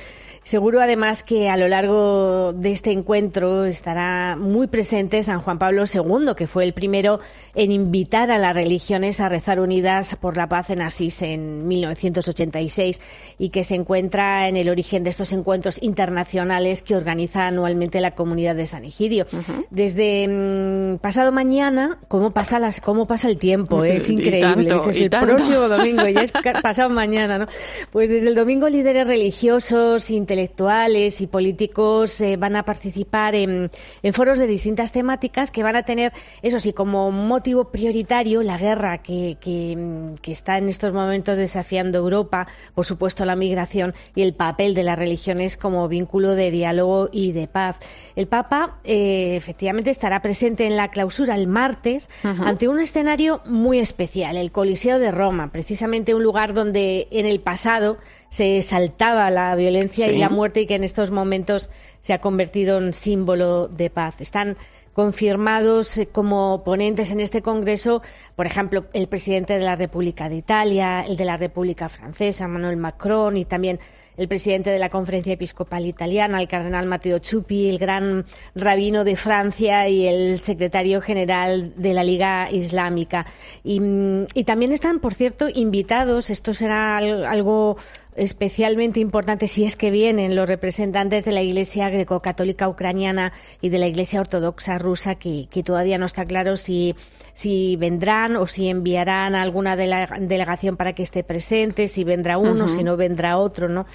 Seguro 0.43 0.81
además 0.81 1.21
que 1.21 1.49
a 1.49 1.57
lo 1.57 1.67
largo 1.67 2.51
de 2.53 2.71
este 2.71 2.91
encuentro 2.91 3.65
estará 3.65 4.35
muy 4.35 4.65
presente 4.65 5.21
San 5.21 5.39
Juan 5.39 5.59
Pablo 5.59 5.83
II, 5.85 6.33
que 6.35 6.47
fue 6.47 6.63
el 6.63 6.73
primero 6.73 7.19
en 7.53 7.71
invitar 7.71 8.31
a 8.31 8.39
las 8.39 8.55
religiones 8.55 9.19
a 9.19 9.29
rezar 9.29 9.59
unidas 9.59 10.15
por 10.15 10.37
la 10.37 10.49
paz 10.49 10.71
en 10.71 10.81
Asís 10.81 11.21
en 11.21 11.67
1986 11.67 12.99
y 13.37 13.49
que 13.49 13.63
se 13.63 13.75
encuentra 13.75 14.47
en 14.47 14.57
el 14.57 14.69
origen 14.69 15.03
de 15.03 15.11
estos 15.11 15.31
encuentros 15.31 15.81
internacionales 15.83 16.81
que 16.81 16.95
organiza 16.95 17.45
anualmente 17.45 18.01
la 18.01 18.11
comunidad 18.11 18.55
de 18.55 18.65
San 18.65 18.83
Egidio. 18.83 19.27
Desde 19.69 20.27
mm, 20.27 20.97
pasado 20.97 21.31
mañana, 21.31 21.99
¿cómo 22.07 22.31
pasa, 22.31 22.57
las, 22.57 22.81
cómo 22.81 23.05
pasa 23.05 23.27
el 23.27 23.37
tiempo? 23.37 23.83
Es 23.91 24.09
increíble. 24.09 24.69
el 24.71 25.09
próximo 25.09 25.67
domingo, 25.67 26.07
ya 26.07 26.21
es 26.21 26.31
pasado 26.63 26.89
mañana, 26.89 27.37
¿no? 27.37 27.45
Pues 27.91 28.09
desde 28.09 28.29
el 28.29 28.35
domingo 28.35 28.69
líderes 28.69 29.05
religiosos, 29.05 30.09
intelectuales 30.31 31.19
y 31.19 31.27
políticos 31.27 32.21
eh, 32.21 32.37
van 32.37 32.55
a 32.55 32.63
participar 32.63 33.35
en, 33.35 33.69
foros 34.13 34.39
de 34.39 34.47
distintas 34.47 34.93
temáticas 34.93 35.51
que 35.51 35.61
van 35.61 35.75
a 35.75 35.83
tener, 35.83 36.13
eso 36.41 36.61
sí, 36.61 36.71
como 36.71 37.11
motivo 37.11 37.65
prioritario 37.65 38.41
la 38.41 38.57
guerra 38.57 38.99
que, 38.99 39.37
que, 39.41 40.31
está 40.31 40.57
en 40.57 40.69
estos 40.69 40.93
momentos 40.93 41.37
desafiando 41.37 41.97
Europa, 41.97 42.47
por 42.73 42.85
supuesto 42.85 43.25
la 43.25 43.35
migración 43.35 43.93
y 44.15 44.21
el 44.21 44.33
papel 44.33 44.73
de 44.73 44.83
las 44.83 44.97
religiones 44.97 45.57
como 45.57 45.89
vínculo 45.89 46.35
de 46.35 46.49
diálogo 46.49 47.09
y 47.11 47.33
de 47.33 47.47
paz. 47.47 47.79
El 48.15 48.27
Papa 48.27 48.77
eh, 48.85 49.35
efectivamente 49.35 49.89
estará 49.89 50.21
presente 50.21 50.65
en 50.65 50.77
la 50.77 50.91
clausura 50.91 51.35
el 51.35 51.47
martes 51.47 52.09
ante 52.23 52.69
un 52.69 52.79
escenario 52.79 53.41
muy 53.45 53.79
especial, 53.79 54.37
el 54.37 54.53
Coliseo 54.53 54.97
de 54.97 55.11
Roma, 55.11 55.51
precisamente 55.51 56.15
un 56.15 56.23
lugar 56.23 56.53
donde 56.53 57.09
en 57.11 57.25
el 57.25 57.41
pasado 57.41 57.97
se 58.31 58.61
saltaba 58.61 59.29
la 59.29 59.53
violencia 59.57 60.09
y 60.09 60.17
la 60.17 60.29
muerte 60.29 60.61
y 60.61 60.65
que 60.65 60.75
en 60.75 60.85
estos 60.85 61.11
momentos 61.11 61.69
se 61.99 62.13
ha 62.13 62.21
convertido 62.21 62.77
en 62.77 62.93
símbolo 62.93 63.67
de 63.67 63.89
paz. 63.89 64.21
Están 64.21 64.55
confirmados 64.93 65.97
eh, 65.97 66.07
como 66.07 66.63
ponentes 66.63 67.11
en 67.11 67.19
este 67.19 67.41
Congreso, 67.41 68.01
por 68.37 68.45
ejemplo, 68.45 68.85
el 68.93 69.07
presidente 69.07 69.59
de 69.59 69.65
la 69.65 69.75
República 69.75 70.29
de 70.29 70.37
Italia, 70.37 71.05
el 71.05 71.17
de 71.17 71.25
la 71.25 71.35
República 71.35 71.89
Francesa, 71.89 72.47
Manuel 72.47 72.77
Macron, 72.77 73.35
y 73.35 73.43
también 73.43 73.81
el 74.17 74.27
presidente 74.27 74.69
de 74.69 74.79
la 74.79 74.89
Conferencia 74.89 75.33
Episcopal 75.33 75.85
Italiana, 75.85 76.41
el 76.41 76.47
cardenal 76.47 76.85
Matteo 76.85 77.19
Ciuppi, 77.19 77.69
el 77.69 77.77
gran 77.77 78.25
rabino 78.55 79.03
de 79.03 79.15
Francia 79.15 79.87
y 79.87 80.07
el 80.07 80.39
secretario 80.39 81.01
general 81.01 81.73
de 81.75 81.93
la 81.93 82.03
Liga 82.03 82.49
Islámica. 82.51 83.25
Y, 83.63 83.79
mm, 83.79 84.27
y 84.33 84.43
también 84.43 84.71
están, 84.71 84.99
por 84.99 85.13
cierto, 85.13 85.47
invitados, 85.49 86.29
esto 86.29 86.53
será 86.53 86.97
algo 86.97 87.77
especialmente 88.15 88.99
importante 88.99 89.47
si 89.47 89.63
es 89.63 89.75
que 89.75 89.91
vienen 89.91 90.35
los 90.35 90.47
representantes 90.47 91.23
de 91.25 91.31
la 91.31 91.41
Iglesia 91.41 91.89
greco-católica 91.89 92.67
ucraniana 92.67 93.31
y 93.61 93.69
de 93.69 93.79
la 93.79 93.87
Iglesia 93.87 94.19
ortodoxa 94.19 94.77
rusa, 94.77 95.15
que, 95.15 95.47
todavía 95.63 95.97
no 95.97 96.05
está 96.05 96.25
claro 96.25 96.57
si, 96.57 96.95
si 97.33 97.77
vendrán 97.77 98.35
o 98.35 98.47
si 98.47 98.67
enviarán 98.67 99.35
a 99.35 99.41
alguna 99.41 99.75
delegación 99.75 100.75
para 100.75 100.93
que 100.93 101.03
esté 101.03 101.23
presente, 101.23 101.87
si 101.87 102.03
vendrá 102.03 102.37
uno, 102.37 102.67
si 102.67 102.83
no 102.83 102.97
vendrá 102.97 103.37
otro, 103.37 103.69
¿no? 103.69 103.85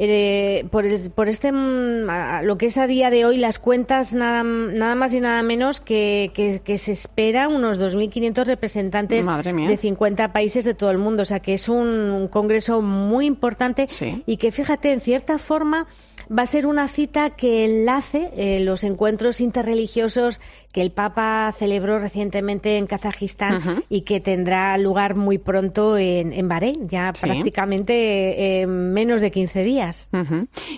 Eh, 0.00 0.64
por, 0.70 0.84
por, 1.10 1.28
este 1.28 1.50
mm, 1.50 2.44
lo 2.44 2.56
que 2.56 2.66
es 2.66 2.78
a 2.78 2.86
día 2.86 3.10
de 3.10 3.24
hoy 3.24 3.36
las 3.36 3.58
cuentas 3.58 4.14
nada, 4.14 4.44
nada 4.44 4.94
más 4.94 5.12
y 5.12 5.18
nada 5.18 5.42
menos 5.42 5.80
que, 5.80 6.30
que, 6.64 6.78
se 6.78 6.92
espera 6.92 7.48
unos 7.48 7.80
2.500 7.80 8.44
representantes 8.44 9.26
de 9.26 9.76
50 9.76 10.32
países 10.32 10.64
de 10.64 10.74
todo 10.74 10.92
el 10.92 10.98
mundo. 10.98 11.22
O 11.22 11.24
sea 11.24 11.40
que 11.40 11.54
es 11.54 11.68
un, 11.68 12.28
congreso 12.30 12.80
muy 12.80 13.26
importante 13.26 13.88
y 14.24 14.36
que 14.36 14.52
fíjate, 14.52 14.92
en 14.92 15.00
cierta 15.00 15.36
forma 15.38 15.88
va 16.36 16.42
a 16.42 16.46
ser 16.46 16.66
una 16.66 16.88
cita 16.88 17.30
que 17.30 17.64
enlace 17.64 18.30
eh, 18.36 18.60
los 18.60 18.84
encuentros 18.84 19.40
interreligiosos 19.40 20.40
que 20.72 20.82
el 20.82 20.92
Papa 20.92 21.50
celebró 21.52 21.98
recientemente 21.98 22.76
en 22.76 22.86
Kazajistán 22.86 23.84
y 23.88 24.02
que 24.02 24.20
tendrá 24.20 24.76
lugar 24.78 25.14
muy 25.14 25.38
pronto 25.38 25.96
en, 25.96 26.32
en 26.32 26.48
Bahrein, 26.48 26.88
ya 26.88 27.12
prácticamente 27.18 28.60
en 28.60 28.92
menos 28.92 29.20
de 29.20 29.30
15 29.30 29.64
días. 29.64 30.10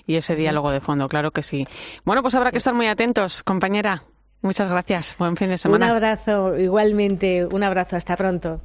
Y 0.07 0.17
ese 0.17 0.37
diálogo 0.37 0.71
de 0.71 0.81
fondo, 0.81 1.09
claro 1.09 1.33
que 1.33 1.43
sí. 1.43 1.67
Bueno, 2.05 2.23
pues 2.23 2.35
habrá 2.35 2.53
que 2.53 2.59
estar 2.59 2.75
muy 2.75 2.87
atentos, 2.87 3.43
compañera. 3.43 4.03
Muchas 4.43 4.69
gracias. 4.69 5.17
Buen 5.19 5.37
fin 5.37 5.51
de 5.51 5.59
semana. 5.59 5.87
Un 5.87 5.93
abrazo, 5.93 6.59
igualmente. 6.59 7.45
Un 7.45 7.63
abrazo. 7.63 7.97
Hasta 7.97 8.17
pronto. 8.17 8.63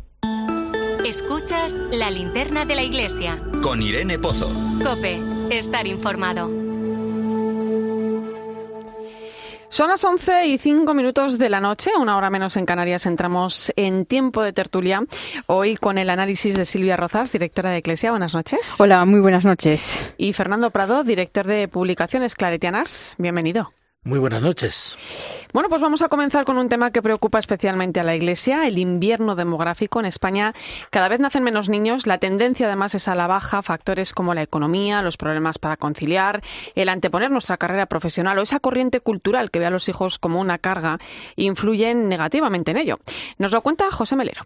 Escuchas 1.06 1.74
la 1.92 2.10
linterna 2.10 2.66
de 2.66 2.76
la 2.76 2.84
iglesia. 2.84 3.38
Con 3.62 3.82
Irene 3.82 4.18
Pozo. 4.18 4.50
Cope, 4.84 5.20
estar 5.52 5.86
informado. 5.86 6.65
Son 9.76 9.90
las 9.90 10.06
11 10.06 10.48
y 10.48 10.58
5 10.58 10.94
minutos 10.94 11.38
de 11.38 11.50
la 11.50 11.60
noche, 11.60 11.92
una 12.00 12.16
hora 12.16 12.30
menos 12.30 12.56
en 12.56 12.66
Canarias. 12.66 13.06
Entramos 13.06 13.74
en 13.76 14.06
tiempo 14.06 14.42
de 14.42 14.54
tertulia. 14.54 15.04
Hoy 15.48 15.76
con 15.76 15.98
el 15.98 16.10
análisis 16.10 16.56
de 16.56 16.64
Silvia 16.64 16.96
Rozas, 16.96 17.34
directora 17.34 17.72
de 17.72 17.80
Iglesia. 17.80 18.12
Buenas 18.12 18.34
noches. 18.34 18.80
Hola, 18.80 19.04
muy 19.04 19.20
buenas 19.20 19.44
noches. 19.44 20.16
Y 20.18 20.32
Fernando 20.32 20.72
Prado, 20.72 21.04
director 21.04 21.46
de 21.46 21.68
Publicaciones 21.68 22.36
Claretianas. 22.36 23.16
Bienvenido. 23.18 23.74
Muy 24.06 24.20
buenas 24.20 24.44
noches. 24.44 25.00
Bueno, 25.52 25.68
pues 25.68 25.82
vamos 25.82 26.04
a 26.04 26.10
comenzar 26.10 26.46
con 26.46 26.60
un 26.60 26.70
tema 26.70 26.92
que 26.92 27.02
preocupa 27.02 27.40
especialmente 27.40 28.00
a 28.00 28.04
la 28.04 28.16
Iglesia, 28.16 28.68
el 28.68 28.78
invierno 28.78 29.36
demográfico. 29.36 30.00
En 30.00 30.06
España 30.06 30.54
cada 30.92 31.08
vez 31.08 31.20
nacen 31.20 31.42
menos 31.42 31.70
niños, 31.70 32.06
la 32.06 32.20
tendencia 32.20 32.68
además 32.68 32.94
es 32.94 33.08
a 33.08 33.16
la 33.16 33.26
baja, 33.26 33.64
factores 33.64 34.14
como 34.14 34.36
la 34.36 34.44
economía, 34.44 35.02
los 35.02 35.18
problemas 35.18 35.58
para 35.58 35.76
conciliar, 35.76 36.42
el 36.76 36.90
anteponer 36.90 37.32
nuestra 37.32 37.58
carrera 37.58 37.88
profesional 37.88 38.38
o 38.38 38.44
esa 38.44 38.60
corriente 38.60 39.00
cultural 39.00 39.50
que 39.50 39.58
ve 39.58 39.66
a 39.66 39.72
los 39.72 39.90
hijos 39.90 40.20
como 40.20 40.40
una 40.40 40.60
carga 40.60 41.00
influyen 41.36 42.08
negativamente 42.08 42.70
en 42.70 42.78
ello. 42.78 43.00
Nos 43.40 43.54
lo 43.54 43.62
cuenta 43.62 43.90
José 43.90 44.16
Melero. 44.16 44.44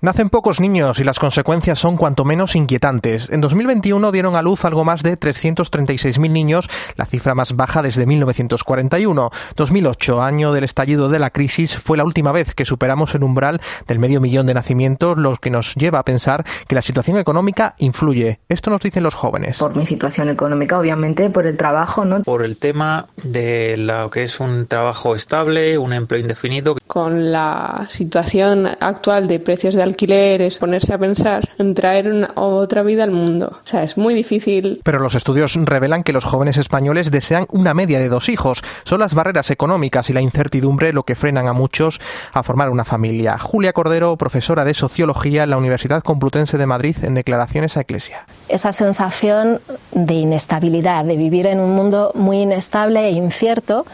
Nacen 0.00 0.30
pocos 0.30 0.60
niños 0.60 1.00
y 1.00 1.04
las 1.04 1.18
consecuencias 1.18 1.80
son 1.80 1.96
cuanto 1.96 2.24
menos 2.24 2.54
inquietantes. 2.54 3.30
En 3.30 3.40
2021 3.40 4.12
dieron 4.12 4.36
a 4.36 4.42
luz 4.42 4.64
algo 4.64 4.84
más 4.84 5.02
de 5.02 5.18
336.000 5.18 6.30
niños, 6.30 6.68
la 6.94 7.04
cifra 7.04 7.34
más 7.34 7.56
baja 7.56 7.82
desde 7.82 8.06
1941. 8.06 9.30
2008, 9.56 10.22
año 10.22 10.52
del 10.52 10.62
estallido 10.62 11.08
de 11.08 11.18
la 11.18 11.30
crisis, 11.30 11.76
fue 11.76 11.96
la 11.96 12.04
última 12.04 12.30
vez 12.30 12.54
que 12.54 12.64
superamos 12.64 13.16
el 13.16 13.24
umbral 13.24 13.60
del 13.88 13.98
medio 13.98 14.20
millón 14.20 14.46
de 14.46 14.54
nacimientos, 14.54 15.18
lo 15.18 15.34
que 15.34 15.50
nos 15.50 15.74
lleva 15.74 15.98
a 15.98 16.04
pensar 16.04 16.44
que 16.68 16.76
la 16.76 16.82
situación 16.82 17.18
económica 17.18 17.74
influye. 17.78 18.38
Esto 18.48 18.70
nos 18.70 18.80
dicen 18.80 19.02
los 19.02 19.14
jóvenes. 19.16 19.58
Por 19.58 19.74
mi 19.74 19.84
situación 19.84 20.28
económica, 20.28 20.78
obviamente, 20.78 21.28
por 21.28 21.44
el 21.44 21.56
trabajo, 21.56 22.04
¿no? 22.04 22.22
Por 22.22 22.44
el 22.44 22.56
tema 22.56 23.08
de 23.24 23.76
lo 23.76 24.10
que 24.10 24.22
es 24.22 24.38
un 24.38 24.68
trabajo 24.68 25.16
estable, 25.16 25.76
un 25.76 25.92
empleo 25.92 26.20
indefinido. 26.20 26.76
Con 26.86 27.32
la 27.32 27.88
situación 27.90 28.68
actual 28.80 29.26
de 29.26 29.40
precios 29.40 29.74
de 29.74 29.87
alquiler 29.88 30.42
es 30.42 30.58
ponerse 30.58 30.94
a 30.94 30.98
pensar 30.98 31.48
en 31.58 31.74
traer 31.74 32.08
una, 32.08 32.30
otra 32.34 32.82
vida 32.82 33.04
al 33.04 33.10
mundo. 33.10 33.58
O 33.62 33.66
sea, 33.66 33.82
es 33.82 33.96
muy 33.96 34.14
difícil. 34.14 34.80
Pero 34.84 34.98
los 34.98 35.14
estudios 35.14 35.54
revelan 35.54 36.04
que 36.04 36.12
los 36.12 36.24
jóvenes 36.24 36.56
españoles 36.56 37.10
desean 37.10 37.46
una 37.50 37.74
media 37.74 37.98
de 37.98 38.08
dos 38.08 38.28
hijos. 38.28 38.62
Son 38.84 39.00
las 39.00 39.14
barreras 39.14 39.50
económicas 39.50 40.08
y 40.10 40.12
la 40.12 40.20
incertidumbre 40.20 40.92
lo 40.92 41.02
que 41.02 41.16
frenan 41.16 41.48
a 41.48 41.52
muchos 41.52 42.00
a 42.32 42.42
formar 42.42 42.70
una 42.70 42.84
familia. 42.84 43.38
Julia 43.38 43.72
Cordero, 43.72 44.16
profesora 44.16 44.64
de 44.64 44.74
Sociología 44.74 45.42
en 45.42 45.50
la 45.50 45.58
Universidad 45.58 46.02
Complutense 46.02 46.58
de 46.58 46.66
Madrid, 46.66 46.96
en 47.02 47.14
declaraciones 47.14 47.76
a 47.76 47.80
Eclesia. 47.80 48.26
Esa 48.48 48.72
sensación 48.72 49.60
de 49.92 50.14
inestabilidad, 50.14 51.04
de 51.04 51.16
vivir 51.16 51.46
en 51.46 51.60
un 51.60 51.74
mundo 51.74 52.12
muy 52.14 52.42
inestable 52.42 53.06
e 53.06 53.10
incierto 53.10 53.84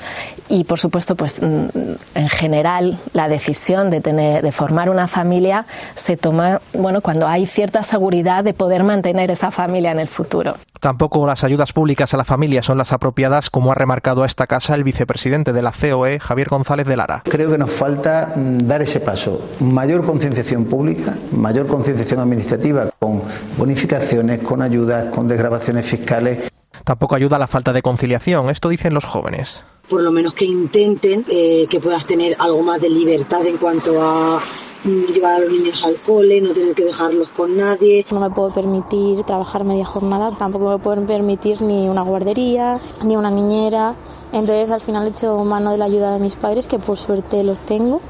y, 0.48 0.64
por 0.64 0.78
supuesto, 0.78 1.16
pues 1.16 1.38
en 1.40 2.28
general 2.28 2.98
la 3.12 3.28
decisión 3.28 3.90
de 3.90 4.00
tener, 4.00 4.42
de 4.42 4.52
formar 4.52 4.90
una 4.90 5.08
familia 5.08 5.66
se 5.94 6.16
toma 6.16 6.60
bueno 6.72 7.00
cuando 7.00 7.26
hay 7.26 7.46
cierta 7.46 7.82
seguridad 7.82 8.44
de 8.44 8.54
poder 8.54 8.84
mantener 8.84 9.30
esa 9.30 9.50
familia 9.50 9.90
en 9.90 10.00
el 10.00 10.08
futuro. 10.08 10.54
Tampoco 10.84 11.26
las 11.26 11.44
ayudas 11.44 11.72
públicas 11.72 12.12
a 12.12 12.18
la 12.18 12.26
familia 12.26 12.62
son 12.62 12.76
las 12.76 12.92
apropiadas, 12.92 13.48
como 13.48 13.72
ha 13.72 13.74
remarcado 13.74 14.22
a 14.22 14.26
esta 14.26 14.46
casa 14.46 14.74
el 14.74 14.84
vicepresidente 14.84 15.54
de 15.54 15.62
la 15.62 15.72
COE, 15.72 16.20
Javier 16.20 16.50
González 16.50 16.86
de 16.86 16.94
Lara. 16.94 17.22
Creo 17.24 17.50
que 17.50 17.56
nos 17.56 17.70
falta 17.70 18.34
dar 18.36 18.82
ese 18.82 19.00
paso. 19.00 19.40
Mayor 19.60 20.04
concienciación 20.04 20.66
pública, 20.66 21.16
mayor 21.32 21.68
concienciación 21.68 22.20
administrativa, 22.20 22.90
con 22.98 23.22
bonificaciones, 23.56 24.42
con 24.42 24.60
ayudas, 24.60 25.06
con 25.06 25.26
desgrabaciones 25.26 25.86
fiscales. 25.86 26.52
Tampoco 26.84 27.14
ayuda 27.14 27.38
la 27.38 27.46
falta 27.46 27.72
de 27.72 27.80
conciliación, 27.80 28.50
esto 28.50 28.68
dicen 28.68 28.92
los 28.92 29.06
jóvenes. 29.06 29.64
Por 29.88 30.02
lo 30.02 30.12
menos 30.12 30.34
que 30.34 30.44
intenten 30.44 31.24
eh, 31.30 31.66
que 31.70 31.80
puedas 31.80 32.04
tener 32.04 32.36
algo 32.38 32.60
más 32.60 32.78
de 32.82 32.90
libertad 32.90 33.46
en 33.46 33.56
cuanto 33.56 34.02
a 34.02 34.42
llevar 34.84 35.34
a 35.34 35.38
los 35.40 35.52
niños 35.52 35.84
al 35.84 35.96
cole, 35.96 36.40
no 36.40 36.52
tener 36.52 36.74
que 36.74 36.84
dejarlos 36.84 37.28
con 37.30 37.56
nadie. 37.56 38.06
No 38.10 38.20
me 38.20 38.30
puedo 38.30 38.52
permitir 38.52 39.24
trabajar 39.24 39.64
media 39.64 39.84
jornada, 39.84 40.36
tampoco 40.36 40.70
me 40.70 40.78
puedo 40.78 41.06
permitir 41.06 41.62
ni 41.62 41.88
una 41.88 42.02
guardería, 42.02 42.80
ni 43.02 43.16
una 43.16 43.30
niñera. 43.30 43.94
Entonces 44.32 44.72
al 44.72 44.80
final 44.80 45.06
he 45.06 45.10
hecho 45.10 45.36
mano 45.44 45.72
de 45.72 45.78
la 45.78 45.86
ayuda 45.86 46.12
de 46.12 46.18
mis 46.18 46.36
padres, 46.36 46.66
que 46.66 46.78
por 46.78 46.96
suerte 46.96 47.42
los 47.44 47.60
tengo. 47.60 48.00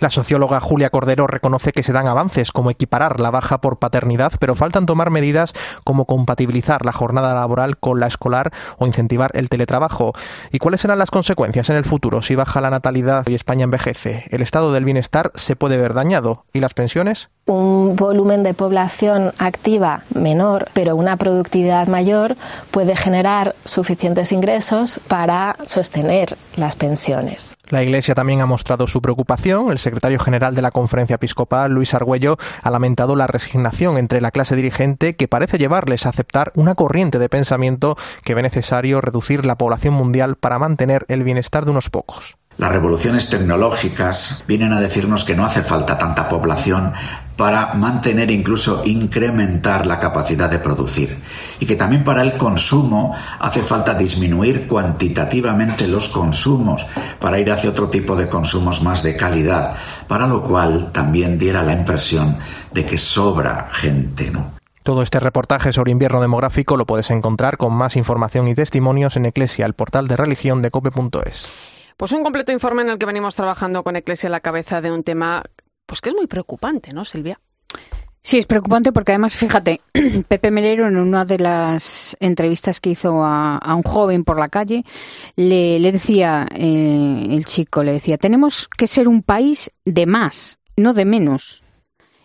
La 0.00 0.10
socióloga 0.10 0.60
Julia 0.60 0.90
Cordero 0.90 1.26
reconoce 1.26 1.72
que 1.72 1.82
se 1.82 1.92
dan 1.92 2.06
avances 2.06 2.52
como 2.52 2.70
equiparar 2.70 3.20
la 3.20 3.30
baja 3.30 3.60
por 3.60 3.78
paternidad, 3.78 4.32
pero 4.38 4.54
faltan 4.54 4.86
tomar 4.86 5.10
medidas 5.10 5.52
como 5.84 6.04
compatibilizar 6.04 6.84
la 6.84 6.92
jornada 6.92 7.34
laboral 7.34 7.76
con 7.78 8.00
la 8.00 8.06
escolar 8.06 8.52
o 8.78 8.86
incentivar 8.86 9.30
el 9.34 9.48
teletrabajo. 9.48 10.12
¿Y 10.50 10.58
cuáles 10.58 10.80
serán 10.80 10.98
las 10.98 11.10
consecuencias 11.10 11.70
en 11.70 11.76
el 11.76 11.84
futuro 11.84 12.22
si 12.22 12.34
baja 12.34 12.60
la 12.60 12.70
natalidad 12.70 13.26
y 13.26 13.34
España 13.34 13.64
envejece? 13.64 14.24
El 14.30 14.42
estado 14.42 14.72
del 14.72 14.84
bienestar 14.84 15.32
se 15.34 15.56
puede 15.56 15.76
ver 15.76 15.94
dañado. 15.94 16.44
¿Y 16.52 16.60
las 16.60 16.74
pensiones? 16.74 17.30
Un 17.46 17.96
volumen 17.96 18.42
de 18.42 18.54
población 18.54 19.32
activa 19.38 20.02
menor, 20.14 20.68
pero 20.72 20.96
una 20.96 21.16
productividad 21.16 21.88
mayor, 21.88 22.36
puede 22.70 22.96
generar 22.96 23.54
suficientes 23.64 24.32
ingresos 24.32 25.00
para 25.08 25.56
sostener 25.66 26.36
las 26.56 26.76
pensiones. 26.76 27.54
La 27.68 27.82
Iglesia 27.82 28.14
también 28.14 28.40
ha 28.40 28.46
mostrado 28.46 28.86
su 28.86 29.00
preocupación. 29.00 29.70
El 29.70 29.78
secretario 29.78 30.18
general 30.18 30.54
de 30.54 30.62
la 30.62 30.70
Conferencia 30.70 31.16
Episcopal, 31.16 31.72
Luis 31.72 31.94
Argüello, 31.94 32.36
ha 32.62 32.70
lamentado 32.70 33.16
la 33.16 33.26
resignación 33.26 33.96
entre 33.96 34.20
la 34.20 34.30
clase 34.30 34.54
dirigente 34.54 35.16
que 35.16 35.28
parece 35.28 35.58
llevarles 35.58 36.06
a 36.06 36.10
aceptar 36.10 36.52
una 36.54 36.74
corriente 36.74 37.18
de 37.18 37.28
pensamiento 37.28 37.96
que 38.22 38.34
ve 38.34 38.42
necesario 38.42 39.00
reducir 39.00 39.46
la 39.46 39.56
población 39.56 39.94
mundial 39.94 40.36
para 40.36 40.58
mantener 40.58 41.06
el 41.08 41.24
bienestar 41.24 41.64
de 41.64 41.70
unos 41.70 41.90
pocos. 41.90 42.36
Las 42.56 42.70
revoluciones 42.70 43.30
tecnológicas 43.30 44.44
vienen 44.46 44.72
a 44.72 44.80
decirnos 44.80 45.24
que 45.24 45.34
no 45.34 45.44
hace 45.44 45.62
falta 45.62 45.98
tanta 45.98 46.28
población 46.28 46.92
para 47.36 47.74
mantener 47.74 48.30
incluso 48.30 48.82
incrementar 48.84 49.86
la 49.86 49.98
capacidad 49.98 50.48
de 50.48 50.58
producir 50.58 51.18
y 51.58 51.66
que 51.66 51.76
también 51.76 52.04
para 52.04 52.22
el 52.22 52.34
consumo 52.34 53.14
hace 53.38 53.62
falta 53.62 53.94
disminuir 53.94 54.66
cuantitativamente 54.66 55.88
los 55.88 56.08
consumos 56.08 56.86
para 57.18 57.38
ir 57.38 57.50
hacia 57.50 57.70
otro 57.70 57.88
tipo 57.88 58.14
de 58.16 58.28
consumos 58.28 58.82
más 58.82 59.02
de 59.02 59.16
calidad, 59.16 59.76
para 60.06 60.26
lo 60.26 60.42
cual 60.42 60.90
también 60.92 61.38
diera 61.38 61.62
la 61.62 61.72
impresión 61.72 62.38
de 62.72 62.86
que 62.86 62.98
sobra 62.98 63.68
gente, 63.72 64.30
¿no? 64.30 64.54
Todo 64.84 65.02
este 65.02 65.18
reportaje 65.18 65.72
sobre 65.72 65.92
invierno 65.92 66.20
demográfico 66.20 66.76
lo 66.76 66.84
puedes 66.84 67.10
encontrar 67.10 67.56
con 67.56 67.74
más 67.74 67.96
información 67.96 68.48
y 68.48 68.54
testimonios 68.54 69.16
en 69.16 69.24
Eclesia, 69.24 69.64
el 69.64 69.72
portal 69.72 70.08
de 70.08 70.16
religión 70.16 70.60
de 70.60 70.70
cope.es. 70.70 71.48
Pues 71.96 72.12
un 72.12 72.22
completo 72.22 72.52
informe 72.52 72.82
en 72.82 72.90
el 72.90 72.98
que 72.98 73.06
venimos 73.06 73.34
trabajando 73.34 73.82
con 73.82 73.96
Eclesia 73.96 74.28
a 74.28 74.30
la 74.30 74.40
cabeza 74.40 74.82
de 74.82 74.92
un 74.92 75.02
tema 75.02 75.44
pues 75.86 76.00
que 76.00 76.10
es 76.10 76.14
muy 76.14 76.26
preocupante, 76.26 76.92
¿no, 76.92 77.04
Silvia? 77.04 77.40
Sí, 78.26 78.38
es 78.38 78.46
preocupante 78.46 78.90
porque 78.90 79.12
además, 79.12 79.36
fíjate, 79.36 79.82
Pepe 80.28 80.50
Melero 80.50 80.88
en 80.88 80.96
una 80.96 81.26
de 81.26 81.38
las 81.38 82.16
entrevistas 82.20 82.80
que 82.80 82.88
hizo 82.88 83.22
a, 83.22 83.60
un 83.76 83.82
joven 83.82 84.24
por 84.24 84.38
la 84.38 84.48
calle, 84.48 84.82
le, 85.36 85.92
decía, 85.92 86.46
eh, 86.54 87.26
el 87.30 87.44
chico 87.44 87.82
le 87.82 87.92
decía, 87.92 88.16
tenemos 88.16 88.66
que 88.78 88.86
ser 88.86 89.08
un 89.08 89.22
país 89.22 89.70
de 89.84 90.06
más, 90.06 90.58
no 90.74 90.94
de 90.94 91.04
menos. 91.04 91.62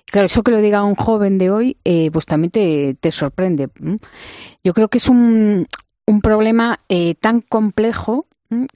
Claro, 0.06 0.28
eso 0.28 0.42
que 0.42 0.52
lo 0.52 0.62
diga 0.62 0.84
un 0.84 0.96
joven 0.96 1.38
de 1.38 1.52
hoy, 1.52 1.78
eh, 1.84 2.10
pues 2.12 2.26
también 2.26 2.52
te, 2.52 3.12
sorprende. 3.12 3.68
Yo 4.64 4.74
creo 4.74 4.88
que 4.88 5.00
es 5.00 5.10
un, 5.10 5.68
un 6.08 6.22
problema 6.22 6.80
eh, 6.88 7.16
tan 7.16 7.42
complejo 7.42 8.26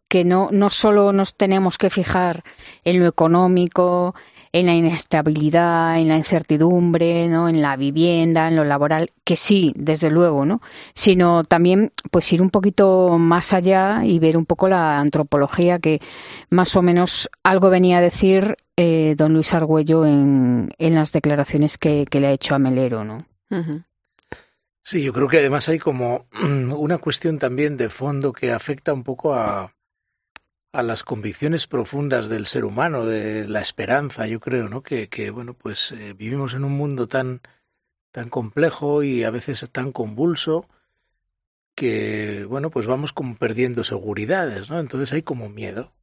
que 0.08 0.24
no, 0.24 0.50
no 0.52 0.70
solo 0.70 1.14
nos 1.14 1.36
tenemos 1.36 1.78
que 1.78 1.90
fijar 1.90 2.44
en 2.84 3.00
lo 3.00 3.08
económico, 3.08 4.14
en 4.54 4.68
la 4.68 4.76
inestabilidad, 4.76 6.00
en 6.00 6.08
la 6.08 6.18
incertidumbre, 6.18 7.28
¿no? 7.28 7.50
en 7.50 7.62
la 7.62 7.76
vivienda, 7.76 8.48
en 8.48 8.56
lo 8.56 8.64
laboral, 8.64 9.10
que 9.24 9.36
sí, 9.36 9.74
desde 9.76 10.12
luego, 10.12 10.46
¿no? 10.46 10.62
Sino 10.94 11.44
también 11.44 11.92
pues 12.12 12.32
ir 12.32 12.42
un 12.42 12.52
poquito 12.52 13.18
más 13.18 13.52
allá 13.52 14.06
y 14.06 14.20
ver 14.20 14.38
un 14.38 14.46
poco 14.46 14.70
la 14.70 15.00
antropología 15.00 15.80
que 15.80 16.00
más 16.52 16.76
o 16.76 16.84
menos 16.84 17.30
algo 17.44 17.72
venía 17.72 17.98
a 17.98 18.02
decir 18.02 18.56
eh, 18.78 19.16
don 19.18 19.34
Luis 19.34 19.54
Argüello 19.56 20.06
en, 20.06 20.72
en 20.78 20.96
las 20.96 21.12
declaraciones 21.12 21.80
que, 21.80 22.06
le 22.12 22.28
ha 22.28 22.32
hecho 22.32 22.54
a 22.54 22.60
Melero, 22.60 23.04
¿no? 23.04 23.26
Sí, 24.84 25.02
yo 25.02 25.14
creo 25.14 25.28
que 25.28 25.40
además 25.40 25.68
hay 25.68 25.80
como 25.80 26.28
una 26.78 27.00
cuestión 27.00 27.40
también 27.40 27.76
de 27.76 27.90
fondo 27.90 28.34
que 28.34 28.52
afecta 28.52 28.94
un 28.94 29.04
poco 29.04 29.34
a, 29.34 29.74
a 30.74 30.82
las 30.82 31.04
convicciones 31.04 31.68
profundas 31.68 32.30
del 32.30 32.48
ser 32.48 32.66
humano, 32.66 33.06
de 33.06 33.48
la 33.48 33.62
esperanza, 33.62 34.26
yo 34.28 34.40
creo, 34.40 34.70
¿no? 34.70 34.82
Que, 34.82 35.08
que 35.08 35.30
bueno, 35.30 35.54
pues 35.54 35.92
eh, 35.92 36.14
vivimos 36.14 36.56
en 36.56 36.64
un 36.66 36.74
mundo 36.74 37.08
tan, 37.08 37.42
tan 38.12 38.30
complejo 38.30 39.04
y 39.04 39.24
a 39.24 39.30
veces 39.30 39.70
tan 39.72 39.92
convulso 39.92 40.68
que, 41.76 42.46
bueno, 42.50 42.72
pues 42.72 42.88
vamos 42.88 43.14
como 43.14 43.36
perdiendo 43.36 43.84
seguridades, 43.84 44.72
¿no? 44.72 44.80
Entonces 44.80 45.14
hay 45.14 45.22
como 45.22 45.48
miedo. 45.48 45.94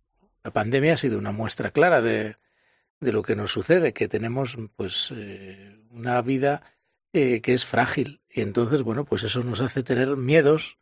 La 0.45 0.53
pandemia 0.53 0.95
ha 0.95 0.99
sido 0.99 1.19
una 1.19 1.33
muestra 1.33 1.73
clara 1.73 2.01
de, 2.01 2.37
de 3.01 3.13
lo 3.13 3.23
que 3.23 3.35
nos 3.35 3.51
sucede, 3.53 3.93
que 3.93 4.09
tenemos 4.09 4.57
pues 4.77 5.13
eh, 5.17 5.81
una 5.91 6.23
vida 6.23 6.63
eh, 7.13 7.41
que 7.41 7.55
es 7.55 7.67
frágil. 7.67 8.21
Y 8.31 8.43
entonces, 8.43 8.83
bueno, 8.83 9.05
pues 9.05 9.25
eso 9.25 9.43
nos 9.43 9.61
hace 9.61 9.83
tener 9.83 10.17
miedos 10.17 10.79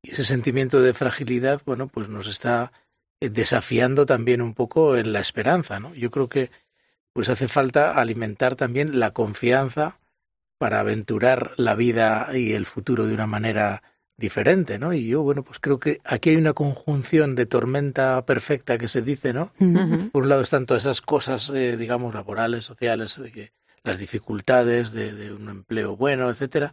y 0.00 0.12
ese 0.12 0.22
sentimiento 0.22 0.80
de 0.80 0.94
fragilidad, 0.94 1.62
bueno, 1.66 1.88
pues 1.88 2.08
nos 2.08 2.28
está 2.28 2.70
desafiando 3.20 4.06
también 4.06 4.42
un 4.42 4.54
poco 4.54 4.96
en 4.96 5.12
la 5.12 5.20
esperanza, 5.20 5.80
¿no? 5.80 5.94
Yo 5.94 6.10
creo 6.10 6.28
que 6.28 6.50
pues 7.12 7.30
hace 7.30 7.48
falta 7.48 7.92
alimentar 7.92 8.56
también 8.56 9.00
la 9.00 9.12
confianza 9.12 9.98
para 10.58 10.80
aventurar 10.80 11.52
la 11.56 11.74
vida 11.74 12.28
y 12.34 12.52
el 12.52 12.66
futuro 12.66 13.06
de 13.06 13.14
una 13.14 13.26
manera 13.26 13.82
diferente, 14.18 14.78
¿no? 14.78 14.92
Y 14.92 15.08
yo, 15.08 15.22
bueno, 15.22 15.42
pues 15.42 15.58
creo 15.58 15.78
que 15.78 16.00
aquí 16.04 16.30
hay 16.30 16.36
una 16.36 16.52
conjunción 16.52 17.34
de 17.34 17.46
tormenta 17.46 18.24
perfecta 18.24 18.78
que 18.78 18.88
se 18.88 19.02
dice, 19.02 19.32
¿no? 19.32 19.52
Por 20.12 20.24
un 20.24 20.28
lado 20.28 20.42
están 20.42 20.66
todas 20.66 20.84
esas 20.84 21.00
cosas, 21.00 21.50
eh, 21.50 21.76
digamos, 21.76 22.14
laborales, 22.14 22.64
sociales, 22.64 23.20
de 23.20 23.32
que 23.32 23.52
las 23.82 23.98
dificultades 23.98 24.92
de, 24.92 25.32
un 25.32 25.48
empleo 25.48 25.96
bueno, 25.96 26.28
etcétera, 26.30 26.72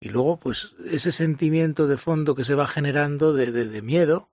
y 0.00 0.10
luego, 0.10 0.38
pues, 0.38 0.74
ese 0.90 1.10
sentimiento 1.10 1.86
de 1.86 1.96
fondo 1.96 2.34
que 2.34 2.44
se 2.44 2.54
va 2.54 2.66
generando 2.66 3.32
de, 3.32 3.52
de 3.52 3.82
miedo 3.82 4.30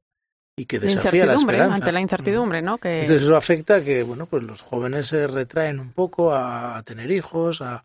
y 0.55 0.65
que 0.65 0.79
desafía 0.79 1.25
la 1.25 1.35
esperanza. 1.35 1.75
Ante 1.75 1.91
la 1.91 2.01
incertidumbre, 2.01 2.61
¿no? 2.61 2.77
Que... 2.77 3.01
Entonces 3.01 3.23
eso 3.23 3.35
afecta 3.35 3.75
a 3.75 3.81
que, 3.81 4.03
bueno, 4.03 4.25
pues 4.27 4.43
los 4.43 4.61
jóvenes 4.61 5.07
se 5.07 5.27
retraen 5.27 5.79
un 5.79 5.91
poco 5.91 6.33
a, 6.33 6.81
tener 6.83 7.11
hijos, 7.11 7.61
a, 7.61 7.83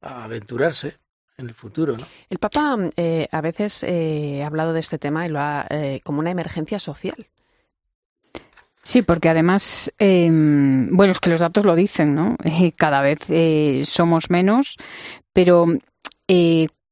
a 0.00 0.24
aventurarse 0.24 0.98
en 1.40 1.48
el 1.48 1.54
futuro. 1.54 1.96
¿no? 1.96 2.06
El 2.28 2.38
Papa 2.38 2.76
eh, 2.96 3.26
a 3.30 3.40
veces 3.40 3.82
eh, 3.82 4.42
ha 4.42 4.46
hablado 4.46 4.72
de 4.72 4.80
este 4.80 4.98
tema 4.98 5.26
y 5.26 5.30
lo 5.30 5.40
ha 5.40 5.66
eh, 5.70 6.00
como 6.04 6.20
una 6.20 6.30
emergencia 6.30 6.78
social. 6.78 7.26
Sí, 8.82 9.02
porque 9.02 9.28
además, 9.28 9.92
em, 9.98 10.88
bueno, 10.96 11.12
es 11.12 11.20
que 11.20 11.28
los 11.28 11.40
datos 11.40 11.66
lo 11.66 11.74
dicen, 11.74 12.14
¿no? 12.14 12.36
cada 12.76 13.02
vez 13.02 13.18
somos 13.86 14.30
menos, 14.30 14.76
pero 15.32 15.66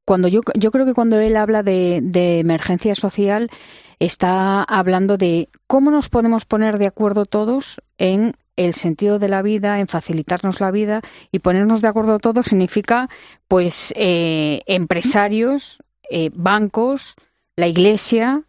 cuando 0.09 0.27
yo, 0.27 0.41
yo 0.55 0.71
creo 0.71 0.87
que 0.87 0.95
cuando 0.95 1.19
él 1.19 1.37
habla 1.37 1.61
de, 1.61 1.99
de 2.01 2.39
emergencia 2.39 2.95
social, 2.95 3.51
está 3.99 4.63
hablando 4.63 5.17
de 5.17 5.49
cómo 5.67 5.91
nos 5.91 6.09
podemos 6.09 6.45
poner 6.45 6.79
de 6.79 6.87
acuerdo 6.87 7.27
todos 7.27 7.79
en 7.99 8.33
el 8.55 8.73
sentido 8.73 9.19
de 9.19 9.29
la 9.29 9.43
vida, 9.43 9.79
en 9.79 9.87
facilitarnos 9.87 10.61
la 10.61 10.71
vida 10.71 11.01
y 11.31 11.37
ponernos 11.37 11.83
de 11.83 11.89
acuerdo 11.89 12.17
todos 12.17 12.47
significa, 12.47 13.07
pues, 13.47 13.93
eh, 13.95 14.61
empresarios, 14.65 15.77
eh, 16.09 16.31
bancos, 16.33 17.13
la 17.55 17.67
iglesia, 17.67 18.41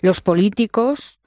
los 0.00 0.22
políticos, 0.22 1.18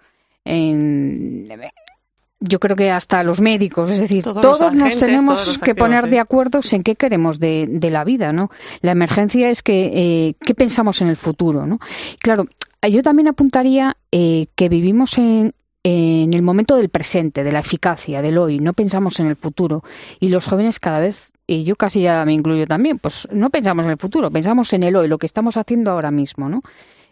yo 2.39 2.59
creo 2.59 2.75
que 2.75 2.91
hasta 2.91 3.23
los 3.23 3.41
médicos, 3.41 3.91
es 3.91 3.99
decir, 3.99 4.23
todos, 4.23 4.73
nos 4.73 4.97
tenemos 4.97 5.57
que 5.57 5.75
poner 5.75 6.09
de 6.09 6.19
acuerdo 6.19 6.61
en 6.71 6.83
qué 6.83 6.95
queremos 6.95 7.39
de, 7.39 7.89
la 7.91 8.03
vida, 8.03 8.31
¿no? 8.31 8.49
La 8.81 8.91
emergencia 8.91 9.49
es 9.49 9.61
que 9.61 9.91
eh, 9.93 10.35
qué 10.39 10.55
pensamos 10.55 11.01
en 11.01 11.09
el 11.09 11.17
futuro, 11.17 11.65
¿no? 11.65 11.79
Claro, 12.19 12.45
yo 12.89 13.01
también 13.01 13.27
apuntaría 13.27 13.97
que 14.11 14.69
vivimos 14.69 15.17
en, 15.17 15.53
en 15.83 16.33
el 16.33 16.41
momento 16.41 16.75
del 16.75 16.89
presente, 16.89 17.43
de 17.43 17.51
la 17.51 17.59
eficacia, 17.59 18.21
del 18.21 18.37
hoy, 18.37 18.59
no 18.59 18.73
pensamos 18.73 19.19
en 19.19 19.27
el 19.27 19.35
futuro. 19.35 19.81
Y 20.19 20.29
los 20.29 20.47
jóvenes 20.47 20.79
cada 20.79 20.99
vez, 20.99 21.31
y 21.47 21.63
yo 21.63 21.75
casi 21.75 22.01
ya 22.01 22.23
me 22.25 22.33
incluyo 22.33 22.67
también, 22.67 22.99
pues 22.99 23.27
no 23.31 23.49
pensamos 23.49 23.85
en 23.85 23.91
el 23.91 23.97
futuro, 23.97 24.29
pensamos 24.29 24.73
en 24.73 24.83
el 24.83 24.95
hoy, 24.95 25.07
lo 25.07 25.17
que 25.17 25.25
estamos 25.25 25.57
haciendo 25.57 25.91
ahora 25.91 26.11
mismo, 26.11 26.49
¿no? 26.49 26.61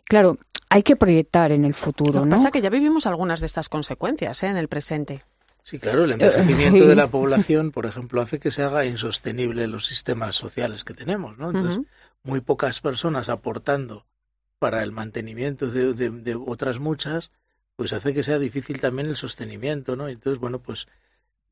Claro, 0.04 0.38
hay 0.70 0.84
que 0.84 0.96
proyectar 0.96 1.52
en 1.52 1.66
el 1.66 1.74
futuro, 1.74 2.20
lo 2.20 2.24
que 2.24 2.30
¿no? 2.30 2.36
pasa 2.36 2.52
que 2.52 2.62
ya 2.62 2.70
vivimos 2.70 3.06
algunas 3.06 3.40
de 3.40 3.48
estas 3.48 3.70
consecuencias 3.70 4.44
¿eh? 4.44 4.48
en 4.48 4.58
el 4.58 4.68
presente. 4.68 5.24
Sí, 5.64 5.80
claro, 5.80 6.06
el 6.06 6.14
envejecimiento 6.14 6.86
de 6.88 6.96
la 6.96 7.08
población, 7.08 7.72
por 7.72 7.86
ejemplo, 7.86 8.22
hace 8.22 8.40
que 8.40 8.52
se 8.52 8.64
haga 8.64 8.86
insostenible 8.86 9.68
los 9.68 9.86
sistemas 9.86 10.36
sociales 10.36 10.84
que 10.84 10.94
tenemos, 10.94 11.38
¿no? 11.38 11.50
Entonces, 11.50 11.86
muy 12.24 12.42
pocas 12.42 12.80
personas 12.80 13.28
aportando 13.28 14.06
para 14.60 14.82
el 14.84 14.92
mantenimiento 14.92 15.70
de 15.70 16.36
otras 16.36 16.80
muchas, 16.80 17.32
pues 17.76 17.94
hace 17.94 18.14
que 18.14 18.24
sea 18.24 18.40
difícil 18.40 18.80
también 18.80 19.08
el 19.08 19.16
sostenimiento, 19.16 19.96
¿no? 19.96 20.08
Entonces, 20.08 20.40
bueno, 20.40 20.60
pues 20.60 20.88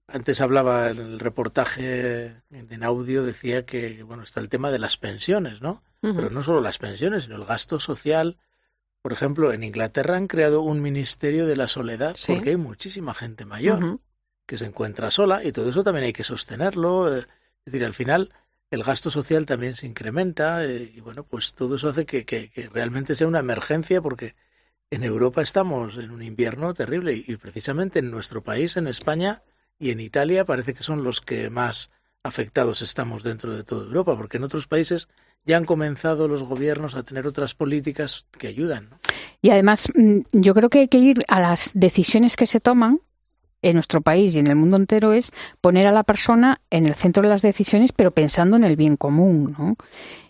antes 0.07 0.41
hablaba 0.41 0.89
en 0.89 0.99
el 0.99 1.19
reportaje 1.19 2.41
en 2.51 2.83
audio, 2.83 3.23
decía 3.23 3.65
que, 3.65 4.03
bueno, 4.03 4.23
está 4.23 4.39
el 4.39 4.49
tema 4.49 4.71
de 4.71 4.79
las 4.79 4.97
pensiones, 4.97 5.61
¿no? 5.61 5.83
Pero 6.01 6.29
no 6.29 6.43
solo 6.43 6.61
las 6.61 6.77
pensiones, 6.77 7.23
sino 7.23 7.35
el 7.35 7.45
gasto 7.45 7.79
social. 7.79 8.37
Por 9.05 9.13
ejemplo, 9.13 9.53
en 9.53 9.63
Inglaterra 9.63 10.17
han 10.17 10.25
creado 10.25 10.63
un 10.63 10.81
ministerio 10.81 11.45
de 11.45 11.55
la 11.55 11.67
soledad 11.67 12.15
porque 12.25 12.49
hay 12.49 12.57
muchísima 12.57 13.13
gente 13.13 13.45
mayor 13.45 13.99
que 14.47 14.57
se 14.57 14.65
encuentra 14.65 15.11
sola 15.11 15.43
y 15.43 15.51
todo 15.51 15.69
eso 15.69 15.83
también 15.83 16.05
hay 16.05 16.11
que 16.11 16.23
sostenerlo. 16.23 17.15
Eh, 17.15 17.19
es 17.19 17.65
decir, 17.65 17.85
al 17.85 17.93
final 17.93 18.33
el 18.71 18.81
gasto 18.81 19.11
social 19.11 19.45
también 19.45 19.75
se 19.75 19.85
incrementa 19.85 20.65
eh, 20.65 20.91
y 20.95 21.01
bueno, 21.01 21.23
pues 21.23 21.53
todo 21.53 21.75
eso 21.75 21.89
hace 21.89 22.07
que, 22.07 22.25
que, 22.25 22.49
que 22.49 22.67
realmente 22.67 23.15
sea 23.15 23.27
una 23.27 23.37
emergencia 23.37 24.01
porque 24.01 24.35
en 24.89 25.03
Europa 25.03 25.43
estamos 25.43 25.97
en 25.97 26.09
un 26.09 26.23
invierno 26.23 26.73
terrible 26.73 27.13
y 27.13 27.35
precisamente 27.35 27.99
en 27.99 28.09
nuestro 28.09 28.43
país, 28.43 28.75
en 28.75 28.87
España 28.87 29.43
y 29.77 29.91
en 29.91 29.99
Italia, 29.99 30.45
parece 30.45 30.73
que 30.73 30.81
son 30.81 31.03
los 31.03 31.21
que 31.21 31.51
más 31.51 31.91
afectados 32.25 32.81
estamos 32.81 33.23
dentro 33.23 33.55
de 33.55 33.63
toda 33.63 33.85
Europa, 33.85 34.17
porque 34.17 34.37
en 34.37 34.43
otros 34.43 34.67
países 34.67 35.07
ya 35.45 35.57
han 35.57 35.65
comenzado 35.65 36.27
los 36.27 36.43
gobiernos 36.43 36.95
a 36.95 37.03
tener 37.03 37.27
otras 37.27 37.53
políticas 37.53 38.25
que 38.37 38.47
ayudan. 38.47 38.89
Y 39.41 39.51
además, 39.51 39.87
mm, 39.93 40.21
yo 40.31 40.55
creo 40.55 40.69
que 40.69 40.79
hay 40.79 40.87
que 40.87 40.97
ir 40.97 41.23
a 41.27 41.39
las 41.39 41.71
decisiones 41.75 42.35
que 42.35 42.47
se 42.47 42.59
toman 42.59 42.99
en 43.61 43.75
nuestro 43.75 44.01
país 44.01 44.35
y 44.35 44.39
en 44.39 44.47
el 44.47 44.55
mundo 44.55 44.77
entero 44.77 45.13
es 45.13 45.31
poner 45.61 45.87
a 45.87 45.91
la 45.91 46.03
persona 46.03 46.61
en 46.71 46.87
el 46.87 46.95
centro 46.95 47.23
de 47.23 47.29
las 47.29 47.41
decisiones, 47.41 47.91
pero 47.91 48.11
pensando 48.11 48.57
en 48.57 48.63
el 48.63 48.75
bien 48.75 48.97
común. 48.97 49.55
¿no? 49.57 49.75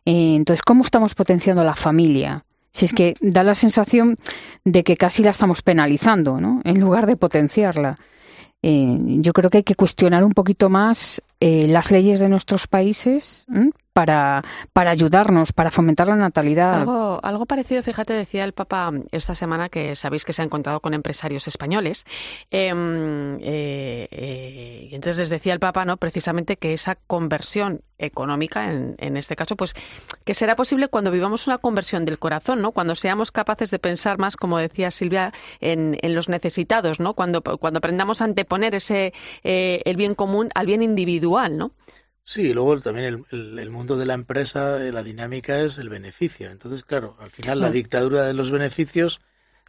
Eh, 0.06 0.36
entonces, 0.36 0.62
¿cómo 0.62 0.84
estamos 0.84 1.16
potenciando 1.16 1.64
la 1.64 1.76
familia? 1.76 2.46
Si 2.72 2.86
es 2.86 2.94
que 2.94 3.16
da 3.22 3.44
la 3.44 3.56
sensación 3.56 4.18
de 4.66 4.84
que 4.84 4.98
casi 4.98 5.24
la 5.24 5.32
estamos 5.32 5.62
penalizando, 5.62 6.42
¿no? 6.42 6.60
En 6.66 6.82
lugar 6.82 7.06
de 7.06 7.16
potenciarla. 7.16 7.98
Eh, 8.62 8.98
yo 9.22 9.32
creo 9.32 9.50
que 9.50 9.60
hay 9.60 9.64
que 9.64 9.76
cuestionar 9.76 10.26
un 10.26 10.34
poquito 10.34 10.70
más 10.70 11.22
eh, 11.48 11.68
las 11.68 11.92
leyes 11.92 12.20
de 12.20 12.28
nuestros 12.28 12.66
países 12.66 13.46
para, 13.96 14.42
para 14.74 14.92
ayudarnos, 14.92 15.54
para 15.54 15.72
fomentar 15.72 16.10
la 16.10 16.18
natalidad. 16.18 16.74
Algo, 16.74 17.22
algo 17.24 17.46
parecido, 17.46 17.82
fíjate, 17.82 18.12
decía 18.12 18.44
el 18.44 18.52
Papa 18.52 18.92
esta 19.14 19.36
semana 19.36 19.70
que 19.70 19.96
sabéis 19.96 20.26
que 20.26 20.34
se 20.34 20.42
ha 20.42 20.46
encontrado 20.46 20.82
con 20.82 20.94
empresarios 20.94 21.48
españoles. 21.48 22.04
Em, 22.52 23.38
eh, 23.38 24.10
eh, 24.12 24.88
y 24.92 24.96
entonces 24.96 25.18
les 25.18 25.30
decía 25.30 25.54
el 25.54 25.62
Papa, 25.62 25.86
¿no? 25.86 25.96
Precisamente 25.96 26.58
que 26.58 26.74
esa 26.74 26.96
conversión 26.96 27.84
económica, 27.98 28.70
en, 28.70 28.96
en, 28.98 29.16
este 29.16 29.38
caso, 29.38 29.56
pues 29.56 29.74
que 30.26 30.34
será 30.34 30.58
posible 30.58 30.90
cuando 30.90 31.10
vivamos 31.10 31.48
una 31.48 31.60
conversión 31.60 32.04
del 32.04 32.20
corazón, 32.20 32.62
¿no? 32.62 32.74
Cuando 32.74 32.96
seamos 32.96 33.32
capaces 33.32 33.72
de 33.72 33.80
pensar 33.80 34.18
más, 34.18 34.36
como 34.36 34.58
decía 34.58 34.92
Silvia, 34.92 35.32
en, 35.62 35.98
en 36.02 36.16
los 36.16 36.28
necesitados, 36.28 37.00
¿no? 37.00 37.14
Cuando, 37.14 37.42
cuando 37.42 37.78
aprendamos 37.78 38.20
a 38.20 38.26
anteponer 38.26 38.76
ese 38.76 39.14
eh, 39.46 39.82
el 39.86 39.96
bien 39.96 40.16
común 40.16 40.50
al 40.54 40.66
bien 40.66 40.82
individual, 40.82 41.58
¿no? 41.58 41.72
Sí, 42.28 42.56
luego 42.56 42.82
también 42.82 43.24
el, 43.30 43.60
el, 43.60 43.70
mundo 43.70 43.98
de 43.98 44.08
la 44.08 44.16
empresa, 44.16 44.84
eh, 44.84 44.92
la 44.92 45.04
dinámica 45.04 45.60
es 45.60 45.78
el 45.78 45.90
beneficio. 45.90 46.50
Entonces, 46.50 46.84
claro, 46.84 47.16
al 47.20 47.30
final 47.30 47.60
la 47.62 47.70
dictadura 47.70 48.24
de 48.24 48.34
los 48.34 48.50
beneficios 48.50 49.22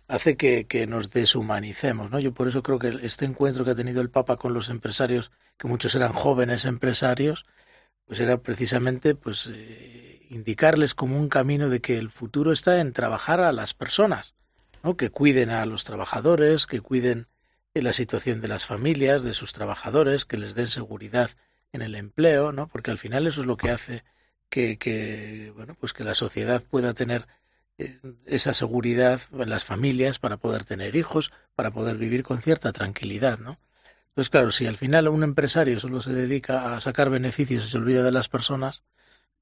hace 0.08 0.38
que, 0.38 0.66
que, 0.66 0.86
nos 0.86 1.10
deshumanicemos, 1.10 2.10
¿no? 2.10 2.18
Yo 2.18 2.32
por 2.32 2.48
eso 2.48 2.62
creo 2.62 2.78
que 2.78 2.98
este 3.02 3.26
encuentro 3.26 3.62
que 3.64 3.72
ha 3.72 3.74
tenido 3.74 4.00
el 4.00 4.08
Papa 4.08 4.38
con 4.38 4.54
los 4.54 4.70
empresarios, 4.70 5.32
que 5.58 5.68
muchos 5.68 5.94
eran 5.94 6.14
jóvenes 6.14 6.64
empresarios, 6.64 7.44
pues 8.06 8.20
era 8.20 8.38
precisamente 8.38 9.14
pues 9.14 9.50
eh, 9.52 10.26
indicarles 10.30 10.94
como 10.94 11.18
un 11.18 11.28
camino 11.28 11.68
de 11.68 11.80
que 11.82 11.98
el 11.98 12.10
futuro 12.10 12.52
está 12.52 12.80
en 12.80 12.94
trabajar 12.94 13.40
a 13.40 13.52
las 13.52 13.74
personas, 13.74 14.34
¿no? 14.82 14.96
Que 14.96 15.10
cuiden 15.10 15.50
a 15.50 15.66
los 15.66 15.84
trabajadores, 15.84 16.66
que 16.66 16.80
cuiden 16.80 17.26
la 17.74 17.92
situación 17.92 18.40
de 18.40 18.48
las 18.48 18.64
familias, 18.64 19.22
de 19.22 19.34
sus 19.34 19.52
trabajadores, 19.52 20.24
que 20.24 20.38
les 20.38 20.54
den 20.54 20.68
seguridad 20.68 21.30
en 21.76 21.82
el 21.82 21.94
empleo, 21.94 22.52
¿no? 22.52 22.66
Porque 22.68 22.90
al 22.90 22.98
final 22.98 23.26
eso 23.26 23.40
es 23.40 23.46
lo 23.46 23.56
que 23.56 23.70
hace 23.70 24.04
que, 24.48 24.78
que 24.78 25.52
bueno, 25.54 25.76
pues 25.78 25.92
que 25.92 26.04
la 26.04 26.14
sociedad 26.14 26.62
pueda 26.62 26.94
tener 26.94 27.26
eh, 27.78 27.98
esa 28.24 28.54
seguridad 28.54 29.20
en 29.32 29.50
las 29.50 29.64
familias 29.64 30.18
para 30.18 30.38
poder 30.38 30.64
tener 30.64 30.96
hijos, 30.96 31.32
para 31.54 31.70
poder 31.70 31.96
vivir 31.96 32.22
con 32.22 32.42
cierta 32.42 32.72
tranquilidad, 32.72 33.38
¿no? 33.38 33.58
Entonces, 34.08 34.30
claro, 34.30 34.50
si 34.50 34.66
al 34.66 34.78
final 34.78 35.08
un 35.08 35.22
empresario 35.22 35.78
solo 35.78 36.00
se 36.00 36.12
dedica 36.12 36.74
a 36.74 36.80
sacar 36.80 37.10
beneficios 37.10 37.66
y 37.66 37.68
se 37.68 37.76
olvida 37.76 38.02
de 38.02 38.12
las 38.12 38.30
personas, 38.30 38.82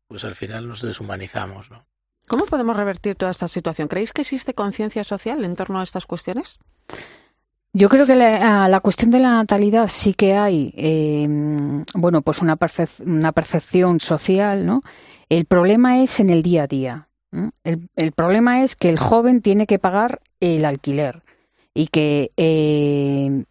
pues 0.08 0.24
al 0.24 0.34
final 0.34 0.66
nos 0.68 0.82
deshumanizamos, 0.82 1.70
¿no? 1.70 1.86
¿Cómo 2.26 2.46
podemos 2.46 2.76
revertir 2.76 3.14
toda 3.14 3.30
esta 3.30 3.48
situación? 3.48 3.86
¿Creéis 3.86 4.12
que 4.12 4.22
existe 4.22 4.54
conciencia 4.54 5.04
social 5.04 5.44
en 5.44 5.56
torno 5.56 5.78
a 5.78 5.84
estas 5.84 6.06
cuestiones? 6.06 6.58
Yo 7.76 7.88
creo 7.88 8.06
que 8.06 8.14
la, 8.14 8.68
la, 8.68 8.78
cuestión 8.78 9.10
de 9.10 9.18
la 9.18 9.32
natalidad 9.32 9.88
sí 9.88 10.14
que 10.14 10.36
hay, 10.36 10.72
eh, 10.76 11.26
bueno, 11.94 12.22
pues 12.22 12.40
una, 12.40 12.54
percep 12.54 12.88
una, 13.04 13.32
percepción 13.32 13.98
social, 13.98 14.64
¿no? 14.64 14.80
El 15.28 15.44
problema 15.44 16.00
es 16.00 16.20
en 16.20 16.30
el 16.30 16.44
día 16.44 16.62
a 16.62 16.66
día. 16.68 17.08
¿no? 17.32 17.50
El, 17.64 18.12
problema 18.12 18.62
es 18.62 18.76
que 18.76 18.90
el 18.90 18.98
joven 19.00 19.42
tiene 19.42 19.66
que 19.66 19.80
pagar 19.80 20.20
el 20.38 20.64
alquiler 20.64 21.24
y 21.74 21.88
que 21.88 22.30
eh, 22.36 23.42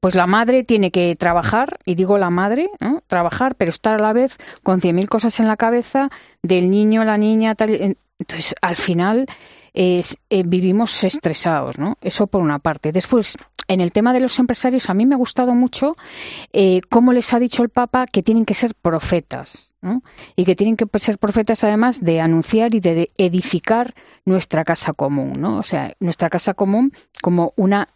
pues 0.00 0.14
la 0.14 0.26
madre 0.26 0.64
tiene 0.64 0.90
que 0.90 1.14
trabajar, 1.14 1.76
y 1.84 1.96
digo 1.96 2.16
la 2.16 2.30
madre, 2.30 2.70
¿no? 2.80 3.02
trabajar, 3.06 3.56
pero 3.56 3.68
estar 3.68 4.00
a 4.00 4.02
la 4.02 4.14
vez 4.14 4.38
con 4.62 4.80
cien 4.80 4.96
mil 4.96 5.10
cosas 5.10 5.38
en 5.38 5.46
la 5.46 5.58
cabeza 5.58 6.08
del 6.42 6.70
niño, 6.70 7.04
la 7.04 7.18
niña, 7.18 7.54
tal. 7.54 7.94
Entonces, 8.18 8.54
al 8.62 8.76
final 8.76 9.26
es, 9.72 10.16
eh, 10.30 10.42
vivimos 10.46 11.04
estresados, 11.04 11.78
¿no? 11.78 11.96
Eso 12.00 12.26
por 12.26 12.42
una 12.42 12.58
parte. 12.58 12.92
Después, 12.92 13.36
en 13.70 13.80
el 13.80 13.92
tema 13.92 14.12
de 14.12 14.18
los 14.18 14.36
empresarios, 14.40 14.90
a 14.90 14.94
mí 14.94 15.06
me 15.06 15.14
ha 15.14 15.18
gustado 15.18 15.54
mucho 15.54 15.92
eh, 16.52 16.80
cómo 16.90 17.12
les 17.12 17.32
ha 17.32 17.38
dicho 17.38 17.62
el 17.62 17.68
Papa 17.68 18.06
que 18.06 18.20
tienen 18.20 18.44
que 18.44 18.54
ser 18.54 18.74
profetas, 18.74 19.74
¿no? 19.80 20.02
Y 20.34 20.44
que 20.44 20.56
tienen 20.56 20.76
que 20.76 20.86
ser 20.98 21.18
profetas 21.18 21.62
además 21.62 22.02
de 22.02 22.20
anunciar 22.20 22.74
y 22.74 22.80
de 22.80 23.10
edificar 23.16 23.94
nuestra 24.24 24.64
casa 24.64 24.92
común, 24.92 25.40
¿no? 25.40 25.58
O 25.58 25.62
sea, 25.62 25.94
nuestra 26.00 26.30
casa 26.30 26.54
común 26.54 26.92
como 27.22 27.52
una 27.54 27.88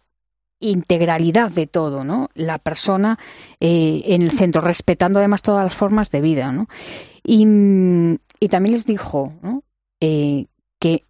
integralidad 0.61 1.51
de 1.51 1.67
todo, 1.67 2.05
¿no? 2.05 2.29
La 2.35 2.57
persona 2.57 3.19
eh, 3.59 4.01
en 4.05 4.21
el 4.21 4.31
centro, 4.31 4.61
respetando 4.61 5.19
además 5.19 5.41
todas 5.41 5.65
las 5.65 5.75
formas 5.75 6.09
de 6.09 6.21
vida, 6.21 6.53
¿no? 6.53 6.67
Y, 7.21 8.17
también 8.49 8.73
les 8.73 8.85
dijo. 8.85 9.33
Eh, 9.99 10.45
que 10.79 11.03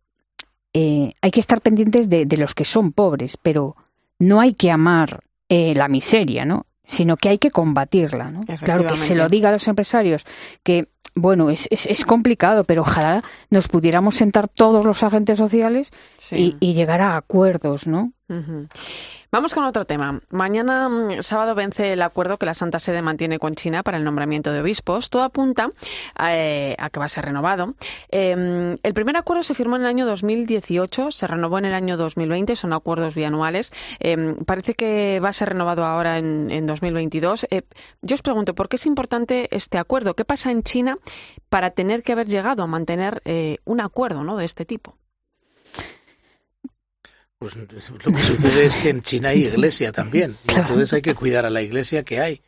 hay 0.73 1.31
que 1.31 1.39
estar 1.39 1.61
pendientes 1.61 2.09
de, 2.09 2.25
los 2.37 2.53
que 2.53 2.65
son 2.65 2.91
pobres, 2.91 3.37
pero 3.37 3.75
no 4.19 4.39
hay 4.39 4.53
que 4.53 4.71
amar 4.71 5.21
eh, 5.49 5.73
la 5.75 5.87
miseria, 5.87 6.45
¿no? 6.45 6.65
Sino 6.85 7.17
que 7.17 7.29
hay 7.29 7.37
que 7.37 7.51
combatirla, 7.51 8.29
¿no? 8.29 8.41
Claro 8.61 8.85
que 8.87 8.97
se 8.97 9.15
lo 9.15 9.27
diga 9.27 9.49
a 9.49 9.51
los 9.51 9.67
empresarios 9.67 10.25
que 10.63 10.89
bueno, 11.17 11.49
es, 11.49 11.67
es, 11.71 11.85
es, 11.85 12.03
complicado, 12.03 12.65
pero 12.65 12.81
ojalá 12.81 13.23
nos 13.49 13.69
pudiéramos 13.69 14.15
sentar 14.15 14.49
todos 14.49 14.83
los 14.83 15.01
agentes 15.01 15.37
sociales 15.37 15.91
sí. 16.17 16.57
y, 16.59 16.71
y, 16.71 16.73
llegar 16.73 16.99
a 17.01 17.15
acuerdos, 17.15 17.87
¿no? 17.87 18.11
Uh 18.27 18.33
-huh. 18.33 18.69
Vamos 19.31 19.53
con 19.53 19.63
otro 19.63 19.85
tema. 19.85 20.21
Mañana 20.31 20.89
mm, 20.89 21.21
sábado 21.21 21.55
vence 21.55 21.93
el 21.93 22.01
acuerdo 22.01 22.37
que 22.37 22.45
la 22.45 22.53
Santa 22.53 22.79
Sede 22.79 23.01
mantiene 23.01 23.39
con 23.39 23.55
China 23.55 23.83
para 23.83 23.97
el 23.97 24.03
nombramiento 24.03 24.51
de 24.51 24.61
obispos. 24.61 25.09
Todo 25.09 25.23
apunta 25.23 25.71
eh, 26.27 26.75
a 26.79 26.89
que 26.89 26.99
va 26.99 27.05
a 27.05 27.09
ser 27.09 27.25
renovado. 27.25 27.75
Eh, 28.09 28.77
el 28.81 28.93
primer 28.93 29.17
acuerdo 29.17 29.43
se 29.43 29.53
firmó 29.53 29.75
en 29.75 29.83
el 29.83 29.87
año 29.87 30.05
2018, 30.05 31.11
se 31.11 31.27
renovó 31.27 31.57
en 31.57 31.65
el 31.65 31.73
año 31.73 31.97
2020, 31.97 32.55
son 32.55 32.73
acuerdos 32.73 33.15
bianuales. 33.15 33.73
Eh, 33.99 34.35
parece 34.45 34.73
que 34.73 35.19
va 35.23 35.29
a 35.29 35.33
ser 35.33 35.49
renovado 35.49 35.85
ahora 35.85 36.17
en, 36.17 36.49
en 36.51 36.65
2022. 36.65 37.47
Eh, 37.49 37.63
yo 38.01 38.15
os 38.15 38.21
pregunto, 38.21 38.55
¿por 38.55 38.69
qué 38.69 38.77
es 38.77 38.85
importante 38.85 39.47
este 39.55 39.77
acuerdo? 39.77 40.15
¿Qué 40.15 40.25
pasa 40.25 40.51
en 40.51 40.63
China 40.63 40.97
para 41.49 41.71
tener 41.71 42.03
que 42.03 42.11
haber 42.11 42.27
llegado 42.27 42.63
a 42.63 42.67
mantener 42.67 43.21
eh, 43.25 43.57
un 43.65 43.81
acuerdo 43.81 44.23
¿no? 44.23 44.37
de 44.37 44.45
este 44.45 44.65
tipo? 44.65 44.97
Pues 47.37 47.55
lo 47.55 47.67
que 47.67 47.81
sucede 48.23 48.65
es 48.65 48.77
que 48.77 48.89
en 48.89 49.01
China 49.01 49.29
hay 49.29 49.45
iglesia 49.45 49.91
también, 49.91 50.37
y 50.49 50.55
entonces 50.55 50.93
hay 50.93 51.01
que 51.01 51.15
cuidar 51.15 51.45
a 51.45 51.49
la 51.49 51.61
iglesia 51.61 52.03
que 52.03 52.19
hay. 52.19 52.41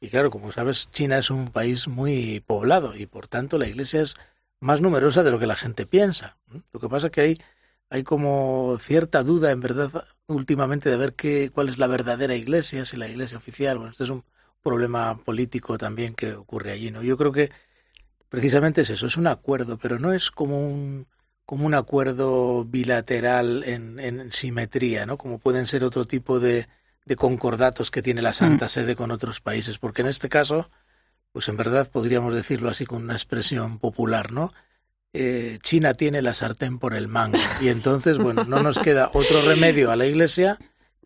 Y 0.00 0.08
claro, 0.08 0.30
como 0.30 0.50
sabes, 0.50 0.90
China 0.90 1.18
es 1.18 1.30
un 1.30 1.46
país 1.46 1.86
muy 1.86 2.40
poblado 2.40 2.96
y 2.96 3.06
por 3.06 3.28
tanto 3.28 3.56
la 3.56 3.68
iglesia 3.68 4.00
es 4.00 4.16
más 4.58 4.80
numerosa 4.80 5.22
de 5.22 5.30
lo 5.30 5.38
que 5.38 5.46
la 5.46 5.54
gente 5.54 5.86
piensa. 5.86 6.38
Lo 6.72 6.80
que 6.80 6.88
pasa 6.88 7.06
es 7.06 7.12
que 7.12 7.20
hay, 7.20 7.38
hay 7.88 8.02
como 8.02 8.76
cierta 8.80 9.22
duda, 9.22 9.52
en 9.52 9.60
verdad, 9.60 10.04
últimamente 10.26 10.90
de 10.90 10.96
ver 10.96 11.14
qué, 11.14 11.50
cuál 11.50 11.68
es 11.68 11.78
la 11.78 11.86
verdadera 11.86 12.34
iglesia, 12.34 12.84
si 12.84 12.96
la 12.96 13.08
iglesia 13.08 13.38
oficial. 13.38 13.78
Bueno, 13.78 13.92
este 13.92 14.02
es 14.02 14.10
un 14.10 14.24
problema 14.60 15.18
político 15.18 15.78
también 15.78 16.14
que 16.14 16.34
ocurre 16.34 16.72
allí, 16.72 16.90
¿no? 16.90 17.02
Yo 17.02 17.16
creo 17.16 17.30
que 17.30 17.50
precisamente 18.28 18.80
es 18.80 18.90
eso, 18.90 19.06
es 19.06 19.16
un 19.16 19.28
acuerdo, 19.28 19.78
pero 19.78 19.98
no 19.98 20.12
es 20.12 20.30
como 20.30 20.66
un 20.66 21.06
como 21.52 21.66
un 21.66 21.74
acuerdo 21.74 22.64
bilateral 22.64 23.62
en, 23.64 24.00
en, 24.00 24.32
simetría, 24.32 25.04
¿no? 25.04 25.18
Como 25.18 25.38
pueden 25.38 25.66
ser 25.66 25.84
otro 25.84 26.06
tipo 26.06 26.40
de, 26.40 26.66
de 27.04 27.14
concordatos 27.14 27.90
que 27.90 28.00
tiene 28.00 28.22
la 28.22 28.32
Santa 28.32 28.70
Sede 28.70 28.96
con 28.96 29.10
otros 29.10 29.42
países, 29.42 29.76
porque 29.76 30.00
en 30.00 30.08
este 30.08 30.30
caso, 30.30 30.70
pues 31.30 31.50
en 31.50 31.58
verdad 31.58 31.90
podríamos 31.92 32.34
decirlo 32.34 32.70
así 32.70 32.86
con 32.86 33.02
una 33.02 33.12
expresión 33.12 33.78
popular, 33.78 34.32
¿no? 34.32 34.54
Eh, 35.12 35.58
China 35.62 35.92
tiene 35.92 36.22
la 36.22 36.32
sartén 36.32 36.78
por 36.78 36.94
el 36.94 37.06
mango 37.06 37.36
y 37.60 37.68
entonces, 37.68 38.16
bueno, 38.16 38.44
no 38.44 38.62
nos 38.62 38.78
queda 38.78 39.10
otro 39.12 39.42
remedio 39.42 39.90
a 39.90 39.96
la 39.96 40.06
Iglesia 40.06 40.56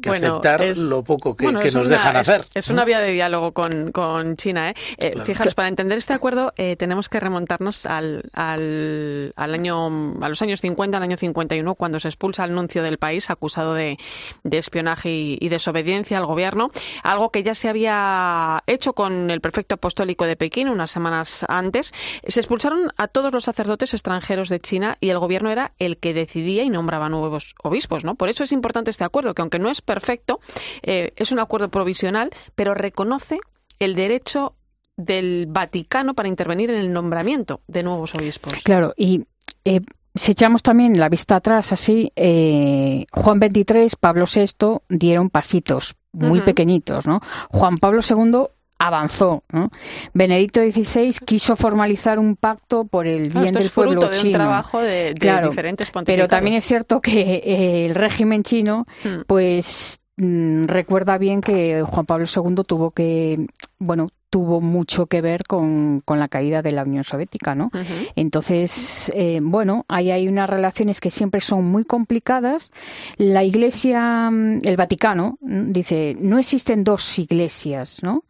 que 0.01 0.11
bueno, 0.11 0.27
aceptar 0.27 0.63
es, 0.63 0.79
lo 0.79 1.03
poco 1.03 1.35
que, 1.35 1.45
bueno, 1.45 1.61
que 1.61 1.71
nos 1.71 1.87
una, 1.87 1.97
dejan 1.97 2.17
hacer. 2.17 2.43
Es, 2.55 2.67
es, 2.67 2.71
una 2.71 2.85
vía 2.85 3.01
de 3.01 3.13
diálogo 3.13 3.53
con, 3.53 3.93
con 3.93 4.37
China. 4.37 4.71
¿eh? 4.71 4.75
Eh, 4.99 5.11
claro. 5.11 5.25
Fijaros, 5.25 5.55
para 5.55 5.69
entender 5.69 5.97
este 5.97 6.13
acuerdo 6.13 6.53
eh, 6.57 6.77
tenemos 6.77 7.09
que 7.09 7.19
remontarnos 7.19 7.87
al, 7.87 8.25
al, 8.35 9.33
al, 9.37 9.55
año, 9.55 10.19
a 10.21 10.29
los 10.29 10.43
años 10.43 10.61
50, 10.61 10.97
al 10.97 11.03
año 11.03 11.17
51, 11.17 11.75
cuando 11.75 11.99
se 11.99 12.09
expulsa 12.09 12.45
al 12.45 12.55
nuncio 12.55 12.83
del 12.83 12.99
país 12.99 13.31
acusado 13.31 13.75
de, 13.75 13.97
de 14.45 14.59
espionaje 14.59 15.11
y, 15.11 15.39
y, 15.41 15.49
desobediencia 15.49 16.19
al 16.19 16.27
gobierno, 16.27 16.71
algo 17.03 17.31
que 17.31 17.43
ya 17.43 17.55
se 17.55 17.69
había 17.69 18.63
hecho 18.67 18.93
con 18.93 19.31
el 19.31 19.41
prefecto 19.41 19.77
apostólico 19.77 20.27
de 20.27 20.37
Pekín 20.37 20.69
unas 20.69 20.91
semanas 20.91 21.47
antes. 21.49 21.95
Se 22.27 22.41
expulsaron 22.41 22.93
a 22.97 23.09
todos 23.09 23.33
los 23.33 23.45
sacerdotes 23.45 23.95
extranjeros 23.95 24.51
de 24.51 24.61
China 24.61 24.99
y 25.01 25.09
el 25.09 25.19
gobierno 25.19 25.51
era 25.51 25.73
el 25.79 25.97
que 25.97 26.13
decidía 26.13 26.65
y 26.65 26.71
nombraba 26.71 27.09
nuevos 27.09 27.55
obispos. 27.63 28.05
¿no? 28.05 28.15
Por 28.15 28.29
eso 28.29 28.45
es 28.45 28.53
importante 28.53 28.91
este 28.91 29.05
acuerdo, 29.05 29.35
que 29.35 29.43
aunque 29.43 29.59
no 29.59 29.71
es 29.71 29.81
perfecto, 29.87 30.41
eh, 30.83 31.13
es 31.17 31.33
un 31.33 31.39
acuerdo 31.39 31.71
provisional, 31.71 32.31
pero 32.55 32.75
reconoce 32.75 33.39
el 33.79 33.95
derecho 33.95 34.55
del 34.97 35.47
Vaticano 35.49 36.15
para 36.15 36.29
intervenir 36.29 36.71
en 36.71 36.77
el 36.77 36.93
nombramiento 36.93 37.61
de 37.67 37.83
nuevos 37.83 38.15
obispos. 38.15 38.55
Claro, 38.63 38.93
y 38.97 39.25
eh, 39.65 39.81
si 40.15 40.33
echamos 40.33 40.63
también 40.63 40.99
la 40.99 41.09
vista 41.09 41.37
atrás 41.37 41.73
así, 41.73 42.13
eh, 42.17 43.07
Juan 43.13 43.39
XXIII, 43.39 43.91
Pablo 44.01 44.25
VI 44.33 44.79
dieron 44.89 45.31
pasitos 45.31 45.97
muy 46.13 46.39
uh 46.39 46.43
-huh. 46.43 46.45
pequeñitos, 46.47 47.07
¿no? 47.07 47.21
Juan 47.51 47.77
Pablo 47.77 48.01
II 48.09 48.47
avanzó. 48.79 49.43
¿no? 49.53 49.71
Benedicto 50.13 50.61
XVI 50.61 51.15
quiso 51.25 51.57
formalizar 51.57 52.19
un 52.19 52.37
pacto 52.37 52.85
por 52.85 53.07
el 53.07 53.29
bien 53.29 53.47
Esto 53.47 53.59
del 53.59 53.67
es 53.67 53.73
pueblo 53.73 54.01
fruto 54.01 54.13
chino. 54.13 54.23
de 54.23 54.29
un 54.29 54.33
trabajo 54.33 54.81
de, 54.81 55.05
de 55.09 55.15
claro, 55.15 55.49
diferentes 55.49 55.91
Pero 56.05 56.29
también 56.29 56.57
es 56.57 56.65
cierto 56.65 57.01
que 57.01 57.43
eh, 57.45 57.87
el 57.87 57.95
régimen 57.95 58.43
chino, 58.43 58.85
hmm. 59.05 59.23
pues 59.27 60.01
recuerda 60.17 61.19
bien 61.19 61.41
que 61.41 61.83
Juan 61.83 62.07
Pablo 62.07 62.25
II 62.25 62.63
tuvo 62.67 62.91
que, 62.91 63.47
bueno, 63.79 64.09
tuvo 64.31 64.61
mucho 64.61 65.07
que 65.07 65.21
ver 65.21 65.45
con, 65.45 66.03
con 66.05 66.19
la 66.19 66.29
caída 66.29 66.63
de 66.63 66.73
la 66.73 66.83
Unión 66.85 67.05
Soviética, 67.05 67.55
¿no? 67.55 67.67
Uh 67.67 67.79
-huh. 67.79 68.13
Entonces, 68.17 69.11
eh, 69.15 69.41
bueno, 69.43 69.85
ahí 69.89 70.11
hay 70.11 70.29
unas 70.29 70.49
relaciones 70.49 71.01
que 71.01 71.11
siempre 71.11 71.41
son 71.41 71.65
muy 71.65 71.85
complicadas. 71.85 72.73
La 73.17 73.45
Iglesia, 73.45 74.31
mm, 74.31 74.61
el 74.63 74.77
Vaticano, 74.77 75.39
mm, 75.41 75.73
dice, 75.73 76.17
no 76.19 76.39
existen 76.39 76.83
dos 76.85 77.19
iglesias, 77.19 78.03
¿no? 78.03 78.25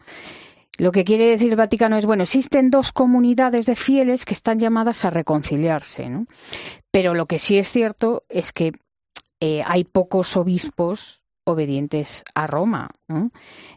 Lo 0.78 0.93
que 0.93 1.05
quiere 1.05 1.26
decir 1.26 1.51
el 1.51 1.57
Vaticano 1.57 1.97
es, 1.97 2.05
bueno, 2.05 2.24
existen 2.24 2.70
dos 2.70 2.93
comunidades 2.93 3.66
de 3.66 3.76
fieles 3.76 4.24
que 4.24 4.34
están 4.34 4.59
llamadas 4.59 5.05
a 5.05 5.11
reconciliarse, 5.11 6.11
¿no? 6.11 6.26
Pero 6.91 7.14
lo 7.14 7.26
que 7.26 7.39
sí 7.39 7.57
es 7.59 7.68
cierto 7.68 8.24
es 8.28 8.53
que 8.53 8.72
eh, 9.41 9.62
hay 9.64 9.84
pocos 9.84 10.37
obispos 10.37 11.22
obedientes 11.47 12.24
a 12.34 12.47
Roma, 12.47 12.90
¿no? 13.09 13.30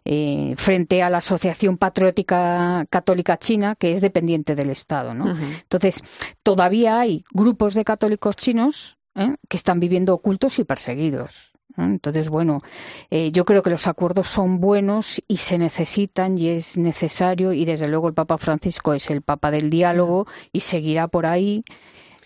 eh, 0.03 0.53
frente 0.57 1.01
a 1.01 1.09
la 1.09 1.19
Asociación 1.19 1.77
Patriótica 1.77 2.85
Católica 2.89 3.37
China, 3.37 3.75
que 3.75 3.93
es 3.93 4.01
dependiente 4.01 4.55
del 4.55 4.69
Estado. 4.71 5.13
¿no? 5.13 5.25
Uh 5.25 5.35
-huh. 5.35 5.61
Entonces, 5.61 6.01
todavía 6.43 6.99
hay 6.99 7.23
grupos 7.31 7.73
de 7.75 7.85
católicos 7.85 8.35
chinos 8.35 8.97
¿eh? 9.15 9.35
que 9.47 9.57
están 9.57 9.79
viviendo 9.79 10.13
ocultos 10.13 10.59
y 10.59 10.63
perseguidos. 10.63 11.53
Entonces, 11.77 12.29
bueno, 12.29 12.61
eh, 13.09 13.31
yo 13.31 13.45
creo 13.45 13.61
que 13.61 13.69
los 13.69 13.87
acuerdos 13.87 14.27
son 14.27 14.59
buenos 14.59 15.21
y 15.27 15.37
se 15.37 15.57
necesitan 15.57 16.37
y 16.37 16.49
es 16.49 16.77
necesario 16.77 17.53
y 17.53 17.63
desde 17.65 17.87
luego 17.87 18.07
el 18.07 18.13
Papa 18.13 18.37
Francisco 18.37 18.93
es 18.93 19.09
el 19.09 19.21
Papa 19.21 19.51
del 19.51 19.69
diálogo 19.69 20.25
y 20.51 20.61
seguirá 20.61 21.07
por 21.07 21.25
ahí, 21.25 21.63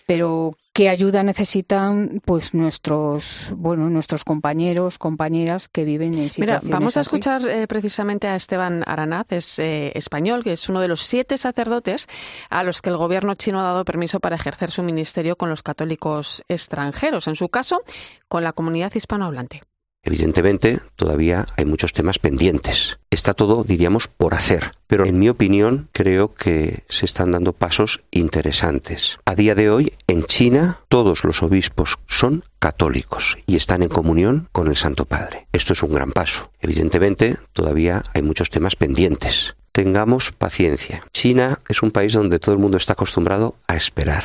pero 0.06 0.52
qué 0.74 0.88
ayuda 0.88 1.22
necesitan 1.22 2.20
pues 2.24 2.52
nuestros 2.52 3.54
bueno 3.56 3.88
nuestros 3.88 4.24
compañeros 4.24 4.98
compañeras 4.98 5.68
que 5.68 5.84
viven 5.84 6.14
en 6.14 6.28
situaciones 6.28 6.64
Mira, 6.64 6.78
vamos 6.78 6.96
a 6.96 7.00
así. 7.00 7.06
escuchar 7.06 7.48
eh, 7.48 7.66
precisamente 7.68 8.26
a 8.26 8.34
Esteban 8.34 8.82
Aranaz 8.84 9.30
es 9.30 9.58
eh, 9.60 9.92
español 9.94 10.42
que 10.42 10.52
es 10.52 10.68
uno 10.68 10.80
de 10.80 10.88
los 10.88 11.00
siete 11.00 11.38
sacerdotes 11.38 12.08
a 12.50 12.64
los 12.64 12.82
que 12.82 12.90
el 12.90 12.96
gobierno 12.96 13.36
chino 13.36 13.60
ha 13.60 13.62
dado 13.62 13.84
permiso 13.84 14.18
para 14.18 14.34
ejercer 14.34 14.72
su 14.72 14.82
ministerio 14.82 15.36
con 15.36 15.48
los 15.48 15.62
católicos 15.62 16.42
extranjeros 16.48 17.28
en 17.28 17.36
su 17.36 17.48
caso 17.48 17.82
con 18.28 18.42
la 18.42 18.52
comunidad 18.52 18.92
hispanohablante 18.92 19.62
Evidentemente, 20.04 20.80
todavía 20.96 21.46
hay 21.56 21.64
muchos 21.64 21.92
temas 21.92 22.18
pendientes. 22.18 22.98
está 23.10 23.32
todo, 23.32 23.64
diríamos, 23.64 24.08
por 24.08 24.34
hacer. 24.34 24.72
Pero 24.86 25.06
en 25.06 25.18
mi 25.18 25.28
opinión 25.28 25.88
creo 25.92 26.34
que 26.34 26.84
se 26.88 27.06
están 27.06 27.30
dando 27.30 27.52
pasos 27.52 28.04
interesantes. 28.10 29.18
A 29.24 29.34
día 29.34 29.54
de 29.54 29.70
hoy, 29.70 29.92
en 30.06 30.24
China, 30.24 30.80
todos 30.88 31.24
los 31.24 31.42
obispos 31.42 31.98
son 32.06 32.44
católicos 32.58 33.38
y 33.46 33.56
están 33.56 33.82
en 33.82 33.88
comunión 33.88 34.48
con 34.52 34.68
el 34.68 34.76
Santo 34.76 35.06
Padre. 35.06 35.46
Esto 35.52 35.72
es 35.72 35.82
un 35.82 35.92
gran 35.92 36.12
paso. 36.12 36.50
Evidentemente, 36.60 37.38
todavía 37.52 38.04
hay 38.12 38.22
muchos 38.22 38.50
temas 38.50 38.76
pendientes. 38.76 39.56
Tengamos 39.72 40.32
paciencia. 40.32 41.02
China 41.12 41.60
es 41.68 41.82
un 41.82 41.90
país 41.90 42.12
donde 42.12 42.38
todo 42.38 42.54
el 42.54 42.60
mundo 42.60 42.76
está 42.76 42.92
acostumbrado 42.92 43.56
a 43.66 43.76
esperar. 43.76 44.24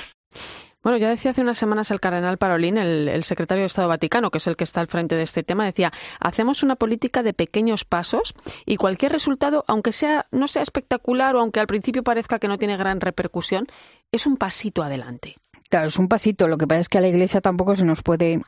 Bueno, 0.82 0.98
ya 0.98 1.10
decía 1.10 1.32
hace 1.32 1.42
unas 1.42 1.58
semanas 1.58 1.92
el 1.92 2.00
cardenal 2.00 2.38
Parolín, 2.38 2.78
el, 2.78 3.24
secretario 3.26 3.64
de 3.64 3.68
Estado 3.68 3.90
Vaticano, 3.90 4.32
que 4.32 4.38
es 4.38 4.48
el 4.48 4.56
que 4.56 4.64
está 4.64 4.80
al 4.80 4.88
frente 4.88 5.16
de 5.16 5.24
este 5.24 5.44
tema, 5.44 5.66
decía, 5.66 5.92
hacemos 6.22 6.64
una 6.64 6.78
política 6.78 7.22
de 7.22 7.34
pequeños 7.34 7.84
pasos 7.84 8.34
y 8.66 8.78
cualquier 8.78 9.12
resultado, 9.12 9.66
aunque 9.68 9.92
sea 9.92 10.28
no 10.32 10.48
sea 10.48 10.62
espectacular 10.62 11.36
o 11.36 11.42
aunque 11.42 11.60
al 11.60 11.68
principio 11.68 12.04
parezca 12.04 12.40
que 12.40 12.48
no 12.48 12.58
tiene 12.58 12.78
gran 12.78 13.02
repercusión, 13.02 13.68
es 14.14 14.26
un 14.26 14.38
pasito 14.38 14.82
adelante. 14.82 15.36
Claro, 15.70 15.88
es 15.88 16.00
un 16.00 16.08
pasito. 16.08 16.48
Lo 16.48 16.58
que 16.58 16.66
pasa 16.66 16.82
es 16.82 16.90
que 16.90 16.98
a 16.98 17.02
la 17.02 17.10
Iglesia 17.10 17.42
tampoco 17.42 17.76
se 17.76 17.86
nos 17.86 18.02
puede 18.02 18.42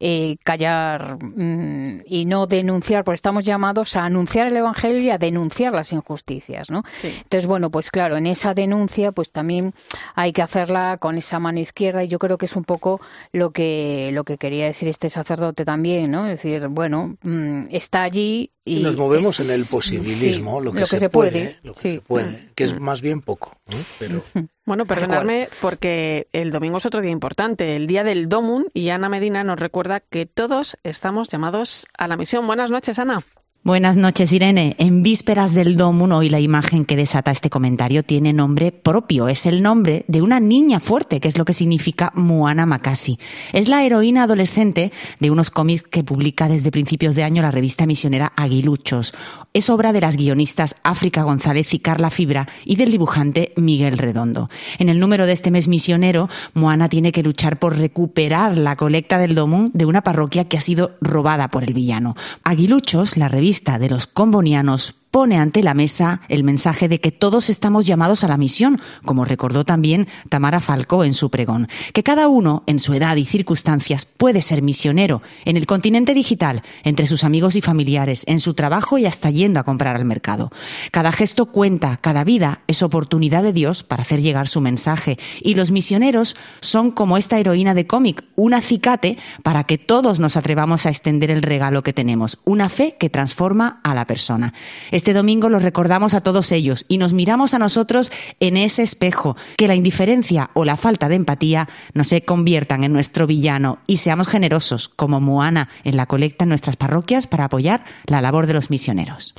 eh, 0.00 0.36
callar 0.44 1.18
mm, 1.22 2.02
y 2.06 2.24
no 2.24 2.46
denunciar, 2.46 3.04
porque 3.04 3.16
estamos 3.16 3.44
llamados 3.44 3.96
a 3.96 4.04
anunciar 4.04 4.46
el 4.46 4.56
Evangelio 4.56 5.00
y 5.00 5.10
a 5.10 5.18
denunciar 5.18 5.72
las 5.72 5.92
injusticias, 5.92 6.70
¿no? 6.70 6.84
Entonces, 7.02 7.46
bueno, 7.46 7.70
pues 7.70 7.90
claro, 7.90 8.16
en 8.16 8.26
esa 8.26 8.54
denuncia, 8.54 9.12
pues 9.12 9.32
también 9.32 9.74
hay 10.14 10.32
que 10.32 10.42
hacerla 10.42 10.98
con 11.00 11.18
esa 11.18 11.38
mano 11.38 11.58
izquierda 11.58 12.04
y 12.04 12.08
yo 12.08 12.18
creo 12.18 12.38
que 12.38 12.46
es 12.46 12.56
un 12.56 12.64
poco 12.64 13.00
lo 13.32 13.50
que 13.50 14.10
lo 14.12 14.24
que 14.24 14.38
quería 14.38 14.66
decir 14.66 14.88
este 14.88 15.10
sacerdote 15.10 15.64
también, 15.64 16.10
¿no? 16.10 16.26
Es 16.26 16.42
decir, 16.42 16.68
bueno, 16.68 17.16
mm, 17.22 17.66
está 17.70 18.02
allí 18.02 18.52
y, 18.64 18.82
nos 18.82 18.96
movemos 18.96 19.40
en 19.40 19.50
el 19.50 19.64
posibilismo, 19.64 20.60
lo, 20.60 20.72
que 20.72 20.84
se, 20.84 21.08
puede, 21.08 21.56
lo 21.62 21.72
que 21.72 21.80
se 21.80 22.00
puede, 22.00 22.50
que 22.54 22.64
es 22.64 22.74
mm. 22.74 22.82
más 22.82 23.00
bien 23.00 23.22
poco, 23.22 23.56
pero 23.98 24.22
bueno, 24.66 24.84
perdonadme 24.84 25.48
porque 25.62 26.28
el 26.32 26.50
domingo 26.50 26.76
es 26.76 26.84
otro 26.84 27.00
día 27.00 27.10
importante, 27.10 27.76
el 27.76 27.86
día 27.86 28.04
del 28.04 28.28
Domun, 28.28 28.66
y 28.74 28.90
Ana 28.90 29.08
Medina 29.08 29.42
nos 29.42 29.58
recuerda 29.58 29.87
que 30.00 30.26
todos 30.26 30.78
estamos 30.82 31.28
llamados 31.28 31.86
a 31.96 32.08
la 32.08 32.16
misión. 32.16 32.46
Buenas 32.46 32.70
noches, 32.70 32.98
Ana. 32.98 33.22
Buenas 33.64 33.96
noches, 33.96 34.32
Irene. 34.32 34.76
En 34.78 35.02
vísperas 35.02 35.52
del 35.52 35.76
Domun, 35.76 36.12
hoy 36.12 36.30
la 36.30 36.38
imagen 36.38 36.84
que 36.84 36.94
desata 36.94 37.32
este 37.32 37.50
comentario 37.50 38.04
tiene 38.04 38.32
nombre 38.32 38.70
propio. 38.70 39.28
Es 39.28 39.46
el 39.46 39.62
nombre 39.62 40.04
de 40.06 40.22
una 40.22 40.38
niña 40.38 40.78
fuerte, 40.78 41.18
que 41.18 41.26
es 41.26 41.36
lo 41.36 41.44
que 41.44 41.52
significa 41.52 42.12
Muana 42.14 42.66
Makasi. 42.66 43.18
Es 43.52 43.68
la 43.68 43.84
heroína 43.84 44.22
adolescente 44.22 44.92
de 45.18 45.30
unos 45.32 45.50
cómics 45.50 45.82
que 45.82 46.04
publica 46.04 46.48
desde 46.48 46.70
principios 46.70 47.16
de 47.16 47.24
año 47.24 47.42
la 47.42 47.50
revista 47.50 47.84
misionera 47.84 48.32
Aguiluchos. 48.36 49.12
Es 49.52 49.68
obra 49.70 49.92
de 49.92 50.02
las 50.02 50.16
guionistas 50.16 50.76
África 50.84 51.24
González 51.24 51.74
y 51.74 51.80
Carla 51.80 52.10
Fibra 52.10 52.48
y 52.64 52.76
del 52.76 52.92
dibujante 52.92 53.52
Miguel 53.56 53.98
Redondo. 53.98 54.48
En 54.78 54.88
el 54.88 55.00
número 55.00 55.26
de 55.26 55.32
este 55.32 55.50
mes 55.50 55.66
misionero, 55.66 56.28
Moana 56.54 56.88
tiene 56.88 57.10
que 57.10 57.24
luchar 57.24 57.58
por 57.58 57.76
recuperar 57.76 58.56
la 58.56 58.76
colecta 58.76 59.18
del 59.18 59.34
Domun 59.34 59.72
de 59.74 59.84
una 59.84 60.02
parroquia 60.02 60.44
que 60.44 60.56
ha 60.56 60.60
sido 60.60 60.92
robada 61.00 61.48
por 61.48 61.64
el 61.64 61.74
villano. 61.74 62.14
Aguiluchos, 62.44 63.16
la 63.16 63.28
revista 63.28 63.47
de 63.78 63.88
los 63.88 64.06
combonianos 64.06 64.94
pone 65.18 65.38
ante 65.40 65.64
la 65.64 65.74
mesa 65.74 66.20
el 66.28 66.44
mensaje 66.44 66.86
de 66.86 67.00
que 67.00 67.10
todos 67.10 67.50
estamos 67.50 67.88
llamados 67.88 68.22
a 68.22 68.28
la 68.28 68.36
misión, 68.36 68.80
como 69.04 69.24
recordó 69.24 69.64
también 69.64 70.06
Tamara 70.28 70.60
Falcó 70.60 71.02
en 71.02 71.12
su 71.12 71.28
pregón, 71.28 71.66
que 71.92 72.04
cada 72.04 72.28
uno, 72.28 72.62
en 72.68 72.78
su 72.78 72.94
edad 72.94 73.16
y 73.16 73.24
circunstancias, 73.24 74.06
puede 74.06 74.42
ser 74.42 74.62
misionero 74.62 75.20
en 75.44 75.56
el 75.56 75.66
continente 75.66 76.14
digital, 76.14 76.62
entre 76.84 77.08
sus 77.08 77.24
amigos 77.24 77.56
y 77.56 77.62
familiares, 77.62 78.22
en 78.28 78.38
su 78.38 78.54
trabajo 78.54 78.96
y 78.96 79.06
hasta 79.06 79.28
yendo 79.30 79.58
a 79.58 79.64
comprar 79.64 79.96
al 79.96 80.04
mercado. 80.04 80.52
Cada 80.92 81.10
gesto 81.10 81.46
cuenta, 81.46 81.96
cada 81.96 82.22
vida 82.22 82.60
es 82.68 82.84
oportunidad 82.84 83.42
de 83.42 83.52
Dios 83.52 83.82
para 83.82 84.02
hacer 84.02 84.22
llegar 84.22 84.46
su 84.46 84.60
mensaje, 84.60 85.18
y 85.42 85.56
los 85.56 85.72
misioneros 85.72 86.36
son 86.60 86.92
como 86.92 87.18
esta 87.18 87.40
heroína 87.40 87.74
de 87.74 87.88
cómic, 87.88 88.22
un 88.36 88.54
acicate 88.54 89.18
para 89.42 89.64
que 89.64 89.78
todos 89.78 90.20
nos 90.20 90.36
atrevamos 90.36 90.86
a 90.86 90.90
extender 90.90 91.32
el 91.32 91.42
regalo 91.42 91.82
que 91.82 91.92
tenemos, 91.92 92.38
una 92.44 92.68
fe 92.68 92.94
que 93.00 93.10
transforma 93.10 93.80
a 93.82 93.96
la 93.96 94.04
persona. 94.04 94.54
Este 94.92 95.07
domingo 95.12 95.48
los 95.48 95.62
recordamos 95.62 96.14
a 96.14 96.20
todos 96.20 96.52
ellos 96.52 96.84
y 96.88 96.98
nos 96.98 97.12
miramos 97.12 97.54
a 97.54 97.58
nosotros 97.58 98.10
en 98.40 98.56
ese 98.56 98.82
espejo, 98.82 99.36
que 99.56 99.68
la 99.68 99.74
indiferencia 99.74 100.50
o 100.54 100.64
la 100.64 100.76
falta 100.76 101.08
de 101.08 101.16
empatía 101.16 101.68
no 101.94 102.04
se 102.04 102.22
conviertan 102.22 102.84
en 102.84 102.92
nuestro 102.92 103.26
villano 103.26 103.78
y 103.86 103.98
seamos 103.98 104.28
generosos, 104.28 104.88
como 104.88 105.20
Moana, 105.20 105.68
en 105.84 105.96
la 105.96 106.06
colecta 106.06 106.44
en 106.44 106.50
nuestras 106.50 106.76
parroquias 106.76 107.26
para 107.26 107.44
apoyar 107.44 107.84
la 108.06 108.20
labor 108.20 108.46
de 108.46 108.54
los 108.54 108.70
misioneros. 108.70 109.34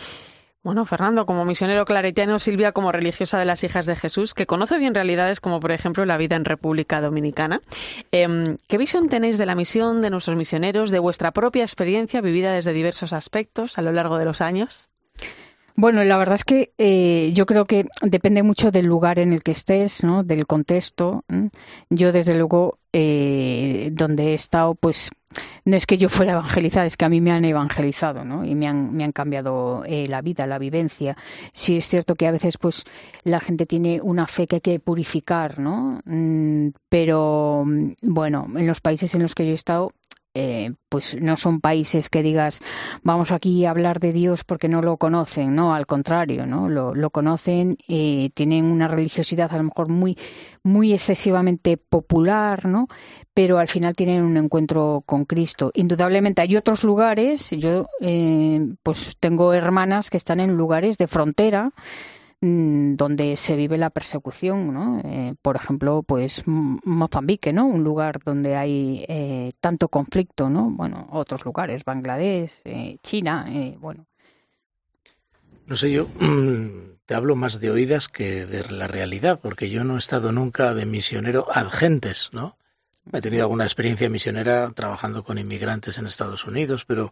Bueno, 0.61 0.85
Fernando, 0.85 1.25
como 1.25 1.45
misionero 1.45 1.85
claretiano, 1.85 2.37
Silvia 2.37 2.73
como 2.73 2.91
religiosa 2.91 3.39
de 3.39 3.45
las 3.45 3.63
hijas 3.63 3.85
de 3.85 3.95
Jesús, 3.95 4.33
que 4.33 4.45
conoce 4.45 4.77
bien 4.77 4.93
realidades 4.93 5.39
como, 5.39 5.61
por 5.61 5.71
ejemplo, 5.71 6.05
la 6.05 6.17
vida 6.17 6.35
en 6.35 6.43
República 6.43 6.99
Dominicana. 6.99 7.61
Em, 8.11 8.57
¿Qué 8.67 8.77
visión 8.77 9.07
tenéis 9.07 9.37
de 9.37 9.45
la 9.45 9.55
misión 9.55 10.01
de 10.01 10.09
nuestros 10.09 10.35
misioneros, 10.35 10.91
de 10.91 10.99
vuestra 10.99 11.31
propia 11.31 11.63
experiencia 11.63 12.19
vivida 12.19 12.51
desde 12.51 12.73
diversos 12.73 13.13
aspectos 13.13 13.77
a 13.77 13.81
lo 13.81 13.93
largo 13.93 14.17
de 14.17 14.25
los 14.25 14.41
años? 14.41 14.91
Bueno, 15.81 16.03
la 16.03 16.17
verdad 16.17 16.35
es 16.35 16.43
que 16.43 16.73
eh, 16.77 17.31
yo 17.33 17.45
creo 17.45 17.63
que 17.63 17.87
depende 18.01 18.43
mucho 18.43 18.69
del 18.69 18.85
lugar 18.85 19.17
en 19.17 19.31
el 19.31 19.43
que 19.43 19.51
estés, 19.51 20.03
¿no? 20.03 20.25
del 20.25 20.45
contexto. 20.45 21.23
Yo, 21.89 22.11
desde 22.11 22.35
luego, 22.35 22.79
eh, 22.91 23.89
donde 23.93 24.31
he 24.31 24.33
estado, 24.33 24.75
pues 24.75 25.09
no 25.63 25.77
es 25.77 25.85
que 25.85 25.97
yo 25.97 26.09
fuera 26.09 26.33
a 26.33 26.35
evangelizar, 26.35 26.85
es 26.85 26.97
que 26.97 27.05
a 27.05 27.09
mí 27.09 27.21
me 27.21 27.31
han 27.31 27.45
evangelizado, 27.45 28.25
¿no? 28.25 28.43
Y 28.43 28.55
me 28.55 28.67
han, 28.67 28.93
me 28.93 29.05
han 29.05 29.13
cambiado 29.13 29.83
eh, 29.85 30.07
la 30.09 30.21
vida, 30.21 30.47
la 30.47 30.57
vivencia. 30.57 31.15
Sí 31.53 31.77
es 31.77 31.87
cierto 31.87 32.15
que 32.15 32.27
a 32.27 32.31
veces, 32.31 32.57
pues, 32.57 32.83
la 33.23 33.39
gente 33.39 33.65
tiene 33.65 34.01
una 34.03 34.27
fe 34.27 34.47
que 34.47 34.57
hay 34.57 34.61
que 34.61 34.79
purificar, 34.81 35.59
¿no? 35.59 36.01
Mm, 36.03 36.71
pero, 36.89 37.63
bueno, 38.01 38.47
en 38.53 38.67
los 38.67 38.81
países 38.81 39.15
en 39.15 39.21
los 39.21 39.33
que 39.33 39.45
yo 39.45 39.51
he 39.51 39.55
estado, 39.55 39.93
eh, 40.35 40.73
pues 40.89 41.19
no 41.19 41.37
son 41.37 41.59
países 41.59 42.07
que 42.07 42.21
digas 42.21 42.61
vamos 43.01 43.31
aquí 43.31 43.65
a 43.65 43.71
hablar 43.71 43.99
de 43.99 44.13
Dios 44.13 44.43
porque 44.43 44.67
no 44.67 44.81
lo 44.81 44.97
conocen, 44.97 45.55
no, 45.55 45.73
al 45.73 45.87
contrario, 45.87 46.45
no, 46.45 46.69
lo, 46.69 47.09
conocen 47.09 47.77
y 47.87 48.29
tienen 48.31 48.65
una 48.65 48.87
religiosidad 48.87 49.51
a 49.51 49.57
lo 49.57 49.63
mejor 49.63 49.89
muy, 49.89 50.17
muy 50.63 50.93
excesivamente 50.93 51.77
popular, 51.77 52.65
no, 52.65 52.87
pero 53.33 53.57
al 53.57 53.67
final 53.67 53.95
tienen 53.95 54.23
un 54.23 54.37
encuentro 54.37 55.03
con 55.05 55.25
Cristo. 55.25 55.71
Indudablemente 55.73 56.43
hay 56.43 56.55
otros 56.55 56.83
lugares, 56.83 57.49
yo 57.51 57.87
eh, 57.99 58.75
pues 58.83 59.15
tengo 59.19 59.53
hermanas 59.53 60.11
que 60.11 60.17
están 60.17 60.39
en 60.39 60.55
lugares 60.55 60.97
de 60.99 61.07
frontera 61.07 61.71
donde 62.41 63.35
se 63.35 63.55
vive 63.57 63.77
la 63.77 63.89
persecución, 63.89 64.73
¿no? 64.73 65.01
Eh, 65.03 65.35
por 65.41 65.57
ejemplo, 65.57 66.03
pues 66.03 66.43
Mozambique, 66.45 67.51
¿no? 67.51 67.65
Un 67.65 67.83
lugar 67.83 68.21
donde 68.23 68.55
hay 68.55 69.05
eh, 69.09 69.51
tanto 69.59 69.89
conflicto, 69.89 70.49
¿no? 70.49 70.69
Bueno, 70.69 71.07
otros 71.11 71.43
lugares, 71.43 71.83
Bangladesh, 71.83 72.61
eh, 72.63 72.97
China, 73.03 73.45
bueno. 73.79 74.05
No 75.65 75.75
sé, 75.75 75.91
yo 75.91 76.07
mm, 76.19 76.99
te 77.05 77.13
hablo 77.13 77.35
más 77.35 77.59
de 77.59 77.71
oídas 77.71 78.07
que 78.07 78.45
de 78.45 78.63
la 78.69 78.87
realidad, 78.87 79.39
porque 79.41 79.69
yo 79.69 79.83
no 79.83 79.97
he 79.97 79.99
estado 79.99 80.31
nunca 80.31 80.73
de 80.73 80.85
misionero 80.85 81.45
ad 81.51 81.69
gentes, 81.69 82.29
¿no? 82.31 82.57
He 83.11 83.21
tenido 83.21 83.43
alguna 83.43 83.65
experiencia 83.65 84.09
misionera 84.09 84.71
trabajando 84.73 85.23
con 85.23 85.37
inmigrantes 85.39 85.97
en 85.97 86.07
Estados 86.07 86.45
Unidos, 86.45 86.85
pero, 86.85 87.11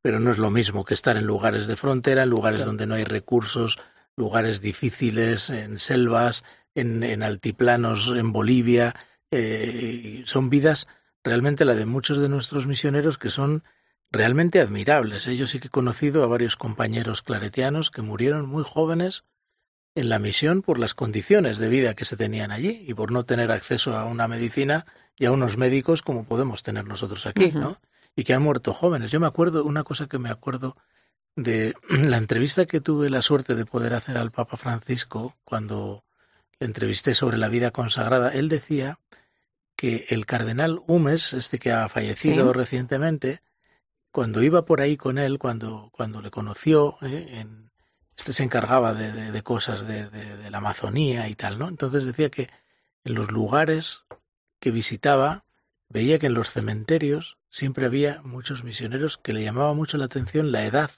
pero 0.00 0.18
no 0.18 0.30
es 0.30 0.38
lo 0.38 0.50
mismo 0.50 0.84
que 0.84 0.94
estar 0.94 1.16
en 1.16 1.26
lugares 1.26 1.66
de 1.66 1.76
frontera, 1.76 2.22
en 2.22 2.30
lugares 2.30 2.64
donde 2.64 2.86
no 2.86 2.94
hay 2.94 3.04
recursos, 3.04 3.78
lugares 4.16 4.60
difíciles, 4.60 5.50
en 5.50 5.78
selvas, 5.78 6.44
en, 6.74 7.22
altiplanos, 7.22 8.08
en 8.16 8.32
Bolivia. 8.32 8.94
Eh, 9.30 10.22
son 10.26 10.50
vidas 10.50 10.86
realmente 11.24 11.64
la 11.64 11.74
de 11.74 11.86
muchos 11.86 12.18
de 12.18 12.28
nuestros 12.28 12.66
misioneros 12.66 13.18
que 13.18 13.30
son 13.30 13.64
realmente 14.10 14.60
admirables. 14.60 15.24
Yo 15.24 15.46
sí 15.46 15.58
que 15.58 15.68
he 15.68 15.70
conocido 15.70 16.22
a 16.22 16.26
varios 16.26 16.56
compañeros 16.56 17.22
claretianos 17.22 17.90
que 17.90 18.02
murieron 18.02 18.46
muy 18.48 18.62
jóvenes 18.64 19.24
en 19.94 20.08
la 20.08 20.18
misión 20.18 20.62
por 20.62 20.78
las 20.78 20.94
condiciones 20.94 21.58
de 21.58 21.68
vida 21.68 21.94
que 21.94 22.04
se 22.04 22.16
tenían 22.16 22.50
allí 22.50 22.84
y 22.86 22.94
por 22.94 23.12
no 23.12 23.24
tener 23.24 23.50
acceso 23.50 23.96
a 23.96 24.04
una 24.04 24.28
medicina 24.28 24.86
y 25.16 25.26
a 25.26 25.32
unos 25.32 25.56
médicos 25.56 26.02
como 26.02 26.24
podemos 26.24 26.62
tener 26.62 26.86
nosotros 26.86 27.26
aquí, 27.26 27.52
¿no? 27.52 27.78
Y 28.16 28.24
que 28.24 28.34
han 28.34 28.42
muerto 28.42 28.74
jóvenes. 28.74 29.10
Yo 29.10 29.20
me 29.20 29.26
acuerdo, 29.26 29.64
una 29.64 29.84
cosa 29.84 30.06
que 30.06 30.18
me 30.18 30.30
acuerdo 30.30 30.76
de 31.36 31.74
la 31.88 32.16
entrevista 32.16 32.66
que 32.66 32.80
tuve 32.80 33.10
la 33.10 33.22
suerte 33.22 33.54
de 33.54 33.66
poder 33.66 33.94
hacer 33.94 34.18
al 34.18 34.30
Papa 34.30 34.56
Francisco 34.56 35.36
cuando 35.44 36.04
le 36.58 36.66
entrevisté 36.66 37.14
sobre 37.14 37.38
la 37.38 37.48
vida 37.48 37.70
consagrada, 37.70 38.30
él 38.30 38.48
decía 38.48 38.98
que 39.76 40.06
el 40.10 40.26
cardenal 40.26 40.80
Humes, 40.86 41.32
este 41.32 41.58
que 41.58 41.72
ha 41.72 41.88
fallecido 41.88 42.52
recientemente, 42.52 43.40
cuando 44.12 44.42
iba 44.42 44.64
por 44.64 44.80
ahí 44.80 44.96
con 44.96 45.18
él, 45.18 45.38
cuando, 45.38 45.90
cuando 45.92 46.20
le 46.20 46.30
conoció, 46.30 46.98
eh, 47.02 47.40
en, 47.40 47.70
este 48.16 48.32
se 48.32 48.44
encargaba 48.44 48.94
de, 48.94 49.32
de, 49.32 49.42
cosas 49.42 49.86
de, 49.86 50.08
de, 50.08 50.50
la 50.50 50.58
Amazonía 50.58 51.28
y 51.28 51.34
tal, 51.34 51.58
¿no? 51.58 51.68
Entonces 51.68 52.04
decía 52.04 52.30
que 52.30 52.48
en 53.04 53.14
los 53.14 53.32
lugares 53.32 54.02
que 54.60 54.70
visitaba, 54.70 55.44
veía 55.88 56.18
que 56.18 56.26
en 56.26 56.34
los 56.34 56.50
cementerios 56.50 57.38
siempre 57.50 57.86
había 57.86 58.22
muchos 58.22 58.62
misioneros 58.62 59.18
que 59.18 59.32
le 59.32 59.42
llamaba 59.42 59.74
mucho 59.74 59.96
la 59.96 60.04
atención 60.04 60.52
la 60.52 60.64
edad 60.64 60.90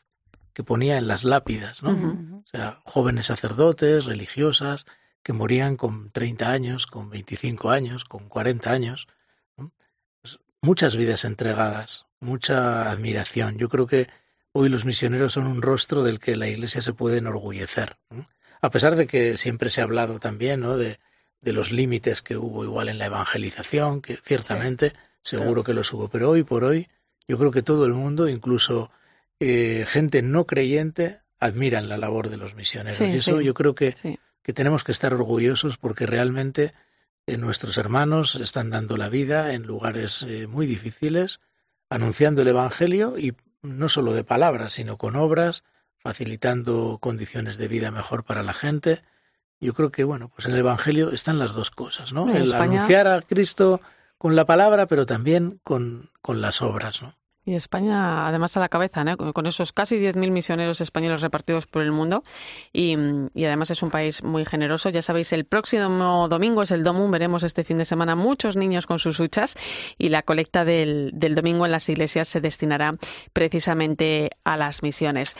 que 0.54 0.62
ponía 0.64 0.96
en 0.96 1.08
las 1.08 1.24
lápidas, 1.24 1.82
¿no? 1.82 1.90
O 2.38 2.46
sea, 2.46 2.80
jóvenes 2.84 3.26
sacerdotes, 3.26 4.06
religiosas, 4.06 4.86
que 5.22 5.32
morían 5.32 5.76
con 5.76 6.10
30 6.10 6.50
años, 6.50 6.86
con 6.86 7.10
25 7.10 7.70
años, 7.70 8.04
con 8.04 8.28
40 8.28 8.70
años. 8.70 9.08
Pues 9.56 10.38
muchas 10.62 10.96
vidas 10.96 11.24
entregadas, 11.24 12.06
mucha 12.20 12.90
admiración. 12.90 13.58
Yo 13.58 13.68
creo 13.68 13.86
que 13.86 14.08
hoy 14.52 14.68
los 14.68 14.84
misioneros 14.84 15.32
son 15.32 15.48
un 15.48 15.60
rostro 15.60 16.04
del 16.04 16.20
que 16.20 16.36
la 16.36 16.46
Iglesia 16.46 16.80
se 16.82 16.92
puede 16.92 17.18
enorgullecer. 17.18 17.96
A 18.60 18.70
pesar 18.70 18.94
de 18.94 19.08
que 19.08 19.36
siempre 19.36 19.70
se 19.70 19.80
ha 19.80 19.84
hablado 19.84 20.20
también 20.20 20.60
¿no? 20.60 20.76
de, 20.76 21.00
de 21.40 21.52
los 21.52 21.72
límites 21.72 22.22
que 22.22 22.36
hubo 22.36 22.64
igual 22.64 22.88
en 22.88 22.98
la 22.98 23.06
evangelización, 23.06 24.02
que 24.02 24.16
ciertamente 24.16 24.92
seguro 25.20 25.64
que 25.64 25.74
los 25.74 25.92
hubo, 25.92 26.08
pero 26.08 26.30
hoy 26.30 26.44
por 26.44 26.64
hoy 26.64 26.88
yo 27.26 27.38
creo 27.38 27.50
que 27.50 27.62
todo 27.62 27.86
el 27.86 27.94
mundo, 27.94 28.28
incluso 28.28 28.90
eh, 29.40 29.84
gente 29.86 30.22
no 30.22 30.46
creyente, 30.46 31.20
admiran 31.38 31.88
la 31.88 31.98
labor 31.98 32.28
de 32.30 32.36
los 32.36 32.54
misioneros. 32.54 33.00
y 33.00 33.16
eso 33.16 33.40
yo 33.40 33.54
creo 33.54 33.74
que, 33.74 33.94
que 34.42 34.52
tenemos 34.52 34.84
que 34.84 34.92
estar 34.92 35.12
orgullosos 35.12 35.76
porque 35.76 36.06
realmente 36.06 36.72
eh, 37.26 37.38
nuestros 37.38 37.78
hermanos 37.78 38.34
están 38.36 38.70
dando 38.70 38.96
la 38.96 39.08
vida 39.08 39.54
en 39.54 39.62
lugares 39.62 40.24
eh, 40.28 40.46
muy 40.46 40.66
difíciles, 40.66 41.40
anunciando 41.88 42.42
el 42.42 42.48
Evangelio 42.48 43.18
y 43.18 43.34
no 43.62 43.88
solo 43.88 44.12
de 44.12 44.24
palabras, 44.24 44.74
sino 44.74 44.98
con 44.98 45.16
obras, 45.16 45.64
facilitando 45.96 46.98
condiciones 47.00 47.56
de 47.56 47.68
vida 47.68 47.90
mejor 47.90 48.24
para 48.24 48.42
la 48.42 48.52
gente. 48.52 49.02
Yo 49.58 49.72
creo 49.72 49.90
que, 49.90 50.04
bueno, 50.04 50.30
pues 50.34 50.46
en 50.46 50.52
el 50.52 50.58
Evangelio 50.58 51.12
están 51.12 51.38
las 51.38 51.54
dos 51.54 51.70
cosas, 51.70 52.12
¿no? 52.12 52.34
El 52.34 52.52
anunciar 52.52 53.06
a 53.06 53.22
Cristo 53.22 53.80
con 54.18 54.36
la 54.36 54.44
palabra, 54.44 54.86
pero 54.86 55.06
también 55.06 55.60
con, 55.64 56.10
con 56.20 56.42
las 56.42 56.60
obras, 56.60 57.00
¿no? 57.00 57.16
Y 57.46 57.54
España, 57.54 58.26
además, 58.26 58.56
a 58.56 58.60
la 58.60 58.70
cabeza, 58.70 59.04
¿no? 59.04 59.16
con 59.16 59.46
esos 59.46 59.72
casi 59.72 59.98
10.000 59.98 60.30
misioneros 60.30 60.80
españoles 60.80 61.20
repartidos 61.20 61.66
por 61.66 61.82
el 61.82 61.92
mundo. 61.92 62.24
Y, 62.72 62.96
y, 63.34 63.44
además 63.44 63.70
es 63.70 63.82
un 63.82 63.90
país 63.90 64.22
muy 64.22 64.46
generoso. 64.46 64.88
Ya 64.88 65.02
sabéis, 65.02 65.32
el 65.34 65.44
próximo 65.44 66.26
domingo 66.28 66.62
es 66.62 66.70
el 66.70 66.84
Domum. 66.84 67.10
Veremos 67.10 67.42
este 67.42 67.62
fin 67.62 67.76
de 67.76 67.84
semana 67.84 68.16
muchos 68.16 68.56
niños 68.56 68.86
con 68.86 68.98
sus 68.98 69.20
huchas. 69.20 69.56
Y 69.98 70.08
la 70.08 70.22
colecta 70.22 70.64
del, 70.64 71.10
del 71.12 71.34
domingo 71.34 71.66
en 71.66 71.72
las 71.72 71.86
iglesias 71.90 72.28
se 72.28 72.40
destinará 72.40 72.94
precisamente 73.34 74.30
a 74.44 74.56
las 74.56 74.82
misiones. 74.82 75.36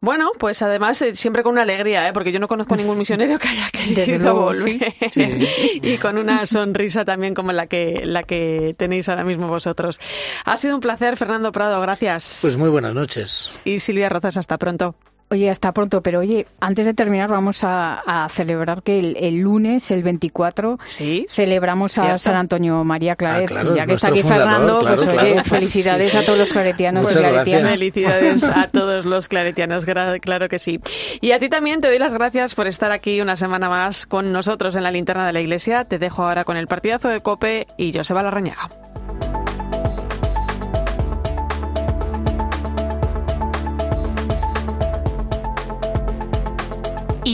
Bueno, 0.00 0.30
pues 0.38 0.62
además 0.62 1.02
eh, 1.02 1.16
siempre 1.16 1.42
con 1.42 1.52
una 1.52 1.62
alegría, 1.62 2.08
¿eh? 2.08 2.12
porque 2.12 2.30
yo 2.30 2.38
no 2.38 2.46
conozco 2.46 2.76
ningún 2.76 2.98
misionero 2.98 3.36
que 3.36 3.48
haya 3.48 3.68
querido 3.72 4.32
volver 4.32 4.94
y 5.82 5.98
con 5.98 6.18
una 6.18 6.46
sonrisa 6.46 7.04
también 7.04 7.34
como 7.34 7.50
la 7.50 7.66
que 7.66 8.02
la 8.04 8.22
que 8.22 8.76
tenéis 8.78 9.08
ahora 9.08 9.24
mismo 9.24 9.48
vosotros. 9.48 9.98
Ha 10.44 10.56
sido 10.56 10.76
un 10.76 10.80
placer, 10.80 11.16
Fernando 11.16 11.50
Prado, 11.50 11.80
gracias. 11.80 12.38
Pues 12.42 12.56
muy 12.56 12.70
buenas 12.70 12.94
noches. 12.94 13.60
Y 13.64 13.80
Silvia 13.80 14.08
Rozas, 14.08 14.36
hasta 14.36 14.56
pronto. 14.56 14.94
Oye, 15.30 15.50
hasta 15.50 15.72
pronto, 15.72 16.02
pero 16.02 16.20
oye, 16.20 16.46
antes 16.60 16.86
de 16.86 16.94
terminar 16.94 17.28
vamos 17.28 17.60
a, 17.62 18.26
celebrar 18.30 18.82
que 18.82 18.98
el, 18.98 19.38
lunes, 19.40 19.90
el 19.90 20.02
24, 20.02 20.78
¿Sí? 20.86 21.26
celebramos 21.28 21.98
a 21.98 22.16
San 22.16 22.34
Antonio 22.34 22.82
María 22.84 23.14
Claret. 23.14 23.50
Ah, 23.54 23.64
ya 23.74 23.86
que 23.86 23.92
está 23.92 24.08
aquí 24.08 24.22
Fernando, 24.22 24.80
pues 24.80 25.06
oye, 25.06 25.44
felicidades 25.44 26.14
a 26.14 26.24
todos 26.24 26.38
los 26.38 26.50
claretianos 26.50 27.10
y 27.10 27.18
claretianas. 27.18 27.72
Felicidades 27.74 28.44
a 28.44 28.68
todos 28.72 29.04
los 29.04 29.28
claretianos, 29.28 29.84
claro 29.84 30.48
que 30.48 30.58
sí. 30.58 30.80
Y 31.20 31.32
a 31.32 31.38
ti 31.38 31.48
también 31.48 31.80
te 31.80 31.88
doy 31.88 31.98
las 31.98 32.14
gracias 32.14 32.54
por 32.54 32.66
estar 32.66 32.90
aquí 32.90 33.20
una 33.20 33.36
semana 33.36 33.68
más 33.68 34.06
con 34.06 34.32
nosotros 34.32 34.76
en 34.76 34.82
la 34.82 34.90
linterna 34.90 35.26
de 35.26 35.34
la 35.34 35.40
iglesia. 35.40 35.84
Te 35.84 35.98
dejo 35.98 36.24
ahora 36.24 36.44
con 36.44 36.56
el 36.56 36.66
partidazo 36.66 37.08
de 37.08 37.20
Cope 37.20 37.66
y 37.76 37.92
Joseba 37.92 38.22
Larrañaga. 38.22 38.68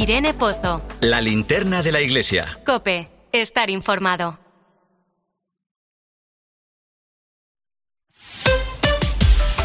Irene 0.05 0.34
Pozo. 0.34 0.82
La 1.00 1.22
linterna 1.22 1.82
de 1.82 1.90
la 1.90 2.02
iglesia. 2.02 2.59
Cope, 2.66 3.09
estar 3.32 3.70
informado. 3.70 4.38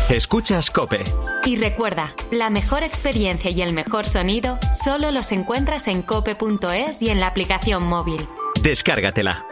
Escuchas 0.09 0.71
Cope. 0.71 1.03
Y 1.43 1.57
recuerda, 1.57 2.13
la 2.31 2.49
mejor 2.49 2.83
experiencia 2.83 3.51
y 3.51 3.61
el 3.61 3.73
mejor 3.73 4.05
sonido 4.05 4.57
solo 4.73 5.11
los 5.11 5.33
encuentras 5.33 5.89
en 5.89 6.03
cope.es 6.03 7.01
y 7.01 7.09
en 7.09 7.19
la 7.19 7.27
aplicación 7.27 7.83
móvil. 7.83 8.25
Descárgatela. 8.63 9.45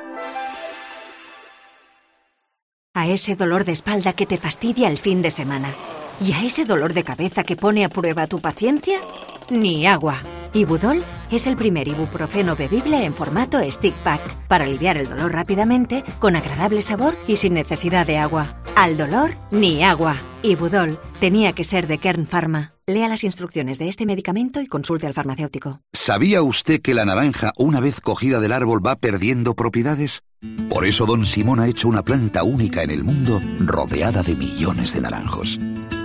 A 2.93 3.07
ese 3.07 3.35
dolor 3.35 3.65
de 3.65 3.73
espalda 3.73 4.13
que 4.13 4.25
te 4.25 4.37
fastidia 4.37 4.87
el 4.87 4.99
fin 4.99 5.21
de 5.21 5.31
semana. 5.31 5.75
Y 6.21 6.31
a 6.31 6.43
ese 6.43 6.63
dolor 6.63 6.93
de 6.93 7.03
cabeza 7.03 7.43
que 7.43 7.57
pone 7.57 7.83
a 7.83 7.89
prueba 7.89 8.25
tu 8.27 8.39
paciencia, 8.39 9.01
ni 9.49 9.85
agua. 9.85 10.21
Ibudol 10.53 11.03
es 11.31 11.47
el 11.47 11.55
primer 11.55 11.87
ibuprofeno 11.87 12.55
bebible 12.55 13.03
en 13.03 13.13
formato 13.15 13.59
stick 13.71 13.95
pack 14.03 14.21
para 14.47 14.65
aliviar 14.65 14.97
el 14.97 15.09
dolor 15.09 15.33
rápidamente, 15.33 16.03
con 16.19 16.35
agradable 16.35 16.81
sabor 16.81 17.15
y 17.27 17.35
sin 17.35 17.53
necesidad 17.53 18.05
de 18.05 18.17
agua. 18.17 18.61
Al 18.75 18.97
dolor, 18.97 19.37
ni 19.51 19.83
agua. 19.83 20.21
Ibudol 20.43 20.99
tenía 21.19 21.53
que 21.53 21.63
ser 21.63 21.87
de 21.87 21.97
Kern 21.97 22.27
Pharma. 22.27 22.73
Lea 22.85 23.09
las 23.09 23.23
instrucciones 23.23 23.79
de 23.79 23.89
este 23.89 24.05
medicamento 24.05 24.61
y 24.61 24.67
consulte 24.67 25.07
al 25.07 25.13
farmacéutico. 25.13 25.81
¿Sabía 25.93 26.41
usted 26.41 26.81
que 26.81 26.93
la 26.93 27.03
naranja, 27.03 27.51
una 27.57 27.79
vez 27.79 27.99
cogida 27.99 28.39
del 28.39 28.53
árbol, 28.53 28.85
va 28.85 28.95
perdiendo 28.95 29.55
propiedades? 29.55 30.21
Por 30.69 30.85
eso 30.85 31.05
Don 31.05 31.25
Simón 31.25 31.59
ha 31.59 31.67
hecho 31.67 31.87
una 31.87 32.03
planta 32.03 32.43
única 32.43 32.83
en 32.83 32.91
el 32.91 33.03
mundo, 33.03 33.41
rodeada 33.59 34.23
de 34.23 34.35
millones 34.35 34.93
de 34.93 35.01
naranjos 35.01 35.59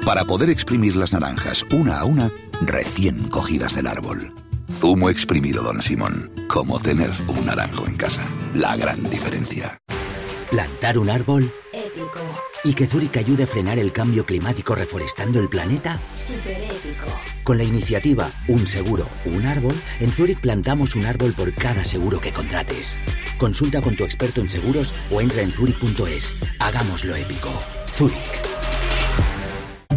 para 0.04 0.24
poder 0.24 0.50
exprimir 0.50 0.96
las 0.96 1.12
naranjas 1.12 1.64
una 1.72 2.00
a 2.00 2.04
una 2.04 2.30
recién 2.62 3.28
cogidas 3.28 3.74
del 3.76 3.86
árbol. 3.86 4.32
Zumo 4.70 5.10
exprimido, 5.10 5.62
don 5.62 5.82
Simón, 5.82 6.32
como 6.48 6.80
tener 6.80 7.10
un 7.28 7.46
naranjo 7.46 7.86
en 7.86 7.96
casa. 7.96 8.22
La 8.54 8.76
gran 8.76 9.08
diferencia. 9.08 9.78
Plantar 10.50 10.98
un 10.98 11.10
árbol. 11.10 11.52
Ético. 11.72 12.20
Y 12.64 12.74
que 12.74 12.86
Zurich 12.86 13.16
ayude 13.16 13.44
a 13.44 13.46
frenar 13.46 13.78
el 13.78 13.92
cambio 13.92 14.24
climático 14.24 14.74
reforestando 14.74 15.40
el 15.40 15.48
planeta. 15.48 15.98
Super 16.14 16.62
ético. 16.62 17.06
Con 17.42 17.58
la 17.58 17.64
iniciativa 17.64 18.30
Un 18.46 18.66
seguro, 18.66 19.08
un 19.24 19.46
árbol, 19.46 19.74
en 20.00 20.12
Zurich 20.12 20.40
plantamos 20.40 20.94
un 20.94 21.06
árbol 21.06 21.32
por 21.32 21.52
cada 21.54 21.84
seguro 21.84 22.20
que 22.20 22.32
contrates. 22.32 22.98
Consulta 23.38 23.82
con 23.82 23.96
tu 23.96 24.04
experto 24.04 24.40
en 24.40 24.48
seguros 24.48 24.94
o 25.10 25.20
entra 25.20 25.42
en 25.42 25.52
zurich.es. 25.52 26.34
Hagámoslo 26.58 27.16
épico. 27.16 27.50
Zurich. 27.94 28.51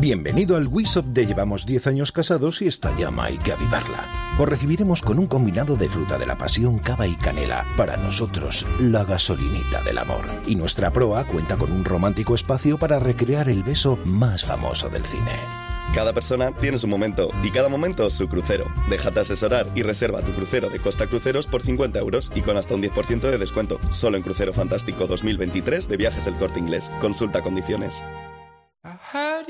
Bienvenido 0.05 0.55
al 0.55 0.67
Wisoft 0.67 1.07
de 1.07 1.25
Llevamos 1.25 1.65
10 1.65 1.87
años 1.87 2.11
casados 2.11 2.61
y 2.61 2.67
esta 2.67 2.95
llama 2.95 3.23
hay 3.23 3.39
que 3.39 3.53
avivarla. 3.53 4.35
Os 4.37 4.47
recibiremos 4.47 5.01
con 5.01 5.17
un 5.17 5.25
combinado 5.25 5.75
de 5.77 5.89
fruta 5.89 6.19
de 6.19 6.27
la 6.27 6.37
pasión, 6.37 6.77
cava 6.77 7.07
y 7.07 7.15
canela. 7.15 7.65
Para 7.75 7.97
nosotros, 7.97 8.67
la 8.79 9.03
gasolinita 9.03 9.81
del 9.81 9.97
amor. 9.97 10.25
Y 10.45 10.57
nuestra 10.57 10.93
proa 10.93 11.25
cuenta 11.25 11.57
con 11.57 11.71
un 11.71 11.83
romántico 11.83 12.35
espacio 12.35 12.77
para 12.77 12.99
recrear 12.99 13.49
el 13.49 13.63
beso 13.63 13.97
más 14.05 14.45
famoso 14.45 14.89
del 14.89 15.03
cine. 15.03 15.31
Cada 15.95 16.13
persona 16.13 16.51
tiene 16.51 16.77
su 16.77 16.87
momento 16.87 17.31
y 17.41 17.49
cada 17.49 17.67
momento 17.67 18.07
su 18.11 18.27
crucero. 18.27 18.65
Déjate 18.87 19.21
asesorar 19.21 19.65
y 19.73 19.81
reserva 19.81 20.21
tu 20.21 20.33
crucero 20.33 20.69
de 20.69 20.77
Costa 20.77 21.07
Cruceros 21.07 21.47
por 21.47 21.63
50 21.63 21.97
euros 21.97 22.31
y 22.35 22.41
con 22.41 22.57
hasta 22.57 22.75
un 22.75 22.83
10% 22.83 23.21
de 23.21 23.39
descuento. 23.39 23.79
Solo 23.89 24.17
en 24.17 24.23
Crucero 24.23 24.53
Fantástico 24.53 25.07
2023 25.07 25.89
de 25.89 25.97
Viajes 25.97 26.27
El 26.27 26.35
Corte 26.35 26.59
Inglés. 26.59 26.91
Consulta 27.01 27.41
condiciones. 27.41 28.03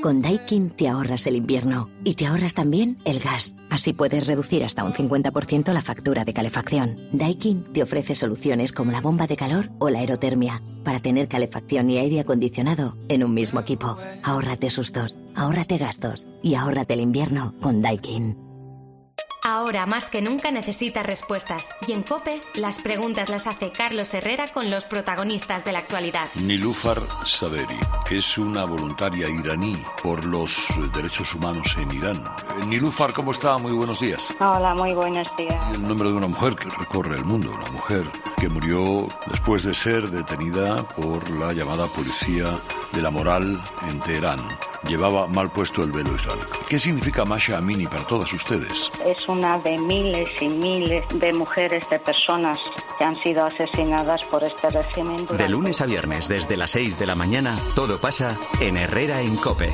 Con 0.02 0.22
Daikin 0.22 0.70
te 0.70 0.88
ahorras 0.88 1.26
el 1.26 1.36
invierno 1.36 1.90
y 2.04 2.14
te 2.14 2.26
ahorras 2.26 2.54
también 2.54 2.98
el 3.04 3.18
gas. 3.18 3.56
Así 3.70 3.92
puedes 3.92 4.26
reducir 4.26 4.64
hasta 4.64 4.84
un 4.84 4.92
50% 4.92 5.72
la 5.72 5.82
factura 5.82 6.24
de 6.24 6.32
calefacción. 6.32 7.08
Daikin 7.12 7.64
te 7.72 7.82
ofrece 7.82 8.14
soluciones 8.14 8.72
como 8.72 8.92
la 8.92 9.00
bomba 9.00 9.26
de 9.26 9.36
calor 9.36 9.70
o 9.78 9.90
la 9.90 10.00
aerotermia 10.00 10.62
para 10.84 11.00
tener 11.00 11.28
calefacción 11.28 11.90
y 11.90 11.98
aire 11.98 12.20
acondicionado 12.20 12.96
en 13.08 13.24
un 13.24 13.34
mismo 13.34 13.58
equipo. 13.58 13.98
Ahórrate 14.22 14.70
sustos, 14.70 15.18
ahórrate 15.34 15.78
gastos 15.78 16.26
y 16.42 16.54
ahórrate 16.54 16.94
el 16.94 17.00
invierno 17.00 17.54
con 17.60 17.82
Daikin. 17.82 18.45
Ahora 19.48 19.86
más 19.86 20.10
que 20.10 20.22
nunca 20.22 20.50
necesita 20.50 21.04
respuestas 21.04 21.68
y 21.86 21.92
en 21.92 22.02
COPE 22.02 22.40
las 22.56 22.80
preguntas 22.80 23.28
las 23.28 23.46
hace 23.46 23.70
Carlos 23.70 24.12
Herrera 24.12 24.46
con 24.52 24.70
los 24.70 24.86
protagonistas 24.86 25.64
de 25.64 25.70
la 25.70 25.78
actualidad. 25.78 26.26
Nilufar 26.34 27.00
Saderi 27.24 27.78
es 28.10 28.38
una 28.38 28.64
voluntaria 28.64 29.28
iraní 29.28 29.76
por 30.02 30.24
los 30.26 30.50
derechos 30.92 31.32
humanos 31.32 31.76
en 31.78 31.96
Irán. 31.96 32.16
Eh, 32.16 32.66
Nilufar, 32.66 33.12
¿cómo 33.12 33.30
está? 33.30 33.56
Muy 33.58 33.70
buenos 33.70 34.00
días. 34.00 34.34
Hola, 34.40 34.74
muy 34.74 34.92
buenos 34.94 35.28
días. 35.36 35.64
el 35.72 35.82
nombre 35.84 36.08
de 36.08 36.16
una 36.16 36.26
mujer 36.26 36.56
que 36.56 36.68
recorre 36.68 37.14
el 37.14 37.24
mundo, 37.24 37.52
una 37.52 37.70
mujer 37.70 38.02
que 38.36 38.48
murió 38.48 39.06
después 39.28 39.62
de 39.62 39.76
ser 39.76 40.10
detenida 40.10 40.82
por 40.88 41.30
la 41.30 41.52
llamada 41.52 41.86
policía 41.86 42.58
de 42.92 43.00
la 43.00 43.10
moral 43.10 43.62
en 43.88 44.00
Teherán. 44.00 44.40
Llevaba 44.88 45.26
mal 45.26 45.50
puesto 45.50 45.82
el 45.82 45.90
velo 45.90 46.14
islámico. 46.14 46.60
¿Qué 46.68 46.78
significa 46.78 47.24
Masha 47.24 47.58
Amini 47.58 47.86
para 47.86 48.06
todas 48.06 48.32
ustedes? 48.32 48.90
Es 49.04 49.26
una 49.36 49.58
de 49.58 49.78
miles 49.78 50.28
y 50.40 50.48
miles 50.48 51.02
de 51.14 51.32
mujeres, 51.32 51.88
de 51.90 51.98
personas 51.98 52.58
que 52.98 53.04
han 53.04 53.14
sido 53.16 53.44
asesinadas 53.44 54.26
por 54.26 54.42
este 54.42 54.70
régimen. 54.70 55.26
De 55.36 55.48
lunes 55.48 55.80
a 55.80 55.86
viernes, 55.86 56.28
desde 56.28 56.56
las 56.56 56.70
6 56.70 56.98
de 56.98 57.06
la 57.06 57.14
mañana, 57.14 57.54
todo 57.74 57.98
pasa 57.98 58.36
en 58.60 58.76
Herrera 58.76 59.20
en 59.20 59.36
Cope. 59.36 59.72